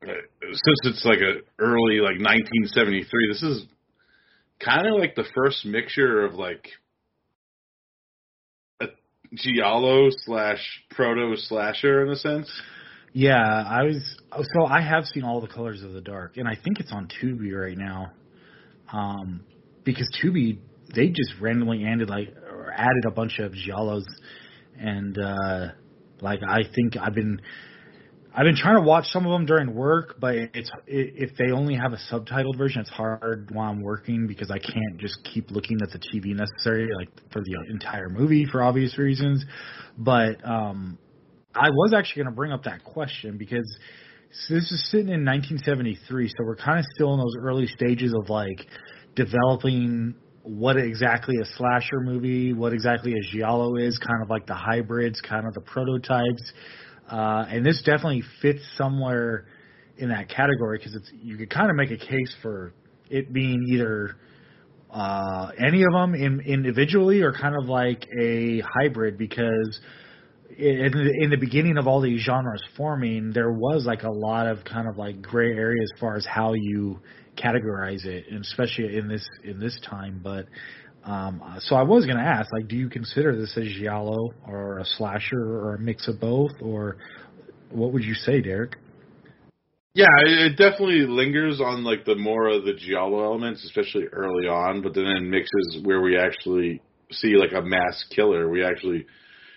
[0.02, 0.12] uh,
[0.43, 3.66] since it's like a early like 1973, this is
[4.59, 6.66] kind of like the first mixture of like
[9.35, 10.61] giallo slash
[10.91, 12.51] proto slasher in a sense.
[13.13, 14.17] Yeah, I was.
[14.55, 17.09] So I have seen all the colors of the dark, and I think it's on
[17.09, 18.13] Tubi right now.
[18.93, 19.45] Um,
[19.85, 20.59] because Tubi
[20.95, 24.05] they just randomly added like or added a bunch of giallos,
[24.79, 25.69] and uh,
[26.21, 27.41] like I think I've been.
[28.39, 31.74] I've been trying to watch some of them during work, but it's if they only
[31.74, 35.78] have a subtitled version, it's hard while I'm working because I can't just keep looking
[35.82, 39.44] at the TV necessary like for the entire movie for obvious reasons.
[39.98, 40.98] But um,
[41.52, 43.66] I was actually going to bring up that question because
[44.31, 48.15] so this is sitting in 1973, so we're kind of still in those early stages
[48.15, 48.69] of like
[49.16, 54.55] developing what exactly a slasher movie, what exactly a giallo is, kind of like the
[54.55, 56.52] hybrids, kind of the prototypes.
[57.09, 59.47] Uh, and this definitely fits somewhere
[59.97, 62.73] in that category because it's you could kind of make a case for
[63.11, 64.17] it being either
[64.91, 69.81] uh, any of them in, individually or kind of like a hybrid because
[70.57, 74.47] in the, in the beginning of all these genres forming, there was like a lot
[74.47, 76.99] of kind of like gray area as far as how you
[77.37, 80.21] categorize it, and especially in this in this time.
[80.23, 80.47] But
[81.05, 84.79] um, so I was going to ask, like, do you consider this a giallo or
[84.79, 86.97] a slasher or a mix of both, or
[87.70, 88.77] what would you say, Derek?
[89.95, 94.47] Yeah, it it definitely lingers on like the more of the giallo elements, especially early
[94.47, 96.81] on, but then it mixes where we actually
[97.11, 98.49] see like a mass killer.
[98.49, 99.07] We actually,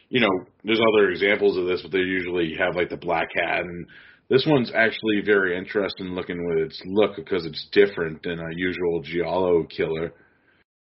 [0.10, 0.32] you know,
[0.64, 3.86] there's other examples of this, but they usually have like the black hat, and
[4.30, 9.02] this one's actually very interesting looking with its look because it's different than a usual
[9.04, 10.14] giallo killer,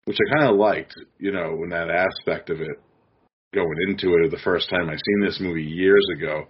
[0.05, 2.81] which I kind of liked, you know, in that aspect of it.
[3.55, 6.45] Going into it the first time I seen this movie years ago.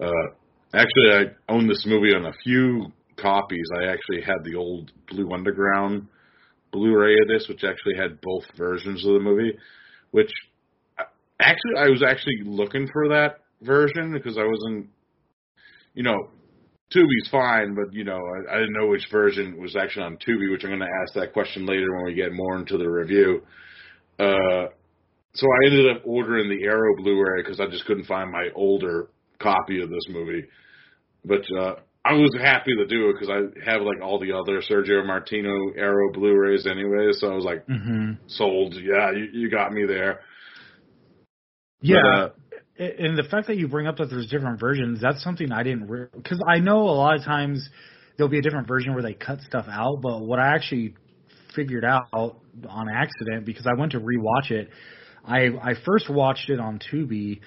[0.00, 0.34] Uh,
[0.74, 2.86] Actually, I own this movie on a few
[3.18, 3.66] copies.
[3.76, 6.06] I actually had the old Blue Underground
[6.72, 9.52] Blu-ray of this, which actually had both versions of the movie.
[10.12, 10.30] Which
[11.38, 14.88] actually, I was actually looking for that version because I wasn't,
[15.92, 16.30] you know,
[16.94, 20.50] Tubi's fine, but you know, I, I didn't know which version was actually on Tubi,
[20.50, 23.42] which I'm going to ask that question later when we get more into the review.
[24.18, 24.66] Uh,
[25.34, 29.08] so I ended up ordering the Arrow Blu-ray because I just couldn't find my older
[29.38, 30.44] copy of this movie.
[31.24, 34.60] But uh, I was happy to do it because I have like all the other
[34.60, 37.08] Sergio Martino Arrow Blu-rays anyway.
[37.12, 38.12] So I was like, mm-hmm.
[38.26, 38.74] sold.
[38.74, 40.20] Yeah, you, you got me there.
[41.80, 41.96] Yeah.
[42.02, 42.28] But, uh,
[42.98, 45.86] and the fact that you bring up that there's different versions, that's something I didn't
[46.14, 47.68] because re- I know a lot of times
[48.16, 50.94] there'll be a different version where they cut stuff out, but what I actually
[51.54, 54.70] figured out on accident because I went to rewatch it,
[55.24, 57.40] I I first watched it on Tubi,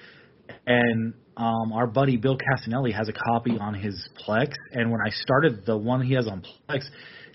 [0.66, 5.10] and um, our buddy Bill Castanelli has a copy on his Plex, and when I
[5.10, 6.84] started the one he has on Plex,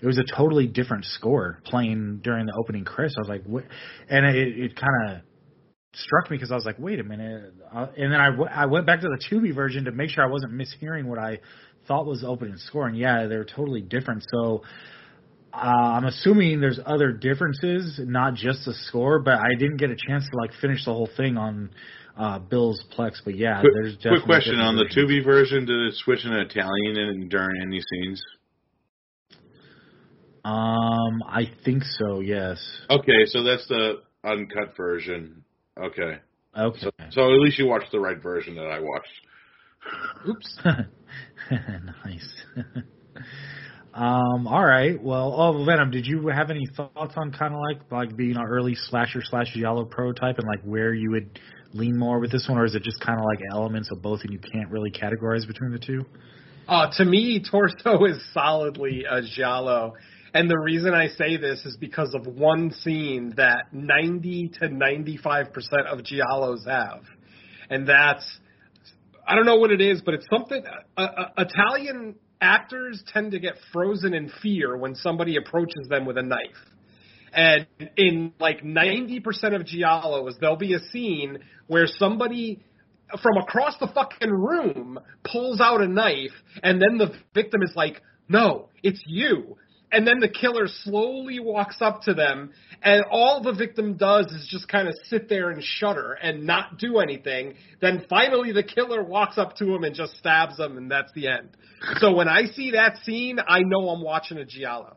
[0.00, 3.14] it was a totally different score playing during the opening credits.
[3.16, 3.64] I was like, what?
[4.08, 5.22] And it, it kind of
[5.94, 7.54] struck me because I was like, wait a minute.
[7.72, 10.24] Uh, and then I, w- I went back to the Tubi version to make sure
[10.24, 11.40] I wasn't mishearing what I
[11.86, 12.86] thought was the opening score.
[12.86, 14.24] And yeah, they're totally different.
[14.32, 14.62] So
[15.52, 19.96] uh, I'm assuming there's other differences, not just the score, but I didn't get a
[19.96, 21.70] chance to like finish the whole thing on
[22.16, 23.16] uh, Bill's Plex.
[23.24, 24.94] But yeah, quick, there's definitely quick question on versions.
[24.94, 25.66] the Tubi version.
[25.66, 28.22] Did it switch in Italian in, during any scenes?
[30.44, 32.20] Um, I think so.
[32.20, 32.58] Yes.
[32.90, 35.44] Okay, so that's the uncut version.
[35.78, 36.18] Okay.
[36.56, 36.80] Okay.
[36.80, 39.08] So, so at least you watched the right version that I watched.
[40.28, 40.58] Oops.
[42.04, 42.34] nice.
[43.94, 44.46] um.
[44.46, 45.02] All right.
[45.02, 45.90] Well, oh, Venom.
[45.90, 49.54] Did you have any thoughts on kind of like like being an early slasher slash
[49.54, 51.40] giallo prototype and like where you would
[51.72, 54.20] lean more with this one, or is it just kind of like elements of both
[54.22, 56.04] and you can't really categorize between the two?
[56.68, 59.94] Uh, to me, Torso is solidly a giallo.
[60.34, 65.48] And the reason I say this is because of one scene that 90 to 95%
[65.86, 67.02] of giallos have.
[67.68, 68.24] And that's,
[69.26, 70.62] I don't know what it is, but it's something,
[70.96, 76.16] uh, uh, Italian actors tend to get frozen in fear when somebody approaches them with
[76.16, 76.38] a knife.
[77.34, 79.22] And in like 90%
[79.54, 82.62] of giallos, there'll be a scene where somebody
[83.22, 86.32] from across the fucking room pulls out a knife,
[86.62, 89.56] and then the victim is like, no, it's you.
[89.92, 92.52] And then the killer slowly walks up to them,
[92.82, 96.78] and all the victim does is just kind of sit there and shudder and not
[96.78, 97.54] do anything.
[97.80, 101.28] Then finally, the killer walks up to him and just stabs him, and that's the
[101.28, 101.50] end.
[101.98, 104.96] So when I see that scene, I know I'm watching a giallo.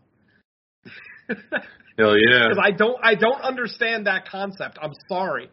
[1.28, 2.48] Hell yeah!
[2.50, 4.78] Because I don't, I don't understand that concept.
[4.82, 5.50] I'm sorry.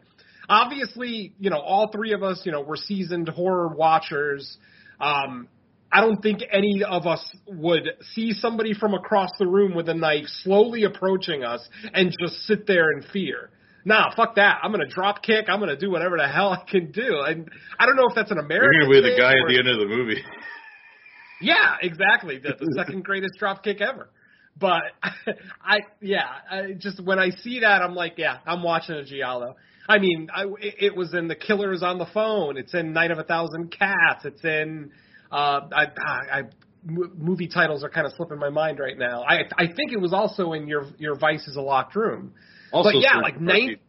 [0.49, 4.57] Obviously, you know, all three of us, you know, we're seasoned horror watchers.
[4.99, 5.47] Um,
[5.93, 9.93] I don't think any of us would see somebody from across the room with a
[9.93, 11.61] knife slowly approaching us
[11.93, 13.51] and just sit there in fear.
[13.85, 14.59] Nah, fuck that.
[14.63, 15.45] I'm gonna drop kick.
[15.49, 17.21] I'm gonna do whatever the hell I can do.
[17.25, 18.71] And I don't know if that's an American.
[18.73, 20.21] You're gonna be the guy or- at the end of the movie.
[21.41, 22.37] Yeah, exactly.
[22.37, 24.09] The, the second greatest drop kick ever.
[24.57, 24.83] But
[25.61, 29.55] I, yeah, I just when I see that, I'm like, yeah, I'm watching a giallo.
[29.89, 32.55] I mean, I, it, it was in The Killers on the Phone.
[32.55, 34.23] It's in Night of a Thousand Cats.
[34.23, 34.91] It's in.
[35.33, 36.41] Uh, I, I, I
[36.85, 39.23] movie titles are kind of slipping my mind right now.
[39.23, 42.33] I, I think it was also in your your Vice is a locked room.
[42.71, 43.79] Also, but yeah, like ninety.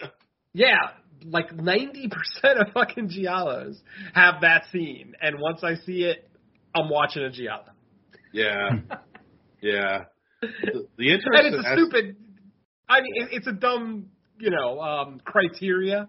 [0.00, 0.10] nine.
[0.52, 0.76] Yeah,
[1.22, 3.76] like ninety percent of fucking giallos
[4.14, 6.26] have that scene, and once I see it,
[6.74, 7.64] I'm watching a giallo.
[8.32, 8.70] Yeah,
[9.60, 10.04] yeah.
[10.40, 11.20] The, the and
[11.54, 12.16] it's a as- stupid.
[12.88, 14.06] I mean, it, it's a dumb,
[14.38, 16.08] you know, um, criteria,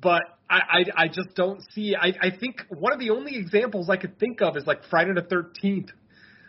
[0.00, 1.96] but I, I, I just don't see.
[1.96, 5.12] I, I think one of the only examples I could think of is like Friday
[5.14, 5.90] the Thirteenth.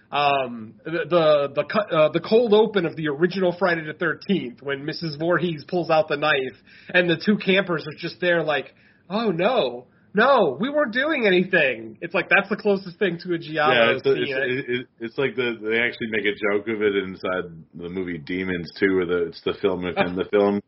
[0.09, 5.19] Um, the the uh, the cold open of the original Friday the Thirteenth when Mrs.
[5.19, 6.55] Voorhees pulls out the knife
[6.93, 8.73] and the two campers are just there like,
[9.09, 9.87] oh no.
[10.13, 11.99] No, we weren't doing anything.
[12.01, 14.17] It's like that's the closest thing to a giallo yeah, it's, scene.
[14.17, 17.89] it's, it, it, it's like the they actually make a joke of it inside the
[17.89, 20.61] movie Demons too, where the it's the film within the film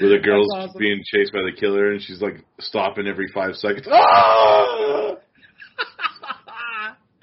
[0.00, 0.78] where the girl's awesome.
[0.78, 3.86] being chased by the killer and she's like stopping every five seconds.
[3.90, 5.16] Ah!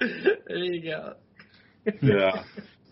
[0.00, 1.14] there you go.
[2.02, 2.42] Yeah,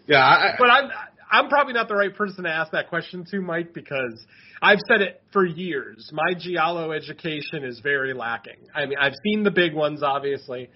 [0.07, 0.19] yeah.
[0.19, 0.91] I, but I'm
[1.31, 4.25] I'm probably not the right person to ask that question to, Mike, because
[4.61, 6.11] I've said it for years.
[6.13, 8.59] My giallo education is very lacking.
[8.75, 10.69] I mean, I've seen the big ones, obviously,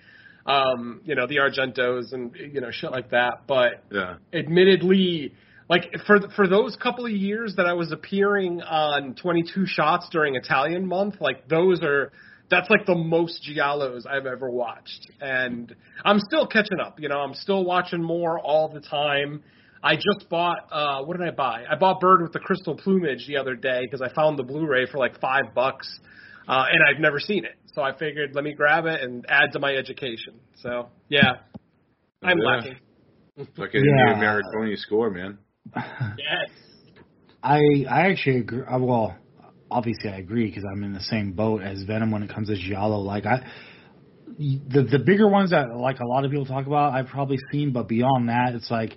[0.46, 3.42] um, you know, the Argentos and you know shit like that.
[3.46, 4.16] But yeah.
[4.32, 5.34] admittedly,
[5.68, 10.36] like for for those couple of years that I was appearing on 22 Shots during
[10.36, 12.12] Italian Month, like those are
[12.48, 15.74] that's like the most giallos I've ever watched, and
[16.04, 17.00] I'm still catching up.
[17.00, 19.42] You know, I'm still watching more all the time.
[19.82, 21.64] I just bought uh what did I buy?
[21.68, 24.86] I bought Bird with the Crystal Plumage the other day because I found the Blu-ray
[24.86, 25.88] for like five bucks,
[26.48, 27.56] uh, and I've never seen it.
[27.74, 30.34] So I figured let me grab it and add to my education.
[30.62, 31.38] So yeah,
[32.22, 32.44] I'm Yeah.
[32.44, 32.76] lacking.
[33.56, 34.14] Fucking Yeah.
[34.14, 35.38] Ennio Morricone score, man.
[35.74, 36.50] Yes.
[37.42, 38.62] I I actually agree.
[38.68, 39.16] uh, Well,
[39.70, 42.56] obviously I agree because I'm in the same boat as Venom when it comes to
[42.56, 42.98] giallo.
[42.98, 43.46] Like I,
[44.38, 47.72] the the bigger ones that like a lot of people talk about, I've probably seen,
[47.72, 48.92] but beyond that, it's like.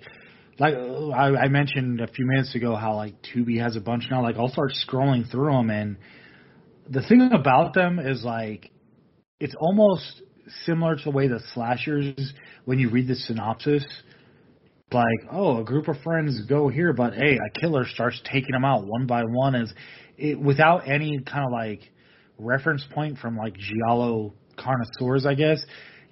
[0.58, 4.22] Like I, I mentioned a few minutes ago, how like Tubi has a bunch now.
[4.22, 5.96] Like I'll start scrolling through them, and
[6.86, 8.70] the thing about them is like
[9.38, 10.20] it's almost
[10.66, 12.34] similar to the way the slashers
[12.66, 13.86] when you read the synopsis
[14.92, 18.64] like oh a group of friends go here but hey a killer starts taking them
[18.64, 19.72] out one by one as
[20.18, 21.80] it without any kind of like
[22.38, 25.64] reference point from like giallo connoisseurs i guess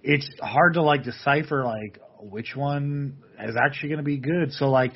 [0.03, 4.69] it's hard to like decipher like which one is actually going to be good so
[4.71, 4.93] like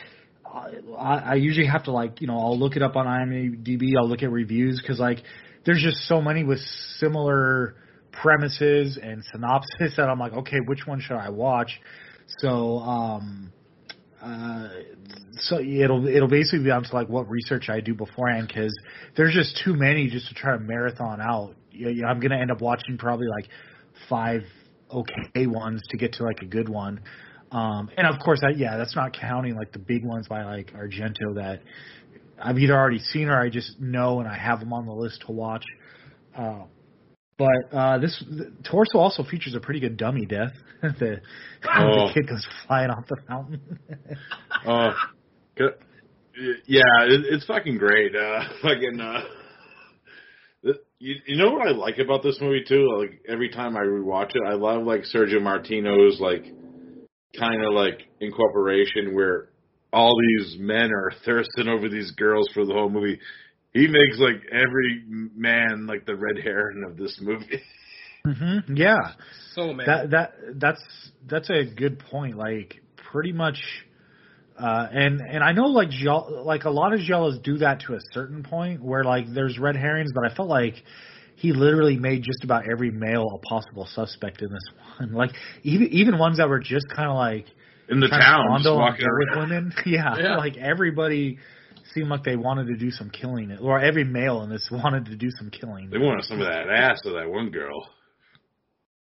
[0.98, 3.92] I, I usually have to like you know I'll look it up on IMDb.
[3.98, 5.22] I'll look at reviews because like
[5.64, 6.59] there's just so many with
[6.98, 7.76] similar
[8.10, 11.80] premises and synopsis that I'm like okay which one should I watch?
[12.38, 13.52] So um
[14.22, 14.68] uh
[15.38, 18.72] so it'll it'll basically be down to like what research I do beforehand because
[19.16, 21.54] there's just too many just to try to marathon out.
[21.74, 23.48] I'm gonna end up watching probably like
[24.08, 24.42] five
[24.90, 27.00] okay ones to get to like a good one.
[27.50, 30.72] Um, and of course, I, yeah, that's not counting like the big ones by like
[30.72, 31.60] Argento that
[32.40, 35.24] I've either already seen or I just know and I have them on the list
[35.26, 35.64] to watch.
[36.36, 36.62] Uh,
[37.38, 40.52] but uh, this the, Torso also features a pretty good dummy death.
[40.82, 41.20] the,
[41.64, 42.09] Oh.
[42.09, 43.60] the kid goes flying off the mountain.
[44.66, 44.92] Oh,
[45.56, 45.74] good.
[46.66, 48.14] yeah, it, it's fucking great.
[48.14, 49.20] Uh, fucking, uh,
[50.62, 52.86] the- you, you know what I like about this movie too?
[52.98, 56.44] Like every time I rewatch it, I love like Sergio Martino's like
[57.38, 59.48] kind of like incorporation where
[59.92, 63.18] all these men are thirsting over these girls for the whole movie.
[63.74, 67.62] He makes like every man like the red heron of this movie.
[68.24, 68.98] hmm Yeah,
[69.54, 69.86] So man.
[69.86, 70.82] that that that's
[71.28, 72.36] that's a good point.
[72.36, 73.58] Like pretty much,
[74.58, 77.94] uh, and and I know like Gial- like a lot of giallos do that to
[77.94, 80.74] a certain point where like there's red herrings, but I felt like
[81.36, 84.62] he literally made just about every male a possible suspect in this
[85.00, 85.12] one.
[85.14, 85.30] Like
[85.62, 87.46] even even ones that were just kind of like
[87.88, 89.18] In the trying to town, just walking around.
[89.18, 89.72] with women.
[89.86, 90.36] Yeah, Yeah.
[90.36, 91.38] like everybody
[91.94, 95.16] seemed like they wanted to do some killing, or every male in this wanted to
[95.16, 95.90] do some killing.
[95.90, 97.89] They wanted some of that ass of that one girl.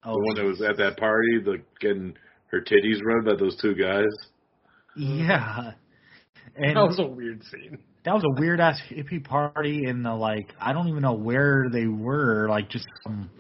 [0.05, 2.15] Oh, the one that was at that party, like getting
[2.47, 4.09] her titties rubbed by those two guys.
[4.97, 5.73] yeah.
[6.57, 7.79] And that was a weird scene.
[8.05, 11.67] that was a weird ass hippie party in the like I don't even know where
[11.73, 13.31] they were, like just some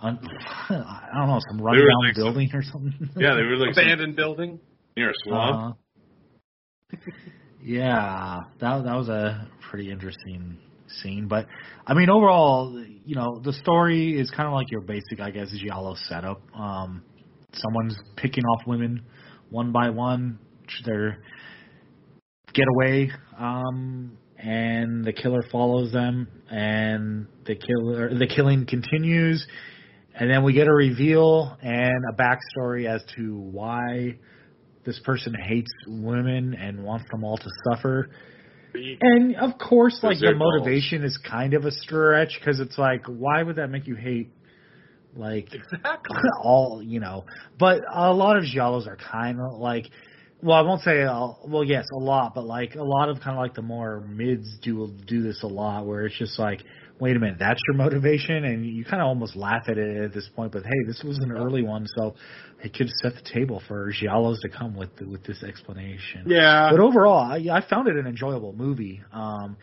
[0.00, 0.18] un,
[0.70, 3.10] I don't know, some rundown like some- building or something.
[3.16, 4.58] Yeah, they were like some- Abandoned building.
[4.96, 5.76] near a swamp.
[6.92, 6.96] Uh,
[7.66, 10.56] yeah, that that was a pretty interesting
[10.86, 11.26] scene.
[11.26, 11.46] But
[11.84, 15.48] I mean, overall, you know, the story is kind of like your basic, I guess,
[15.50, 16.40] giallo setup.
[16.54, 17.02] Um,
[17.52, 19.02] someone's picking off women
[19.50, 20.38] one by one.
[20.84, 21.18] Their
[22.54, 29.44] getaway, um, and the killer follows them, and the killer the killing continues.
[30.14, 34.18] And then we get a reveal and a backstory as to why
[34.86, 38.08] this person hates women and wants them all to suffer.
[39.00, 43.42] And of course, like the motivation is kind of a stretch because it's like, why
[43.42, 44.30] would that make you hate
[45.14, 46.16] like Exactly.
[46.42, 47.24] all you know?
[47.58, 49.86] But a lot of giallos are kind of like,
[50.42, 53.36] well, I won't say, all, well, yes, a lot, but like a lot of kind
[53.36, 56.62] of like the more mids do do this a lot, where it's just like,
[57.00, 60.12] wait a minute, that's your motivation, and you kind of almost laugh at it at
[60.12, 60.52] this point.
[60.52, 62.14] But hey, this was an early one, so
[62.62, 66.24] it could set the table for giallos to come with with this explanation.
[66.26, 66.70] Yeah.
[66.70, 69.02] But overall, I, I found it an enjoyable movie.
[69.12, 69.56] Um,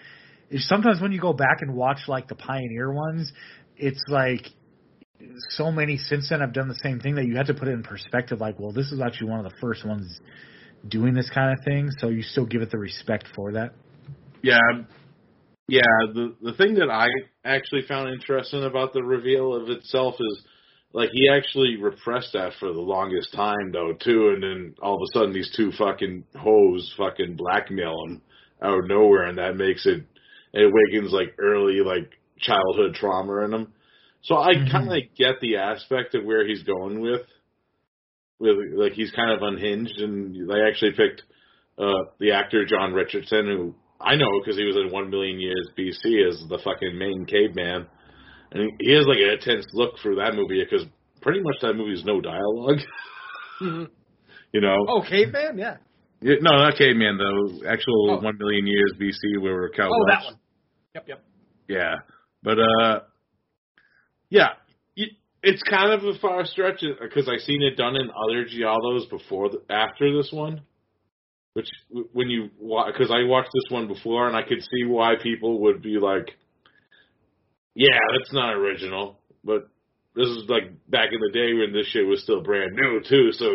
[0.58, 3.32] sometimes when you go back and watch like the Pioneer ones,
[3.78, 4.48] it's like
[5.50, 7.72] so many since then have done the same thing that you have to put it
[7.72, 8.40] in perspective.
[8.40, 10.20] Like, well, this is actually one of the first ones
[10.88, 13.74] doing this kind of thing, so you still give it the respect for that.
[14.42, 14.60] Yeah,
[15.68, 15.82] yeah.
[16.14, 17.08] The the thing that I
[17.46, 20.46] actually found interesting about the reveal of itself is
[20.94, 25.02] like he actually repressed that for the longest time though too, and then all of
[25.02, 28.22] a sudden these two fucking hoes fucking blackmail him
[28.62, 30.06] out of nowhere, and that makes it
[30.54, 33.74] it awakens like early like childhood trauma in him.
[34.22, 37.22] So I kind of get the aspect of where he's going with
[38.40, 41.24] with like he's kind of unhinged, and they actually picked
[41.80, 45.70] uh the actor John Richardson, who I know because he was in One Million Years
[45.78, 47.88] BC as the fucking main caveman,
[48.54, 50.86] and he has like an intense look for that movie because
[51.22, 52.80] pretty much that movie is no dialogue.
[53.62, 54.78] you know?
[54.88, 55.78] Oh, caveman, yeah.
[56.22, 57.68] Yeah, no, not caveman though.
[57.68, 58.20] Actual Oh.
[58.22, 59.92] one million years BC, where we're cowboys.
[59.94, 60.40] Oh, that one.
[60.96, 61.24] Yep, yep.
[61.68, 61.96] Yeah,
[62.44, 63.00] but uh,
[64.30, 64.50] yeah,
[65.44, 69.50] it's kind of a far stretch because I've seen it done in other giallos before,
[69.50, 70.62] the, after this one.
[71.54, 71.68] Which
[72.14, 72.50] when you
[72.88, 76.32] because I watched this one before and I could see why people would be like,
[77.76, 79.20] yeah, that's not original.
[79.44, 79.68] But
[80.16, 83.32] this is like back in the day when this shit was still brand new too,
[83.34, 83.46] so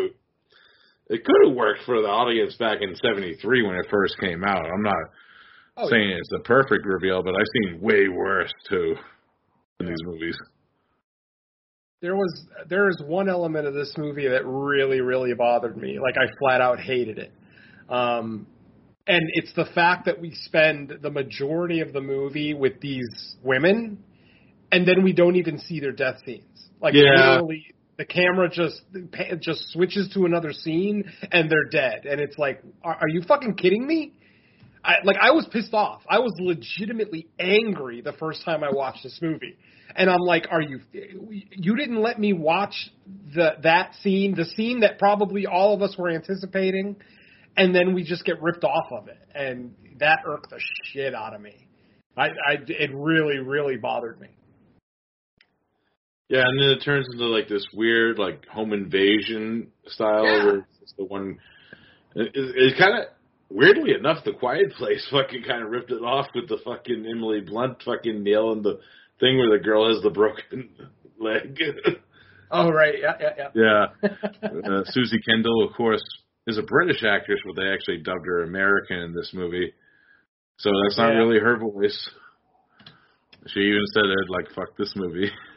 [1.07, 4.65] it could have worked for the audience back in '73 when it first came out.
[4.65, 4.95] I'm not
[5.81, 8.95] Oh, saying it's the perfect reveal, but I've seen way worse too
[9.79, 10.37] in these movies.
[12.01, 15.97] There was there is one element of this movie that really really bothered me.
[15.99, 17.31] Like I flat out hated it.
[17.89, 18.47] Um
[19.07, 24.03] and it's the fact that we spend the majority of the movie with these women
[24.71, 26.69] and then we don't even see their death scenes.
[26.81, 27.31] Like Yeah.
[27.31, 27.65] literally
[27.97, 28.81] the camera just
[29.39, 33.55] just switches to another scene and they're dead and it's like are, are you fucking
[33.55, 34.13] kidding me?
[34.83, 36.01] I, like I was pissed off.
[36.09, 39.57] I was legitimately angry the first time I watched this movie,
[39.95, 40.79] and I'm like, "Are you?
[40.93, 42.89] You didn't let me watch
[43.33, 46.95] the that scene, the scene that probably all of us were anticipating,
[47.57, 51.35] and then we just get ripped off of it, and that irked the shit out
[51.35, 51.67] of me.
[52.15, 54.29] I, I it really, really bothered me.
[56.29, 60.45] Yeah, and then it turns into like this weird like home invasion style Yeah.
[60.45, 61.39] where it's the one.
[62.15, 63.05] It, it, it kind of
[63.49, 67.41] weirdly enough, the Quiet Place fucking kind of ripped it off with the fucking Emily
[67.41, 68.79] Blunt fucking nail in the
[69.19, 70.69] thing where the girl has the broken
[71.19, 71.59] leg.
[72.51, 74.09] Oh right, yeah, yeah, yeah,
[74.43, 76.01] uh, Suzy Kendall, of course,
[76.47, 79.71] is a British actress, but they actually dubbed her American in this movie,
[80.57, 81.19] so that's not Yeah.
[81.19, 82.09] really her voice.
[83.47, 85.48] She even said it like "fuck this movie," yeah.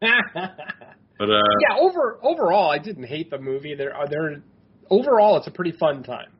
[1.18, 3.74] but uh, yeah, over overall, I didn't hate the movie.
[3.74, 4.42] There are there
[4.90, 6.30] overall, it's a pretty fun time.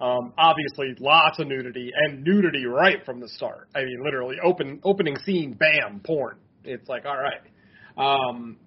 [0.00, 3.68] Um, obviously, lots of nudity and nudity right from the start.
[3.74, 6.36] I mean, literally, open opening scene, bam, porn.
[6.64, 7.40] It's like, all right.
[7.96, 8.58] Um,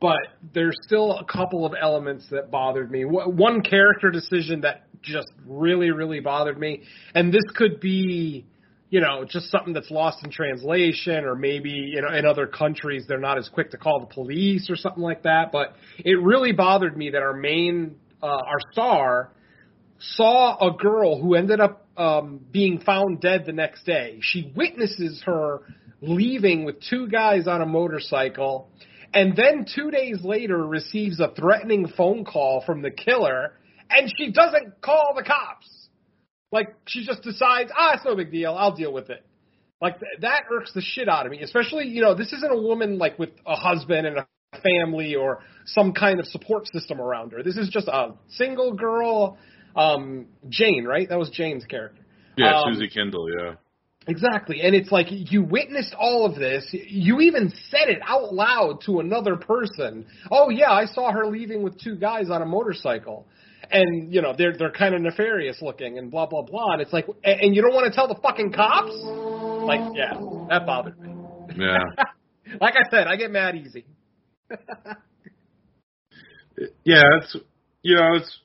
[0.00, 0.18] but
[0.52, 3.04] there's still a couple of elements that bothered me.
[3.04, 6.82] One character decision that just really, really bothered me,
[7.14, 8.44] and this could be,
[8.92, 13.06] you know, just something that's lost in translation, or maybe you know, in other countries
[13.08, 15.50] they're not as quick to call the police or something like that.
[15.50, 15.72] But
[16.04, 19.30] it really bothered me that our main, uh, our star,
[19.98, 24.18] saw a girl who ended up um, being found dead the next day.
[24.20, 25.60] She witnesses her
[26.02, 28.68] leaving with two guys on a motorcycle,
[29.14, 33.54] and then two days later receives a threatening phone call from the killer,
[33.88, 35.81] and she doesn't call the cops.
[36.52, 38.54] Like she just decides, ah, it's no big deal.
[38.54, 39.24] I'll deal with it.
[39.80, 41.40] Like th- that irks the shit out of me.
[41.42, 44.26] Especially, you know, this isn't a woman like with a husband and a
[44.62, 47.42] family or some kind of support system around her.
[47.42, 49.38] This is just a single girl,
[49.74, 51.08] um, Jane, right?
[51.08, 52.02] That was Jane's character.
[52.36, 53.54] yeah, Um, Suzy Kendall, yeah.
[54.08, 54.60] Exactly.
[54.62, 56.66] And it's like you witnessed all of this.
[56.72, 60.06] You even said it out loud to another person.
[60.30, 63.26] Oh yeah, I saw her leaving with two guys on a motorcycle.
[63.72, 66.72] And you know, they're they're kind of nefarious looking and blah blah blah.
[66.72, 68.92] And it's like and and you don't want to tell the fucking cops?
[68.92, 70.14] Like, yeah,
[70.50, 71.14] that bothered me.
[71.56, 71.78] Yeah.
[72.60, 73.86] Like I said, I get mad easy.
[76.84, 77.34] yeah, it's
[77.82, 78.38] you know, it's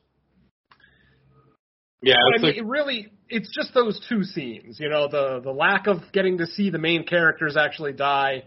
[2.02, 4.80] yeah, But I mean, like it really, it's just those two scenes.
[4.80, 8.44] You know, the the lack of getting to see the main characters actually die,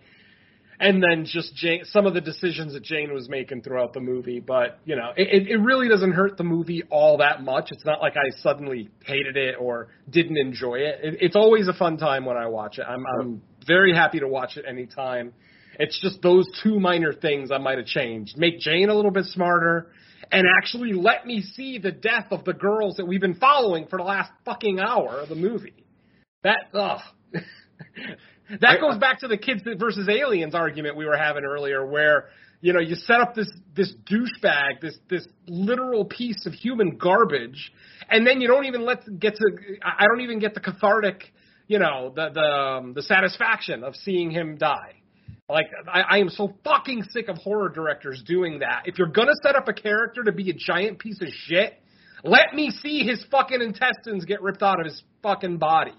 [0.81, 4.41] and then just Jane, some of the decisions that Jane was making throughout the movie.
[4.41, 7.69] But you know, it, it- really doesn't hurt the movie all that much.
[7.71, 10.99] It's not like I suddenly hated it or didn't enjoy it.
[11.03, 12.87] it it's always a fun time when I watch it.
[12.89, 15.35] I'm I'm very happy to watch it anytime.
[15.79, 18.37] It's just those two minor things I might have changed.
[18.39, 19.93] Make Jane a little bit smarter
[20.33, 23.99] and actually let me see the death of the girls that we've been following for
[23.99, 25.85] the last fucking hour of the movie.
[26.43, 27.01] That ugh.
[28.61, 32.29] that goes back to the kids versus aliens argument we were having earlier where
[32.61, 37.73] you know you set up this this douchebag this this literal piece of human garbage
[38.09, 39.45] and then you don't even let get to
[39.83, 41.33] I don't even get the cathartic
[41.67, 44.97] you know the the um, the satisfaction of seeing him die
[45.49, 48.83] like I, I am so fucking sick of horror directors doing that.
[48.85, 51.75] If you're gonna set up a character to be a giant piece of shit,
[52.23, 55.95] let me see his fucking intestines get ripped out of his fucking body.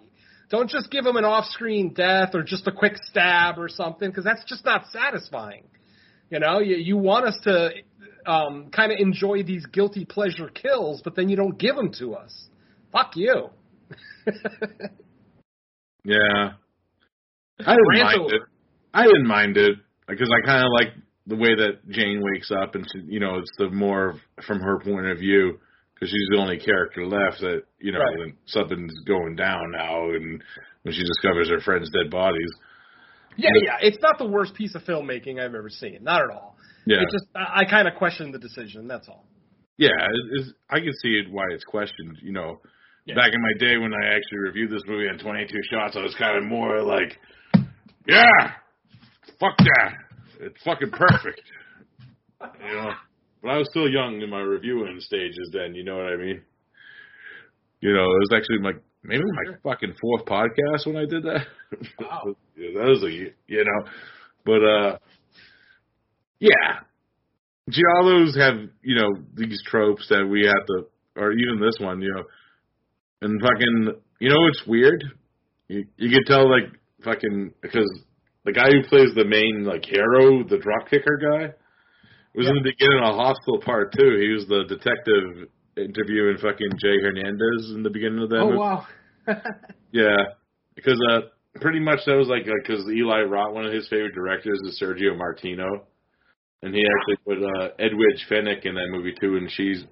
[0.52, 4.26] Don't just give him an off-screen death or just a quick stab or something, because
[4.26, 5.64] that's just not satisfying.
[6.30, 7.70] You know, you, you want us to
[8.26, 12.16] um, kind of enjoy these guilty pleasure kills, but then you don't give them to
[12.16, 12.50] us.
[12.92, 13.50] Fuck you.
[16.04, 16.52] yeah.
[17.60, 18.36] I didn't Rant mind over.
[18.36, 18.42] it.
[18.94, 19.78] I didn't mind it.
[20.06, 20.90] because I kind of like
[21.28, 24.80] the way that Jane wakes up, and she, you know, it's the more from her
[24.80, 25.60] point of view
[26.02, 28.34] because she's the only character left that you know Right.
[28.48, 30.42] something's going down now, and
[30.82, 32.50] when she discovers her friend's dead bodies.
[33.38, 33.78] Yeah, yeah.
[33.82, 36.00] It's not the worst piece of filmmaking I've ever seen.
[36.02, 36.58] Not at all.
[36.86, 38.88] Yeah, It just I, I kind of question the decision.
[38.88, 39.26] That's all.
[39.78, 42.18] yeah, it, it's, I can see it why it's questioned.
[42.24, 42.60] You know,
[43.06, 43.16] Yeah.
[43.16, 46.16] back in my day when I actually reviewed this movie on 22 shots, I was
[46.16, 47.18] kind of more like,
[48.08, 48.52] yeah,
[49.40, 49.94] fuck that,
[50.40, 51.42] it's fucking perfect.
[52.68, 52.92] you know,
[53.42, 55.76] but I was still young in my reviewing stages then.
[55.76, 56.42] You know what I mean?
[57.82, 58.74] You know, it was actually my
[59.04, 61.48] maybe my fucking fourth podcast when I did that.
[62.00, 62.36] Wow.
[62.56, 63.90] yeah, that was a you know,
[64.46, 64.98] but uh,
[66.40, 66.82] yeah,
[67.70, 72.14] giallos have you know these tropes that we have to, or even this one, you
[72.14, 72.24] know,
[73.22, 75.04] and fucking, you know, it's weird.
[75.68, 76.72] You you can tell like
[77.04, 77.90] fucking because
[78.46, 81.54] the guy who plays the main like hero, the drop kicker guy,
[82.40, 84.18] was in the beginning of Hostel Part Two.
[84.20, 88.40] He was the detective interviewing fucking Jay Hernandez in the beginning of that.
[88.40, 88.58] oh movie.
[88.58, 88.88] wow.
[89.94, 90.18] Yeah,
[90.74, 91.20] because uh,
[91.60, 95.18] pretty much that was like because Eli Roth, one of his favorite directors, is Sergio
[95.18, 95.86] Martino,
[96.64, 99.84] and he actually put uh, Edwige Fenech in that movie too, and she's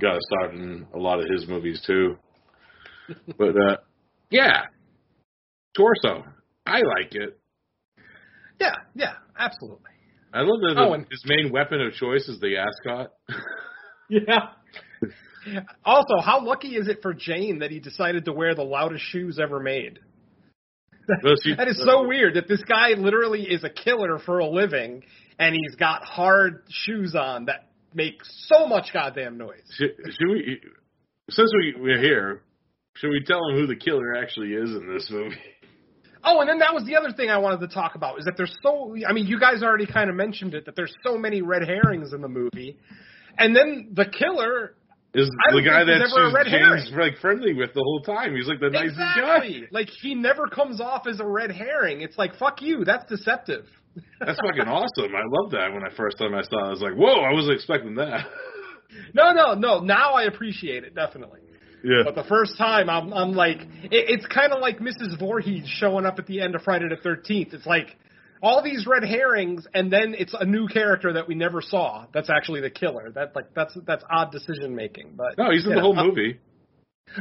[0.00, 2.16] got a start in a lot of his movies too.
[3.38, 3.76] but uh,
[4.30, 4.62] yeah,
[5.76, 6.24] Torso,
[6.66, 7.38] I like it.
[8.60, 9.90] yeah, yeah, absolutely.
[10.34, 13.12] I love that Oh, and- his main weapon of choice is the ascot.
[14.10, 14.50] Yeah.
[15.82, 19.38] Also, how lucky is it for Jane that he decided to wear the loudest shoes
[19.42, 19.98] ever made?
[21.22, 25.02] That is so weird that this guy literally is a killer for a living
[25.38, 29.62] and he's got hard shoes on that make so much goddamn noise.
[29.76, 30.60] Should, should we,
[31.30, 32.42] since we, we're here,
[32.96, 35.36] should we tell him who the killer actually is in this movie?
[36.24, 38.34] Oh, and then that was the other thing I wanted to talk about is that
[38.36, 41.42] there's so I mean, you guys already kind of mentioned it that there's so many
[41.42, 42.78] red herrings in the movie.
[43.38, 44.74] And then the killer
[45.12, 47.10] Is the guy that he's ever a red James herring.
[47.10, 48.34] like friendly with the whole time.
[48.34, 49.62] He's like the nicest guy.
[49.70, 52.00] Like he never comes off as a red herring.
[52.00, 52.84] It's like fuck you.
[52.84, 53.66] That's deceptive.
[54.20, 55.14] That's fucking awesome.
[55.14, 55.72] I love that.
[55.72, 58.26] When I first time I saw it, I was like, whoa, I wasn't expecting that.
[59.12, 59.80] No, no, no.
[59.80, 61.40] Now I appreciate it definitely.
[61.84, 62.02] Yeah.
[62.02, 65.18] But the first time, I'm, I'm like, it, it's kind of like Mrs.
[65.18, 67.52] Voorhees showing up at the end of Friday the Thirteenth.
[67.52, 67.96] It's like
[68.42, 72.06] all these red herrings, and then it's a new character that we never saw.
[72.14, 73.10] That's actually the killer.
[73.14, 75.14] That like that's that's odd decision making.
[75.14, 76.40] But No, he's in the know, whole uh, movie.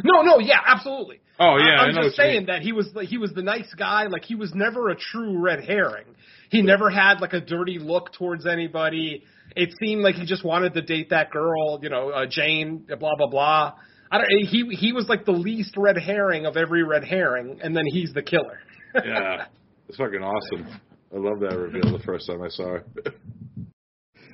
[0.01, 1.19] No, no, yeah, absolutely.
[1.39, 4.07] Oh yeah, I, am just saying that he was he was the nice guy.
[4.07, 6.05] Like he was never a true red herring.
[6.49, 9.23] He never had like a dirty look towards anybody.
[9.55, 12.85] It seemed like he just wanted to date that girl, you know, uh, Jane.
[12.87, 13.73] Blah blah blah.
[14.13, 14.29] I don't.
[14.45, 18.13] He he was like the least red herring of every red herring, and then he's
[18.13, 18.59] the killer.
[18.95, 19.45] yeah,
[19.89, 20.67] it's fucking awesome.
[21.13, 22.85] I love that reveal the first time I saw it.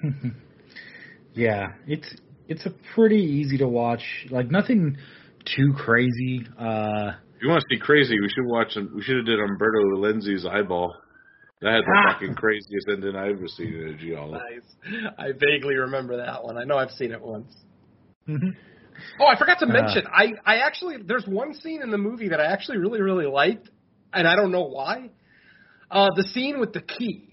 [1.34, 2.14] Yeah, it's
[2.48, 4.02] it's a pretty easy to watch.
[4.30, 4.98] Like nothing
[5.56, 6.46] too crazy.
[6.60, 8.76] Uh If you want to see crazy, we should watch.
[8.94, 10.94] We should have did Umberto Lenzi's eyeball.
[11.62, 12.14] That had the Ah.
[12.14, 14.32] fucking craziest ending I've ever seen in a giallo.
[14.40, 15.12] nice.
[15.18, 16.58] I vaguely remember that one.
[16.58, 17.54] I know I've seen it once.
[18.28, 18.56] mhm.
[19.20, 19.70] Oh, I forgot to Uh.
[19.70, 20.06] mention.
[20.08, 23.70] I I actually there's one scene in the movie that I actually really really liked,
[24.14, 25.10] and I don't know why.
[25.92, 27.26] Uh, the scene with the key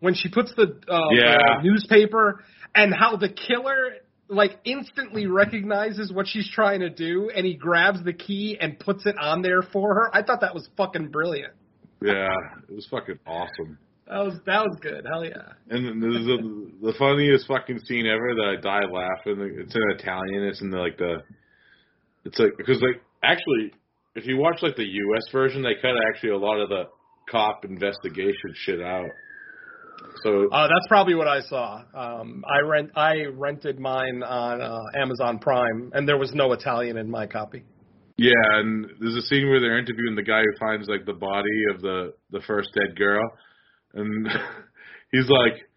[0.00, 1.36] when she puts the, uh, Yeah.
[1.58, 2.42] the newspaper
[2.74, 3.96] and how the killer
[4.28, 9.04] like instantly recognizes what she's trying to do, and he grabs the key and puts
[9.06, 10.10] it on there for her.
[10.14, 11.52] I thought that was fucking brilliant.
[12.00, 12.30] Yeah,
[12.68, 13.76] it was fucking awesome.
[14.10, 15.06] That was that was good.
[15.08, 15.54] Hell yeah.
[15.70, 19.38] And then there's the, the funniest fucking scene ever that I died laughing.
[19.56, 20.42] It's in Italian.
[20.42, 21.18] It's in the, like the,
[22.24, 23.72] it's like because like actually,
[24.16, 25.30] if you watch like the U.S.
[25.30, 26.84] version, they cut actually a lot of the
[27.30, 29.06] cop investigation shit out.
[30.24, 31.84] So Uh, that's probably what I saw.
[31.94, 36.96] Um, I rent I rented mine on uh, Amazon Prime, and there was no Italian
[36.96, 37.62] in my copy.
[38.16, 41.58] yeah, and there's a scene where they're interviewing the guy who finds like the body
[41.72, 43.22] of the the first dead girl,
[43.94, 44.28] and
[45.12, 45.68] he's like,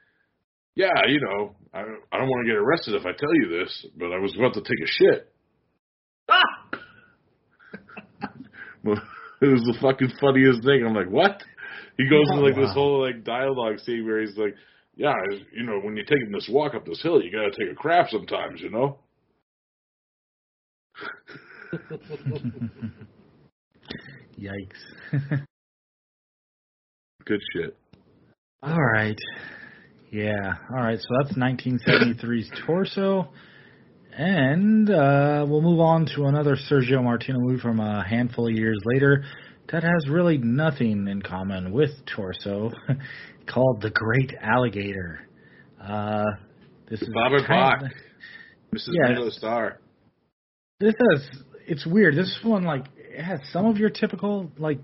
[0.75, 1.81] "Yeah, you know, I
[2.11, 4.53] I don't want to get arrested if I tell you this, but I was about
[4.55, 5.33] to take a shit."
[6.29, 6.41] Ah!
[9.41, 10.85] it was the fucking funniest thing.
[10.85, 11.43] I'm like, what?
[11.97, 14.55] He goes into like this whole like dialogue scene where he's like,
[14.95, 15.13] yeah,
[15.53, 18.09] you know, when you're taking this walk up this hill, you gotta take a crap
[18.09, 18.99] sometimes, you know.
[24.39, 24.83] Yikes.
[27.25, 27.77] Good shit.
[28.65, 29.19] All right.
[30.11, 30.53] Yeah.
[30.69, 30.99] All right.
[30.99, 33.29] So that's 1973's Torso.
[34.15, 38.79] And uh, we'll move on to another Sergio Martino movie from a handful of years
[38.85, 39.25] later
[39.71, 42.71] that has really nothing in common with Torso.
[43.47, 45.27] called The Great Alligator.
[45.81, 46.23] Uh,
[46.89, 48.89] this is kind Bach, of- Mrs.
[48.93, 49.29] Yeah.
[49.31, 49.79] Starr.
[50.79, 51.27] This has
[51.67, 52.15] it's weird.
[52.15, 54.79] This one like it has some of your typical like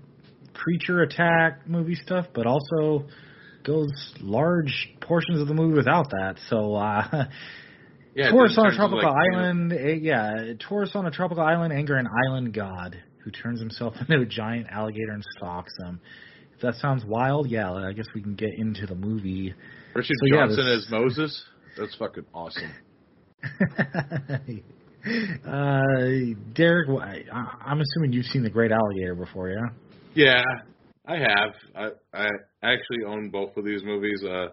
[0.54, 3.06] creature attack movie stuff, but also
[3.64, 6.36] goes large portions of the movie without that.
[6.48, 7.24] So uh
[8.12, 11.44] Yeah, Tourist on a tropical like, you know, island, eh, yeah, tourist on a tropical
[11.44, 16.00] island anger an island god who turns himself into a giant alligator and stalks them.
[16.54, 19.54] If that sounds wild, yeah, I guess we can get into the movie.
[19.94, 21.44] Richard So, yeah, Johnson this- as Moses.
[21.78, 22.72] That's fucking awesome.
[25.46, 25.80] uh,
[26.52, 27.24] Derek, I,
[27.64, 29.66] I'm assuming you've seen The Great Alligator before, yeah?
[30.14, 30.42] Yeah,
[31.10, 31.54] I have.
[31.74, 32.28] I I
[32.62, 34.22] actually own both of these movies.
[34.24, 34.48] Uh,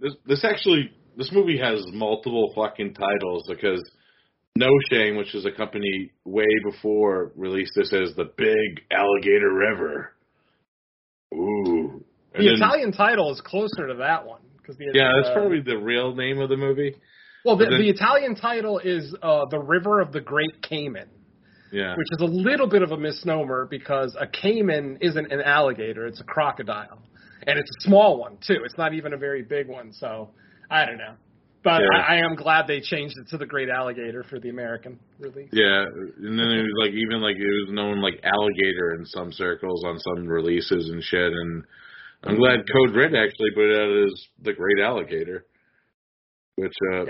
[0.00, 3.82] this this actually this movie has multiple fucking titles because
[4.56, 10.12] No Shame, which is a company way before, released this as the Big Alligator River.
[11.34, 12.04] Ooh.
[12.34, 15.34] And The then- Italian title is closer to that one because the Yeah, that's uh,
[15.34, 16.94] probably the real name of the movie.
[17.44, 17.56] well.
[17.56, 21.08] The, then- the Italian title is uh, the River of the Great Cayman,
[21.72, 21.94] Yeah.
[21.96, 26.20] which is a little bit of a misnomer because a cayman isn't an alligator; it's
[26.20, 27.02] a crocodile,
[27.46, 28.62] and it's a small one too.
[28.64, 29.92] It's not even a very big one.
[29.92, 30.30] So
[30.70, 31.14] I don't know,
[31.64, 31.98] but Yeah.
[31.98, 35.48] I, I am glad they changed it to the Great Alligator for the American release.
[35.52, 35.84] Yeah,
[36.18, 39.84] and then it was like even like it was known like alligator in some circles
[39.84, 41.32] on some releases and shit.
[41.32, 41.64] And
[42.24, 45.46] I'm glad Code Red actually put it out as the Great Alligator,
[46.56, 47.04] which uh,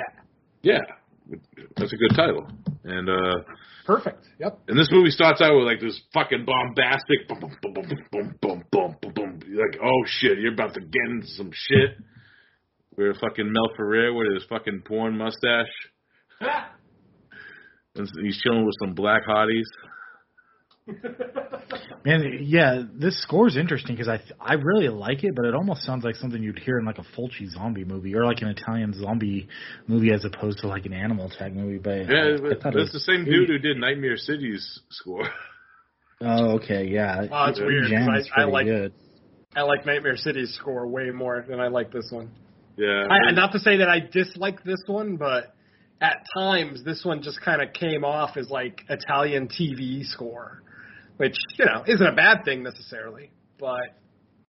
[0.63, 0.81] yeah,
[1.77, 2.47] that's a good title.
[2.85, 3.43] And uh,
[3.85, 4.27] Perfect.
[4.41, 4.61] Yep.
[4.69, 8.65] and this movie starts out with like this fucking bombastic boom boom boom boom boom
[8.71, 9.41] boom boom boom.
[9.49, 11.97] You're like oh shit, you're about to get into some shit.
[12.91, 15.67] Where fucking Mel Ferrer with his fucking porn mustache.
[16.41, 19.65] And he's chilling with some black hotties.
[22.05, 25.83] Man, yeah, this score is interesting because I I really like it, but it almost
[25.83, 28.93] sounds like something you'd hear in like a Fulci zombie movie or like an Italian
[28.95, 29.49] zombie
[29.89, 31.79] movie as opposed to like an animal attack movie.
[31.79, 34.81] But Yeah, I, I but thought that's was- the same dude who did Nightmare City's
[34.91, 35.29] score.
[36.21, 37.27] Oh, okay, yeah.
[37.31, 38.93] Oh, it's weird, 'cause Jan's I- I like- good.
[39.57, 42.31] I like Nightmare City's score way more than I like this one.
[42.77, 43.07] Yeah.
[43.11, 45.55] I, not to say that I dislike this one, but
[46.01, 50.63] at times this one just kind of came off as like Italian TV score,
[51.17, 53.97] which you know isn't a bad thing necessarily, but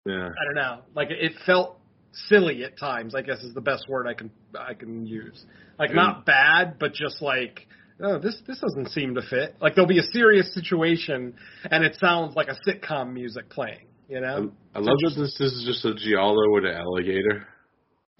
[0.06, 0.28] yeah.
[0.28, 0.80] I don't know.
[0.94, 1.78] Like it felt
[2.12, 3.14] silly at times.
[3.14, 5.44] I guess is the best word I can I can use.
[5.78, 7.66] Like not bad, but just like
[8.02, 9.56] oh this this doesn't seem to fit.
[9.60, 11.34] Like there'll be a serious situation
[11.70, 13.86] and it sounds like a sitcom music playing.
[14.08, 14.52] You know.
[14.74, 17.48] I love that this, this is just a giallo with an alligator.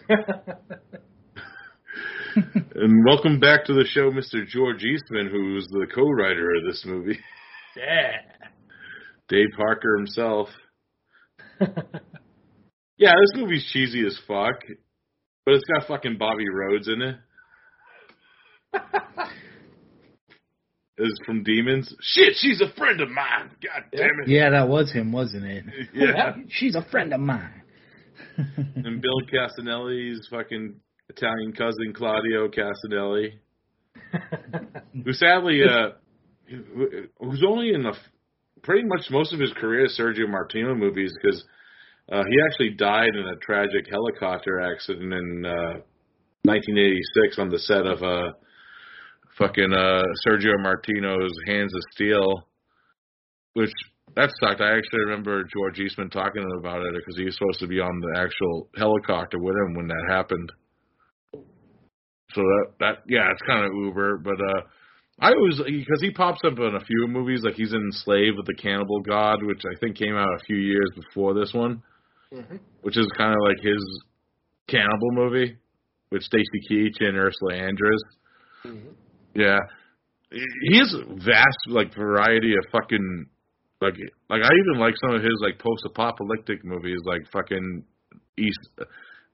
[2.75, 4.47] and welcome back to the show, Mr.
[4.47, 7.19] George Eastman, who's the co-writer of this movie.
[7.77, 8.17] Yeah.
[9.29, 10.49] Dave Parker himself.
[11.61, 14.57] yeah, this movie's cheesy as fuck,
[15.47, 17.17] but it's got fucking Bobby Rhodes in it.
[20.99, 21.93] is from Demons.
[22.01, 23.51] Shit, she's a friend of mine.
[23.63, 24.29] God damn it.
[24.29, 25.65] Yeah, that was him, wasn't it?
[25.95, 26.37] Yeah.
[26.49, 27.63] She's a friend of mine.
[28.37, 30.75] and Bill Castanelli's fucking
[31.09, 33.33] Italian cousin Claudio Cassinelli,
[35.05, 35.93] who sadly, uh, who-
[37.21, 37.95] who's only in the
[38.63, 41.45] pretty much most of his career Sergio Martino movies because
[42.11, 45.81] uh, he actually died in a tragic helicopter accident in uh,
[46.45, 48.33] 1986 on the set of uh,
[49.39, 52.47] fucking uh, Sergio Martino's Hands of Steel,
[53.55, 53.73] which
[54.17, 54.61] that sucked.
[54.61, 58.01] I actually remember George Eastman talking about it because he was supposed to be on
[58.01, 60.53] the actual helicopter with him when that happened.
[61.33, 64.61] So that that yeah, it's kind of uber, but uh,
[65.21, 68.47] I was because he pops up in a few movies, like he's in Slave with
[68.47, 71.83] the Cannibal God, which I think came out a few years before this one,
[72.83, 73.81] which is kind of like his
[74.69, 75.57] cannibal movie
[76.11, 78.03] with Stacy Keach and Ursula Andress.
[79.35, 79.59] Yeah,
[80.31, 83.27] he has a vast like variety of fucking
[83.81, 83.95] like
[84.29, 87.85] like I even like some of his like post-apocalyptic movies, like fucking
[88.37, 88.59] East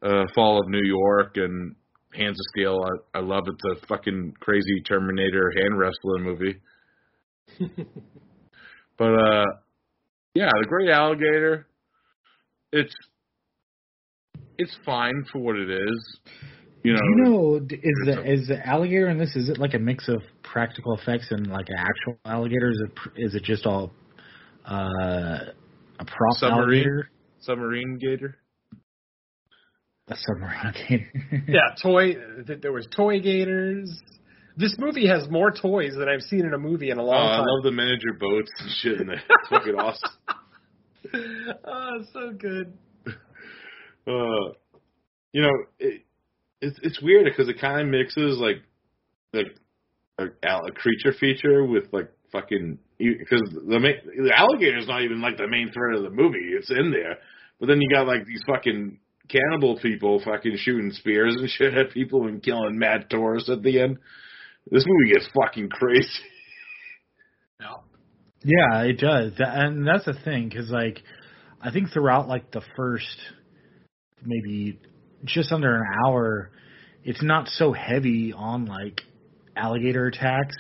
[0.03, 1.75] uh, Fall of New York and
[2.13, 2.81] Hands of Steel.
[3.15, 3.55] I, I love it.
[3.63, 6.61] The fucking crazy Terminator hand wrestling movie.
[8.99, 9.45] but uh,
[10.35, 11.67] yeah, the Great Alligator.
[12.73, 12.95] It's
[14.59, 16.21] it's fine for what it is.
[16.83, 19.37] You know, Do you know is the is the alligator in this?
[19.37, 22.71] Is it like a mix of practical effects and like an actual alligator?
[22.71, 23.93] Is it pr- is it just all
[24.65, 25.39] uh,
[25.99, 27.11] a prop submarine alligator?
[27.41, 28.37] submarine gator.
[30.11, 31.45] A submarine gator.
[31.49, 32.15] yeah, toy.
[32.47, 33.91] th- There was toy gators.
[34.57, 37.37] This movie has more toys than I've seen in a movie in a long I
[37.37, 37.41] time.
[37.43, 39.23] I love the miniature boats and shit in there.
[39.29, 40.11] It's fucking awesome.
[41.65, 42.73] oh, so good.
[43.07, 44.53] uh,
[45.33, 46.03] you know, it,
[46.61, 48.63] it's it's weird because it kind of mixes like
[49.33, 49.47] like
[50.19, 55.37] a, a creature feature with like fucking because the main, the alligator's not even like
[55.39, 56.51] the main threat of the movie.
[56.59, 57.19] It's in there,
[57.61, 58.99] but then you got like these fucking
[59.31, 63.81] cannibal people fucking shooting spears and shit at people and killing mad tourists at the
[63.81, 63.99] end.
[64.71, 66.09] This movie gets fucking crazy.
[67.61, 67.77] Yeah,
[68.45, 71.03] Yeah, it does, That- and that's the thing because like
[71.61, 73.17] I think throughout like the first
[74.25, 74.79] maybe
[75.25, 76.51] just under an hour,
[77.05, 79.03] it's not so heavy on like
[79.57, 80.57] alligator attacks,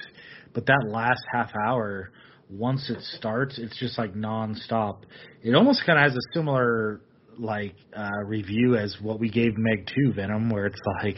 [0.52, 2.10] but that last half hour,
[2.50, 4.98] once it starts, it's just like nonstop.
[5.42, 7.00] It almost kind of has a similar
[7.40, 11.16] like uh review as what we gave Meg 2 Venom, where it's like.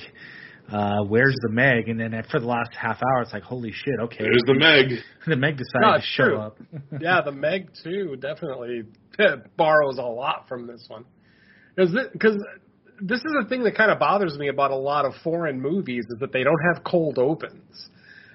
[0.71, 1.89] Uh, where's the Meg?
[1.89, 4.21] And then for the last half hour, it's like, holy shit, okay.
[4.21, 5.01] There's the Meg.
[5.27, 6.39] the Meg decided No, to it's show true.
[6.39, 6.57] up.
[7.01, 8.85] yeah, the Meg too definitely
[9.59, 11.05] borrows a lot from this one.
[11.75, 12.37] Because this, cause
[13.03, 16.05] this is the thing that kind of bothers me about a lot of foreign movies
[16.09, 17.89] is that they don't have cold opens,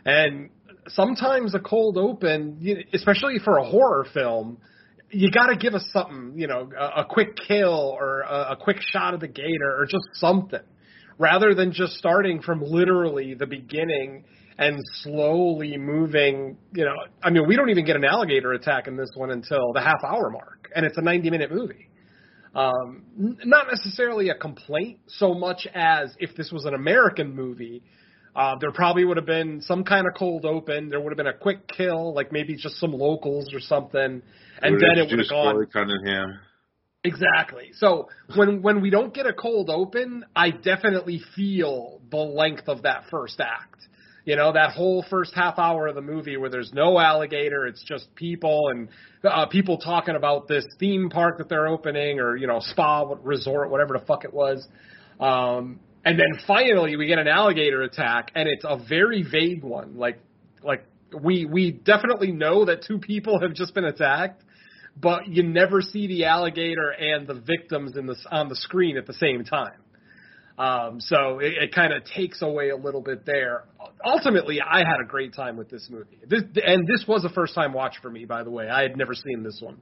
[0.05, 0.49] and
[0.89, 4.57] sometimes a cold open, especially for a horror film,
[5.11, 8.57] you got to give us something, you know, a, a quick kill or a, a
[8.59, 10.59] quick shot of the gator or just something,
[11.17, 14.25] rather than just starting from literally the beginning
[14.57, 16.57] and slowly moving.
[16.73, 19.73] You know, I mean, we don't even get an alligator attack in this one until
[19.73, 21.89] the half hour mark, and it's a 90 minute movie.
[22.55, 23.03] Um,
[23.45, 27.83] not necessarily a complaint so much as if this was an American movie,
[28.37, 30.89] uh, there probably would have been some kind of cold open.
[30.89, 34.21] There would have been a quick kill, like maybe just some locals or something,
[34.61, 35.55] and then it would have gone.
[35.55, 36.39] Corey Cunningham.
[37.03, 37.71] Exactly.
[37.73, 42.83] So when when we don't get a cold open, I definitely feel the length of
[42.83, 43.87] that first act.
[44.23, 47.81] You know, that whole first half hour of the movie where there's no alligator, it's
[47.83, 48.89] just people and
[49.23, 53.71] uh, people talking about this theme park that they're opening or, you know, spa resort,
[53.71, 54.67] whatever the fuck it was.
[55.21, 59.97] Um, and then finally we get an alligator attack and it's a very vague one.
[59.97, 60.21] Like,
[60.63, 60.85] like
[61.21, 64.41] we, we definitely know that two people have just been attacked,
[64.95, 69.05] but you never see the alligator and the victims in the, on the screen at
[69.05, 69.81] the same time.
[70.57, 73.65] Um, so it, it kind of takes away a little bit there.
[74.05, 76.19] Ultimately, I had a great time with this movie.
[76.25, 78.69] This, and this was a first time watch for me, by the way.
[78.69, 79.77] I had never seen this one.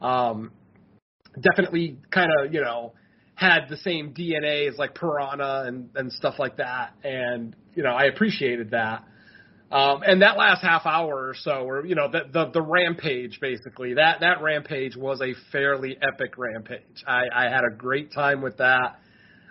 [0.00, 0.50] Um,
[1.40, 2.92] definitely kind of, you know,
[3.42, 6.94] had the same DNA as like Piranha and, and stuff like that.
[7.02, 9.04] And, you know, I appreciated that.
[9.72, 13.38] Um, and that last half hour or so, or you know, the, the the rampage
[13.40, 17.02] basically, that that rampage was a fairly epic rampage.
[17.06, 18.98] I, I had a great time with that.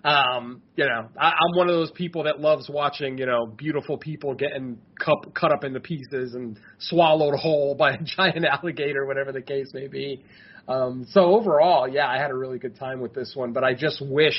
[0.03, 3.97] Um, you know, I, I'm one of those people that loves watching, you know, beautiful
[3.97, 9.31] people getting cut, cut up into pieces and swallowed whole by a giant alligator, whatever
[9.31, 10.23] the case may be.
[10.67, 13.73] Um, so overall, yeah, I had a really good time with this one, but I
[13.73, 14.35] just wish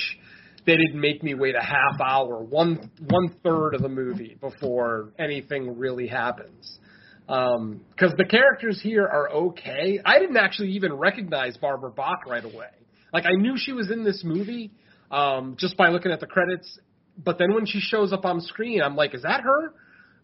[0.66, 5.12] they didn't make me wait a half hour, one one third of the movie before
[5.18, 6.78] anything really happens.
[7.26, 10.00] Because the characters here are okay.
[10.04, 12.68] I didn't actually even recognize Barbara Bach right away.
[13.12, 14.70] Like I knew she was in this movie
[15.10, 16.78] um, just by looking at the credits,
[17.22, 19.74] but then when she shows up on screen, I'm like, is that her?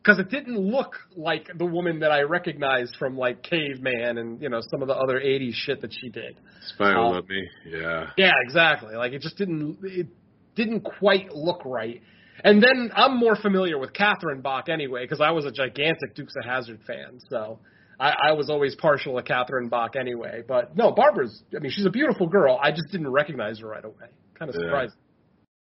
[0.02, 4.48] Because it didn't look like the woman that I recognized from like Caveman and you
[4.48, 6.38] know some of the other '80s shit that she did.
[6.74, 7.46] Spy Um, Loved Me.
[7.66, 8.10] Yeah.
[8.16, 8.94] Yeah, exactly.
[8.94, 10.06] Like it just didn't it
[10.54, 12.00] didn't quite look right.
[12.44, 16.34] And then I'm more familiar with Catherine Bach anyway because I was a gigantic Dukes
[16.38, 17.58] of Hazzard fan, so
[17.98, 20.42] I, I was always partial to Catherine Bach anyway.
[20.46, 21.42] But no, Barbara's.
[21.54, 22.58] I mean, she's a beautiful girl.
[22.62, 24.06] I just didn't recognize her right away.
[24.38, 24.66] Kind of Yeah.
[24.68, 24.94] surprised.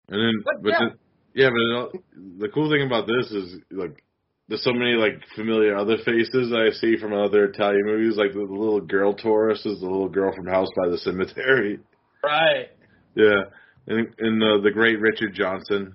[0.09, 0.79] And then, But, but, yeah.
[0.81, 4.03] the, yeah, but it, the cool thing about this is like
[4.49, 8.17] there's so many like familiar other faces I see from other Italian movies.
[8.17, 11.81] Like the, the little girl tourist is the little girl from House by the Cemetery.
[12.25, 12.69] Right.
[13.15, 13.43] Yeah,
[13.87, 15.95] and and uh, the great Richard Johnson,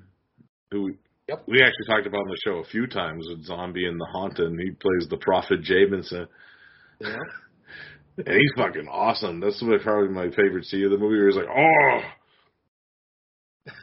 [0.71, 0.93] who
[1.29, 1.43] Yep.
[1.47, 4.45] we actually talked about on the show a few times with Zombie and the Haunted.
[4.45, 6.27] And he plays the Prophet Jamison.
[6.99, 7.17] Yeah.
[8.15, 9.39] And he's fucking awesome.
[9.39, 11.17] That's probably my favorite scene of the movie.
[11.17, 11.99] Where he's like, oh,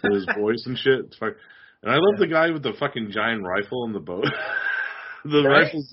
[0.04, 1.00] and his voice and shit.
[1.06, 1.34] It's fuck-
[1.82, 4.26] And I love the guy with the fucking giant rifle in the boat.
[5.24, 5.64] the Right.
[5.64, 5.92] rifle's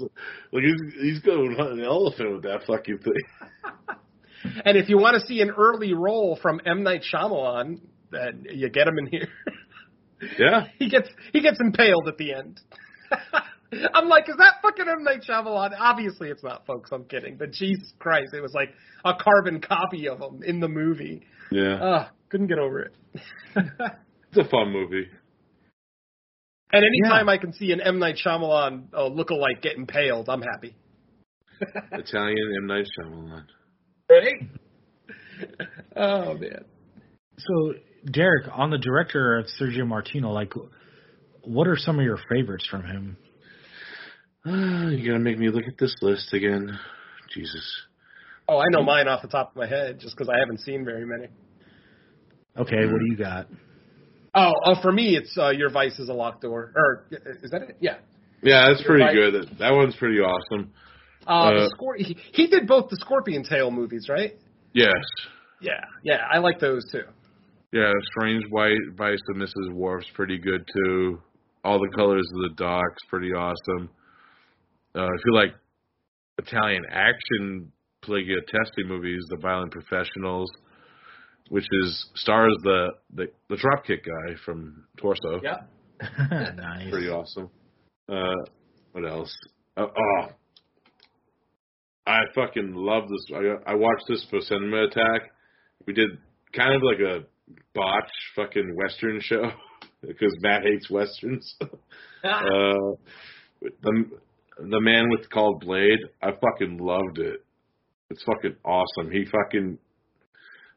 [0.52, 3.14] like he's he's going hunt an elephant with that fucking thing.
[4.64, 7.82] And if you want to see an early role from M Night Shyamalan,
[8.12, 9.28] then you get him in here.
[10.40, 12.60] Yeah, he gets he gets impaled at the end.
[13.94, 15.72] I'm like, is that fucking M Night Shyamalan?
[15.78, 16.92] Obviously, it's not, folks.
[16.92, 17.36] I'm kidding.
[17.38, 18.70] But Jesus Christ, it was like
[19.06, 21.22] a carbon copy of him in the movie.
[21.52, 21.76] yeah.
[21.82, 22.96] Ugh, couldn't get over it.
[23.56, 25.08] It's a fun movie.
[26.72, 30.76] And anytime I can see an M Night Shyamalan uh, lookalike get impaled, I'm happy.
[31.92, 33.46] Italian M Night Shyamalan.
[34.10, 34.50] Right?
[35.96, 36.66] Oh man.
[37.38, 37.74] So,
[38.12, 40.54] Derek, on the director of Sergio Martino, like,
[41.44, 43.18] what are some of your favorites from him?
[44.46, 46.78] you gotta make me look at this list again.
[47.34, 47.82] Jesus.
[48.48, 50.86] Oh, I know mine off the top of my head, just because I haven't seen
[50.86, 51.28] very many.
[52.58, 53.48] Okay, what do you got?
[54.36, 56.74] Oh, oh, for me, it's uh, Your Vice is a Locked Door.
[56.76, 57.06] Or
[57.44, 57.78] is that it?
[57.80, 57.98] Yeah.
[58.44, 59.58] Yeah, that's Your pretty Vice- good.
[59.60, 60.72] That, one's pretty awesome.
[61.26, 64.36] Uh, Uh, the Scor- he, he did both the Scorpion Tail movies, right?
[64.74, 64.94] Yes.
[65.60, 65.72] Yeah,
[66.04, 67.04] yeah, I like those too.
[67.74, 69.74] Yeah, Strange White Vice of Mrs.
[69.74, 71.20] Wardh's pretty good too.
[71.64, 73.90] All the Colors of the Dark's pretty awesome.
[74.96, 75.54] Uh, if you like
[76.38, 77.72] Italian action
[78.06, 80.50] Testi movies, The Violent Professionals,
[81.50, 85.42] which is stars the the, the Dropkick guy from Torso.
[85.44, 85.58] Yeah.
[86.56, 86.92] nice.
[86.92, 87.50] Pretty awesome.
[88.10, 88.46] Uh,
[88.92, 89.36] what else?
[89.76, 90.28] Uh, oh,
[92.06, 93.36] I fucking love this.
[93.36, 95.32] I, I watched this for Cinema Attack.
[95.86, 96.10] We did
[96.54, 97.26] kind of like a
[97.74, 99.52] botch fucking western show
[100.02, 101.56] because Matt hates westerns.
[102.24, 102.96] uh,
[103.62, 104.06] the
[104.60, 106.00] the man with called Blade.
[106.22, 107.44] I fucking loved it.
[108.10, 109.12] It's fucking awesome.
[109.12, 109.78] He fucking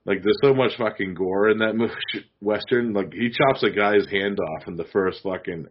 [0.07, 1.95] like there's so much fucking gore in that movie
[2.41, 2.93] western.
[2.93, 5.67] Like he chops a guy's hand off in the first fucking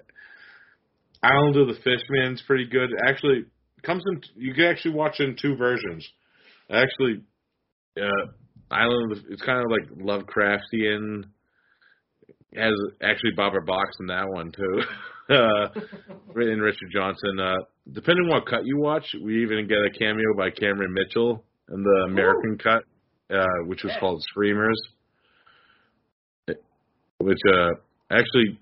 [1.22, 2.90] Island of the Fishman's pretty good.
[3.08, 3.46] Actually,
[3.84, 4.22] comes in.
[4.36, 6.08] You can actually watch in two versions.
[6.70, 7.24] Actually,
[7.98, 8.32] uh,
[8.72, 9.12] Island.
[9.12, 11.26] Of the, it's kind of like Lovecraftian.
[12.56, 12.74] Has
[13.04, 14.82] actually Barbara Bach in that one too.
[15.30, 15.68] uh,
[16.34, 17.40] written Richard Johnson.
[17.40, 17.58] Uh,
[17.92, 21.84] depending on what cut you watch, we even get a cameo by Cameron Mitchell in
[21.84, 22.84] the American cut,
[23.32, 24.80] uh, which was called Screamers.
[27.20, 27.70] Which uh,
[28.10, 28.60] actually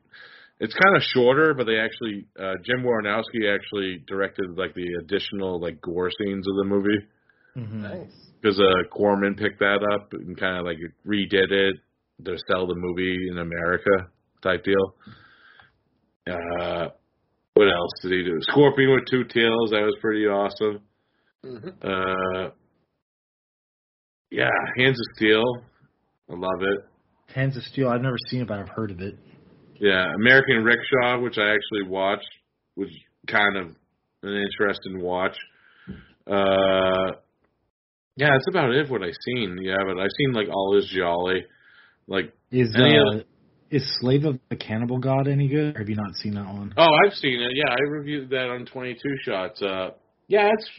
[0.59, 5.59] it's kind of shorter, but they actually uh, Jim Wynorski actually directed like the additional
[5.61, 7.07] like gore scenes of the movie
[7.57, 7.81] Mm-hmm.
[7.81, 8.11] Nice.
[8.39, 10.77] because uh, Corman picked that up and kind of like
[11.07, 11.75] redid it
[12.23, 13.89] to sell the movie in America
[14.43, 14.93] type deal.
[16.27, 16.89] Uh,
[17.55, 18.37] what else did he do?
[18.41, 19.71] Scorpion with two tails.
[19.71, 20.81] That was pretty awesome.
[21.43, 21.69] Mm-hmm.
[21.81, 22.49] Uh,
[24.31, 25.43] yeah, Hands of Steel.
[26.29, 27.33] I love it.
[27.33, 27.89] Hands of Steel.
[27.89, 29.17] I've never seen it, but I've heard of it.
[29.79, 32.29] Yeah, American Rickshaw, which I actually watched,
[32.75, 32.89] was
[33.27, 33.67] kind of
[34.23, 35.35] an interesting watch.
[36.25, 37.11] Uh,
[38.15, 38.89] yeah, that's about it.
[38.89, 39.57] What I've seen.
[39.61, 41.45] Yeah, but I've seen like All Is Jolly.
[42.07, 43.21] Like Is uh,
[43.69, 45.75] is Slave of the Cannibal God any good?
[45.75, 46.73] Or have you not seen that one?
[46.77, 47.51] Oh, I've seen it.
[47.53, 49.61] Yeah, I reviewed that on 22 Shots.
[49.61, 49.89] Uh,
[50.27, 50.69] yeah, it's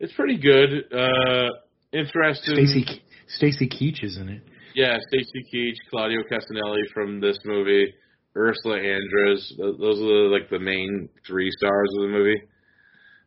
[0.00, 0.92] it's pretty good.
[0.92, 1.48] Uh,
[1.92, 2.54] interesting.
[2.54, 4.42] Stacy Stacy Keach is in it.
[4.74, 7.92] Yeah, Stacy Keach, Claudio Cassinelli from this movie,
[8.36, 9.42] Ursula Andress.
[9.58, 12.42] Those are the, like the main three stars of the movie.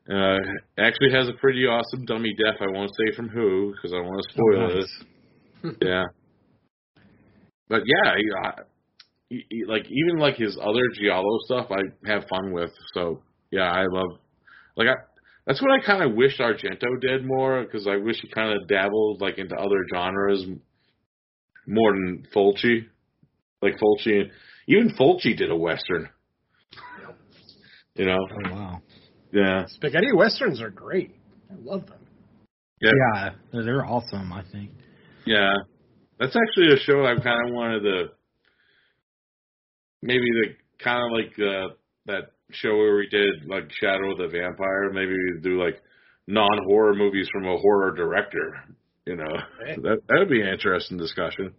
[0.09, 0.39] Uh,
[0.77, 2.55] actually has a pretty awesome dummy death.
[2.61, 4.75] I won't say from who because I want to spoil Oh, it.
[4.75, 5.75] nice.
[5.81, 6.03] Yeah.
[7.69, 8.51] But yeah, he, I,
[9.29, 12.71] he, he- like even like his other giallo stuff, I have fun with.
[12.93, 13.21] So
[13.51, 14.19] yeah, I love.
[14.75, 14.95] Like I,
[15.45, 18.67] that's what I kind of wish Argento did more because I wish he kind of
[18.67, 20.45] dabbled like into other genres
[21.67, 22.85] more than Fulci.
[23.61, 24.29] Like Fulci,
[24.67, 26.09] even Fulci did a western.
[27.95, 28.17] You know?
[28.17, 28.81] Oh wow.
[29.31, 29.65] Yeah.
[29.67, 31.15] Spaghetti westerns are great.
[31.49, 31.99] I love them.
[32.81, 33.31] Yeah.
[33.51, 34.31] Yeah, they're awesome.
[34.33, 34.71] I think.
[35.25, 35.53] Yeah,
[36.19, 38.05] that's actually a show I kind of wanted to
[40.01, 41.73] maybe the kind of like uh,
[42.05, 44.91] that show where we did like Shadow of the Vampire.
[44.91, 45.81] Maybe we do like
[46.27, 48.55] non horror movies from a horror director.
[49.05, 49.81] You know, Right.
[49.81, 51.53] that that would be an interesting discussion.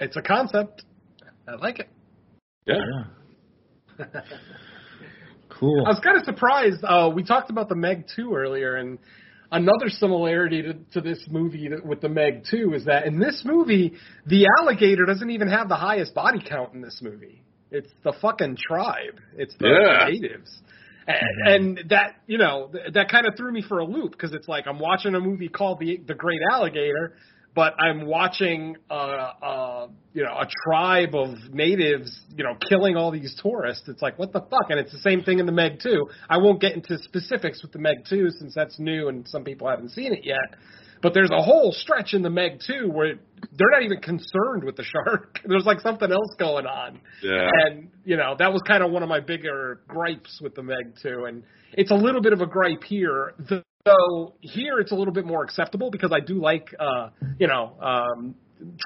[0.00, 0.84] It's a concept.
[1.46, 1.88] I like it.
[2.66, 2.76] Yeah.
[5.48, 5.84] Cool.
[5.86, 6.84] I was kind of surprised.
[6.84, 8.98] Uh, we talked about the Meg 2 earlier, and
[9.50, 13.42] another similarity to, to this movie that, with the Meg 2 is that in this
[13.44, 13.94] movie,
[14.26, 17.42] the alligator doesn't even have the highest body count in this movie.
[17.70, 19.20] It's the fucking tribe.
[19.36, 20.08] It's the Yeah.
[20.08, 20.62] natives.
[21.06, 24.34] And, and that, you know, th- that kind of threw me for a loop because
[24.34, 27.14] it's like I'm watching a movie called The The Great Alligator,
[27.54, 33.10] but I'm watching uh, uh, you know, a tribe of natives, you know, killing all
[33.10, 33.88] these tourists.
[33.88, 34.68] It's like, what the fuck?
[34.68, 36.06] And it's the same thing in the Meg 2.
[36.28, 39.66] I won't get into specifics with the Meg 2 since that's new and some people
[39.68, 40.36] haven't seen it yet.
[41.02, 43.14] But there's a whole stretch in the Meg 2 where
[43.52, 45.40] they're not even concerned with the shark.
[45.44, 47.00] There's like something else going on.
[47.22, 47.48] Yeah.
[47.52, 50.94] And, you know, that was kind of one of my bigger gripes with the Meg
[51.02, 51.24] 2.
[51.26, 53.34] And it's a little bit of a gripe here.
[53.84, 57.76] Though here it's a little bit more acceptable because I do like, uh, you know,
[57.80, 58.34] um,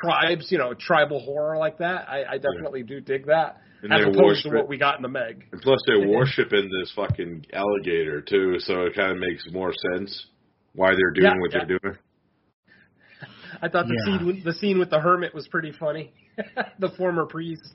[0.05, 2.09] tribes, you know, tribal horror like that.
[2.09, 3.61] I, I definitely do dig that.
[3.83, 5.49] And as opposed to what we got in the Meg.
[5.51, 10.27] And plus, they're worshiping this fucking alligator too, so it kind of makes more sense
[10.75, 11.65] why they're doing Yeah, what yeah.
[11.67, 11.97] they're doing.
[13.63, 14.19] I thought the Yeah.
[14.19, 16.13] scene with- the scene with the hermit was pretty funny.
[16.79, 17.75] the former priest.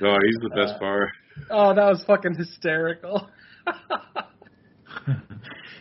[0.00, 1.08] No, he's the best Uh, part.
[1.50, 3.28] Oh, that was fucking hysterical.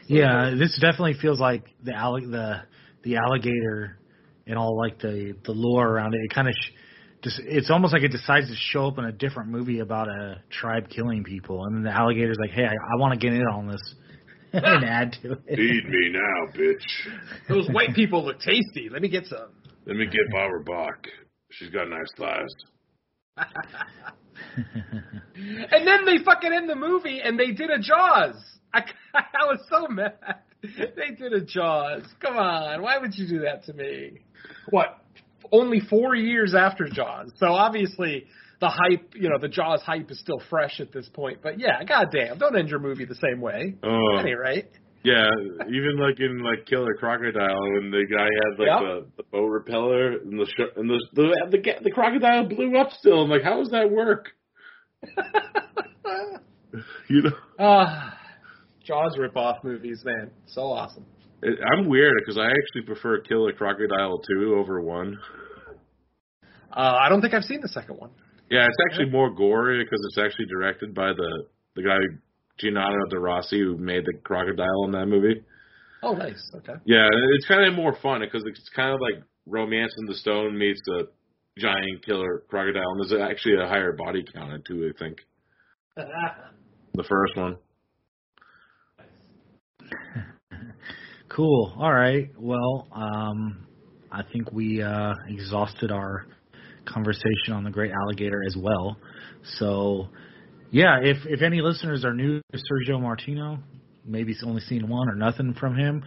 [0.07, 2.61] Yeah, this definitely feels like the alli- the
[3.03, 3.97] the alligator
[4.45, 6.19] and all like the the lore around it.
[6.23, 6.71] It kind of sh-
[7.23, 10.41] just it's almost like it decides to show up in a different movie about a
[10.49, 13.41] tribe killing people, and then the alligator's like, "Hey, I, I want to get in
[13.41, 13.95] on this
[14.63, 16.83] and add to it." Feed me now, bitch.
[17.49, 18.89] Those white people look tasty.
[18.91, 19.49] Let me get some.
[19.85, 21.07] Let me get Barbara Bach.
[21.51, 22.55] She's got nice thighs.
[25.37, 28.35] And then they fucking end the movie and they did a Jaws.
[28.73, 28.81] I,
[29.13, 30.13] I was so mad.
[30.61, 32.03] They did a Jaws.
[32.19, 34.21] Come on, why would you do that to me?
[34.69, 34.99] What?
[35.51, 38.25] Only four years after Jaws, so obviously
[38.59, 41.39] the hype, you know, the Jaws hype is still fresh at this point.
[41.43, 43.75] But yeah, goddamn, don't end your movie the same way.
[43.83, 44.17] Oh.
[44.17, 44.67] At any rate.
[45.03, 45.29] Yeah,
[45.69, 48.79] even like in like Killer Crocodile, when the guy had like Yep.
[48.81, 52.75] the, the boat repeller and the sh- and the the the, ga- the crocodile blew
[52.77, 53.21] up still.
[53.21, 54.29] I'm like, how does that work?
[57.09, 58.17] you know, Ah,
[58.85, 61.05] Jaws ripoff movies, man, so awesome.
[61.43, 65.17] it, I'm weird because I actually prefer Killer Crocodile two over one.
[66.71, 68.09] Uh, I don't think I've seen the second one.
[68.49, 71.45] Yeah, it's actually more gory because it's actually directed by the
[71.75, 71.97] the guy
[72.61, 75.43] Giannetto De Rossi who made the crocodile in that movie.
[76.03, 76.41] Oh, nice.
[76.55, 76.73] Okay.
[76.85, 80.57] Yeah, it's kind of more fun because it's kind of like Romance in the Stone
[80.57, 81.09] meets the
[81.57, 84.91] giant killer crocodile, and there's actually a higher body count in too.
[84.93, 85.17] I think
[85.95, 87.57] the first one.
[91.29, 91.73] Cool.
[91.77, 92.29] All right.
[92.37, 93.67] Well, um,
[94.11, 96.25] I think we uh, exhausted our
[96.87, 98.97] conversation on the Great Alligator as well.
[99.59, 100.07] So,
[100.71, 103.59] yeah, if if any listeners are new to Sergio Martino,
[104.05, 106.03] maybe only seen one or nothing from him,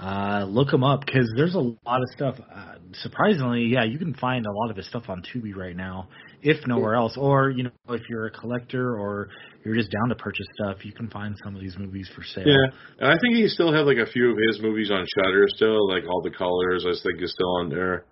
[0.00, 2.36] uh, look him up because there's a lot of stuff.
[2.40, 6.08] Uh, surprisingly, yeah, you can find a lot of his stuff on Tubi right now,
[6.42, 7.16] if nowhere else.
[7.16, 9.28] Or you know, if you're a collector or
[9.64, 12.46] you're just down to purchase stuff, you can find some of these movies for sale.
[12.46, 15.46] Yeah, and I think he still have like a few of his movies on Shudder
[15.48, 16.86] still, like All the Colors.
[16.86, 18.04] I think is still on there.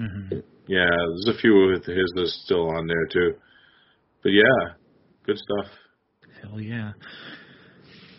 [0.00, 3.34] Hmm Yeah, there's a few of his that's still on there too.
[4.22, 4.74] But yeah,
[5.26, 5.66] good stuff.
[6.42, 6.92] Hell yeah.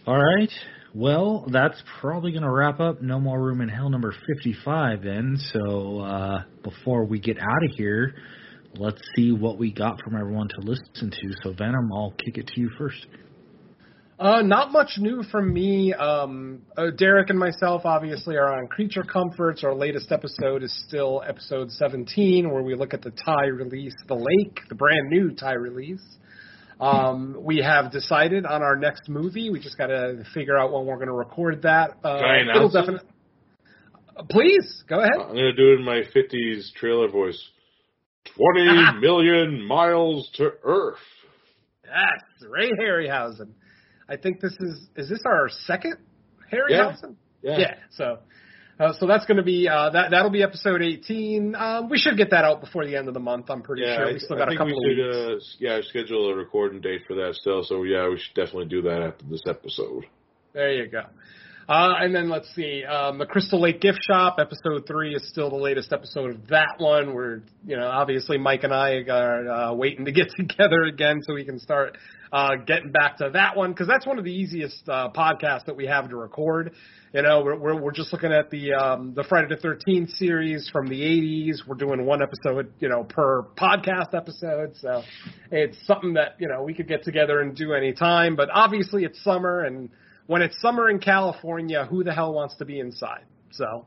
[0.06, 0.52] All right.
[0.94, 5.38] Well, that's probably going to wrap up No More Room in Hell number 55 then.
[5.54, 8.14] So uh, before we get out of here,
[8.76, 11.34] let's see what we got from everyone to listen to.
[11.44, 13.08] So, Venom, I'll kick it to you first.
[14.22, 15.96] Uh, not much new from me.
[15.96, 19.64] Um, uh, Derek and myself obviously are on Creature Comforts.
[19.64, 24.14] Our latest episode is still episode 17, where we look at the Thai release, The
[24.14, 26.04] Lake, the brand new Thai release.
[26.80, 29.50] Um, we have decided on our next movie.
[29.50, 31.98] We just got to figure out when we're going to record that.
[32.04, 33.02] Uh, Can I announce it?
[34.30, 35.14] Please go ahead.
[35.20, 37.42] I'm gonna do it in my '50s trailer voice.
[38.36, 41.00] Twenty million miles to Earth.
[41.84, 43.54] Yes, Ray Harryhausen.
[44.12, 45.96] I think this is is this our second
[46.52, 47.16] Harryhausen?
[47.42, 47.58] Yeah.
[47.60, 47.74] Yeah.
[47.92, 48.20] So,
[48.80, 50.12] uh, so that's going to be uh, that.
[50.12, 51.56] That'll be episode 18.
[51.56, 53.50] Um, we should get that out before the end of the month.
[53.50, 54.08] I'm pretty Yeah, sure.
[54.10, 55.56] I, We still I got a couple we of should, weeks.
[55.60, 57.64] uh, yeah, schedule a recording date for that still.
[57.64, 60.06] So yeah, we should definitely do that after this episode.
[60.54, 61.04] There you go.
[61.72, 65.50] Uh, and then let's see, um, the Crystal Lake Gift Shop, episode three is still
[65.50, 67.14] the latest episode of that one.
[67.14, 71.34] We're, you know, obviously Mike and I are uh, waiting to get together again so
[71.34, 71.98] we can start
[72.34, 75.78] uh, getting back to that one because that's one of the easiest uh, podcasts that
[75.78, 76.74] we have to record.
[77.14, 80.70] You know, we're we're, we're just looking at the um, the Friday the Thirteenth series
[80.74, 81.66] from the '80s.
[81.66, 84.76] We're doing one episode, you know, per podcast episode.
[84.76, 85.04] So
[85.52, 88.36] it's something that you know we could get together and do anytime.
[88.36, 89.90] But obviously it's summer and
[90.32, 93.26] when it's summer in California, who the hell wants to be inside?
[93.52, 93.86] So,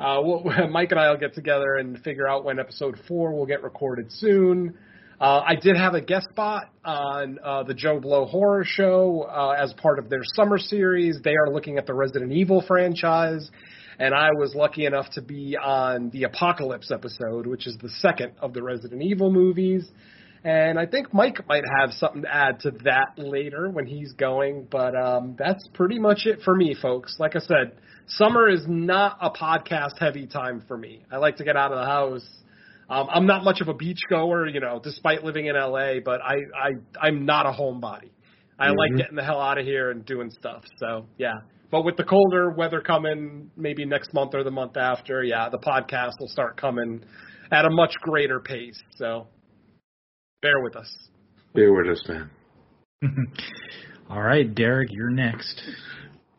[0.00, 3.44] uh, we'll, Mike and I will get together and figure out when episode four will
[3.44, 4.78] get recorded soon.
[5.20, 9.62] Uh, I did have a guest spot on uh, the Joe Blow Horror Show uh,
[9.62, 11.18] as part of their summer series.
[11.22, 13.50] They are looking at the Resident Evil franchise,
[13.98, 18.32] and I was lucky enough to be on the Apocalypse episode, which is the second
[18.40, 19.86] of the Resident Evil movies.
[20.44, 24.66] And I think Mike might have something to add to that later when he's going.
[24.70, 27.16] But um, that's pretty much it for me, folks.
[27.18, 31.04] Like I said, summer is not a podcast heavy time for me.
[31.10, 32.26] I like to get out of the house.
[32.90, 36.20] Um, I'm not much of a beach goer, you know, despite living in LA, but
[36.20, 38.10] I, I I'm not a homebody.
[38.58, 38.98] I like Mhm.
[38.98, 40.62] getting the hell out of here and doing stuff.
[40.78, 41.32] So yeah.
[41.70, 45.58] But with the colder weather coming, maybe next month or the month after, yeah, the
[45.58, 47.02] podcast will start coming
[47.50, 48.80] at a much greater pace.
[48.96, 49.26] So
[50.44, 50.94] bear with us.
[51.54, 52.30] Bear with us, man.
[54.10, 55.62] All right, Derek, you're next.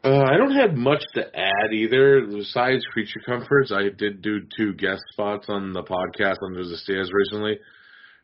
[0.03, 2.27] Uh, I don't have much to add either.
[2.27, 7.09] Besides Creature Comforts, I did do two guest spots on the podcast Under the Stairs
[7.11, 7.57] recently,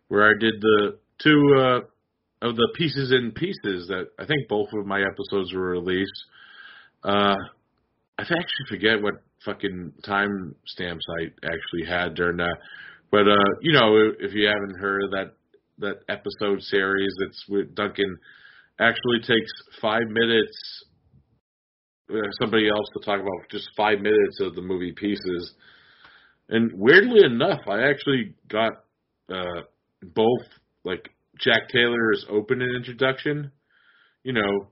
[0.08, 4.70] where I did the two uh, of the pieces in pieces that I think both
[4.74, 6.14] of my episodes were released.
[7.04, 7.36] Uh,
[8.20, 12.58] I actually forget what fucking time stamps I actually had during that,
[13.10, 15.34] but uh, you know, if you haven't heard of that
[15.82, 18.18] that episode series, it's with Duncan.
[18.80, 19.52] Actually, takes
[19.82, 20.86] five minutes
[22.12, 25.54] uh, somebody else to talk about just five minutes of the movie pieces.
[26.50, 28.74] And weirdly enough, I actually got
[29.30, 29.62] uh,
[30.04, 30.42] both
[30.84, 31.10] like
[31.40, 33.52] Jack Taylor's opening introduction,
[34.24, 34.68] you know,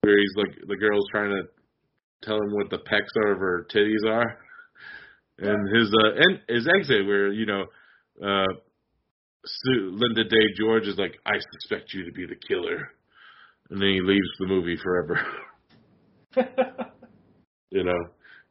[0.00, 1.42] where he's like the girl's trying to
[2.26, 4.38] tell him what the pecs are of her titties are,
[5.38, 7.64] and his uh, and his exit where you know.
[8.22, 8.46] Uh,
[9.44, 12.90] Sue, Lynda Day George is like, I suspect you to be the killer,
[13.70, 15.20] and then he leaves the movie forever.
[17.70, 17.98] you know.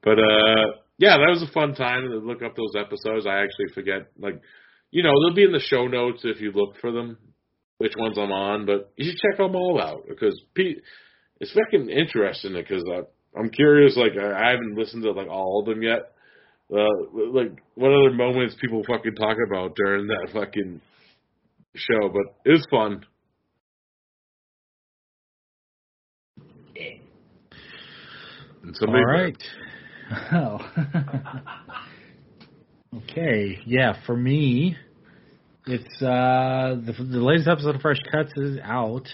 [0.04, 0.66] But uh
[0.98, 3.26] yeah, that was a fun time to look up those episodes.
[3.26, 4.42] I actually forget like
[4.92, 7.18] you know, they'll be in the show notes if you look for them,
[7.78, 10.82] which ones I'm on, but you should check them all out because Pete
[11.40, 12.84] it's fucking interesting because
[13.38, 16.12] I'm curious like I haven't listened to like all of them yet.
[16.72, 16.88] Uh,
[17.34, 20.80] like what other moments people fucking talk about during that fucking
[21.76, 23.04] show, but it was fun.
[28.64, 29.44] And All right.
[30.32, 30.58] Oh.
[32.98, 33.60] okay.
[33.64, 34.76] Yeah, for me,
[35.68, 39.08] it's uh the, the latest episode of Fresh Cuts is out.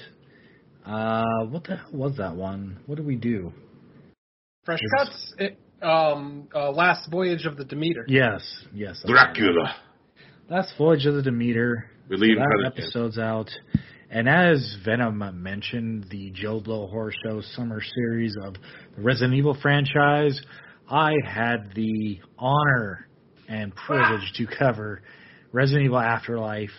[0.86, 2.80] Uh, what the hell was that one?
[2.86, 3.52] What did we do?
[4.64, 5.34] Fresh it's, Cuts.
[5.38, 8.06] It, um, uh, last voyage of the Demeter.
[8.08, 8.42] Yes.
[8.74, 9.02] Yes.
[9.06, 9.76] Dracula.
[10.50, 11.90] Last voyage of the Demeter.
[12.10, 13.50] We leave so that episode's out.
[14.10, 18.56] And as Venom mentioned, the Joe Blow Horror Show summer series of
[18.96, 20.40] the Resident Evil franchise,
[20.90, 23.08] I had the honor
[23.50, 25.02] and privilege to cover
[25.52, 26.70] Resident Evil Afterlife.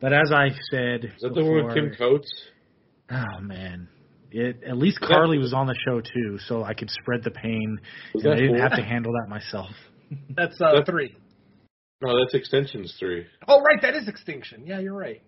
[0.00, 2.32] But as I said, is that before, the one with Kim Coates?
[3.10, 3.88] Oh man,
[4.34, 7.78] it at least Carly was on the show too, so I could spread the pain,
[8.14, 8.62] Was and I didn't four?
[8.68, 9.70] have to handle that myself.
[10.36, 11.16] That's uh, three.
[12.02, 13.24] No, that's Extensions three.
[13.48, 14.64] Oh, right, that is Extinction.
[14.66, 15.22] Yeah, you're right.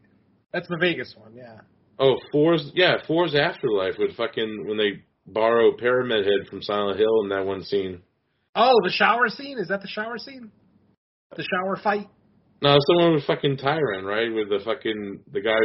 [0.52, 1.34] That's the Vegas one.
[1.34, 1.60] Yeah.
[1.98, 7.22] Oh, four's yeah, four's Afterlife with fucking when they borrow Pyramid Head from Silent Hill
[7.22, 8.02] in that one scene.
[8.54, 9.58] Oh, the shower scene.
[9.58, 10.50] Is that the shower scene?
[11.36, 12.08] The shower fight.
[12.62, 14.32] No, it's the one with fucking Tyrant, right?
[14.32, 15.58] With the fucking the guy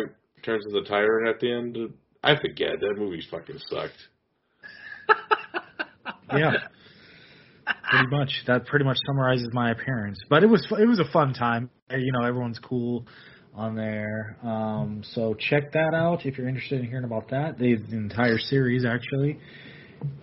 [0.44, 1.78] turns into Tyrant at the end.
[2.24, 3.94] I forget that movie fucking sucked.
[6.34, 6.54] yeah.
[7.90, 8.30] Pretty much.
[8.48, 10.20] That pretty much summarizes my appearance.
[10.30, 11.70] But it was it was a fun time.
[11.90, 13.06] You know, everyone's cool
[13.54, 14.38] on there.
[14.44, 17.58] Um, so check that out if you're interested in hearing about that.
[17.58, 19.40] The, the entire series actually.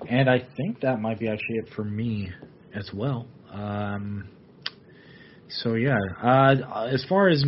[0.08, 2.30] And I think that might be actually it for me
[2.74, 3.26] as well.
[3.52, 4.28] Um,
[5.48, 5.98] so yeah.
[6.22, 7.44] Uh, as far as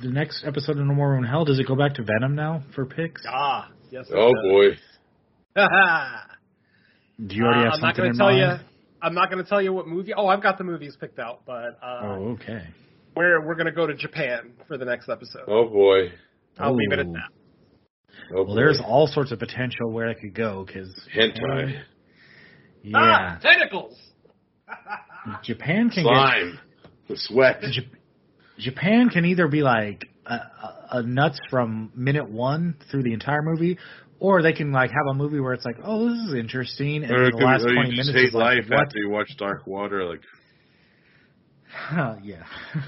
[0.00, 2.34] the next episode of No More Room in Hell, does it go back to Venom
[2.34, 3.22] now for picks?
[3.28, 4.06] Ah, yes.
[4.14, 4.42] Oh does.
[4.42, 4.68] boy.
[7.26, 8.60] Do you already Uh, have I'm not something going in to tell mind?
[8.60, 8.66] you.
[9.02, 10.12] I'm not going to tell you what movie.
[10.14, 12.64] Oh, I've got the movies picked out, but uh, Oh, okay.
[13.16, 15.44] we're we're going to go to Japan for the next episode.
[15.48, 16.12] Oh boy.
[16.58, 17.28] I'll leave it at that.
[18.32, 18.54] Oh Well, boy.
[18.56, 21.80] there's all sorts of potential where it could go because hentai,
[22.82, 23.96] Yeah, Ah, tentacles.
[25.42, 26.58] Japan can slime,
[27.08, 27.60] the sweat.
[27.70, 27.88] J-
[28.58, 33.78] Japan can either be like a, a, nuts from minute one through the entire movie,
[34.18, 37.10] or they can like have a movie where it's like, oh, this is interesting, and
[37.10, 38.86] the last or twenty minutes is like, life what?
[38.86, 40.04] after you watch Dark Water.
[40.04, 40.20] Like,
[42.22, 42.44] yeah.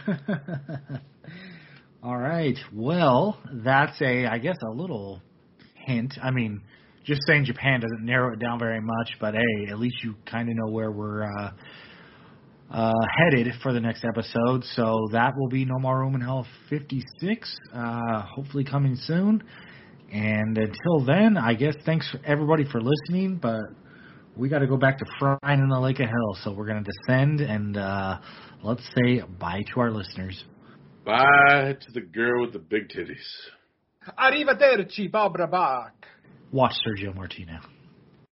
[2.03, 2.59] All right.
[2.73, 5.23] Well, that's a, I guess, a little
[5.75, 6.15] hint.
[6.21, 6.63] I mean,
[7.05, 10.49] just saying Japan doesn't narrow it down very much, but hey, at least you kind
[10.49, 11.51] of know where we're uh,
[12.73, 14.65] uh, headed for the next episode.
[14.65, 19.45] So that will be No More Room in Hell 56, uh, hopefully coming soon.
[20.11, 23.61] And until then, I guess thanks everybody for listening, but
[24.37, 26.39] we got to go back to frying in the lake of hell.
[26.43, 28.19] So we're going to descend and uh,
[28.63, 30.43] let's say bye to our listeners.
[31.05, 33.27] bye to the girl with the big titties.
[34.19, 35.93] Arrivederci, Barbara Bach.
[36.51, 37.61] Watch Sergio Martino.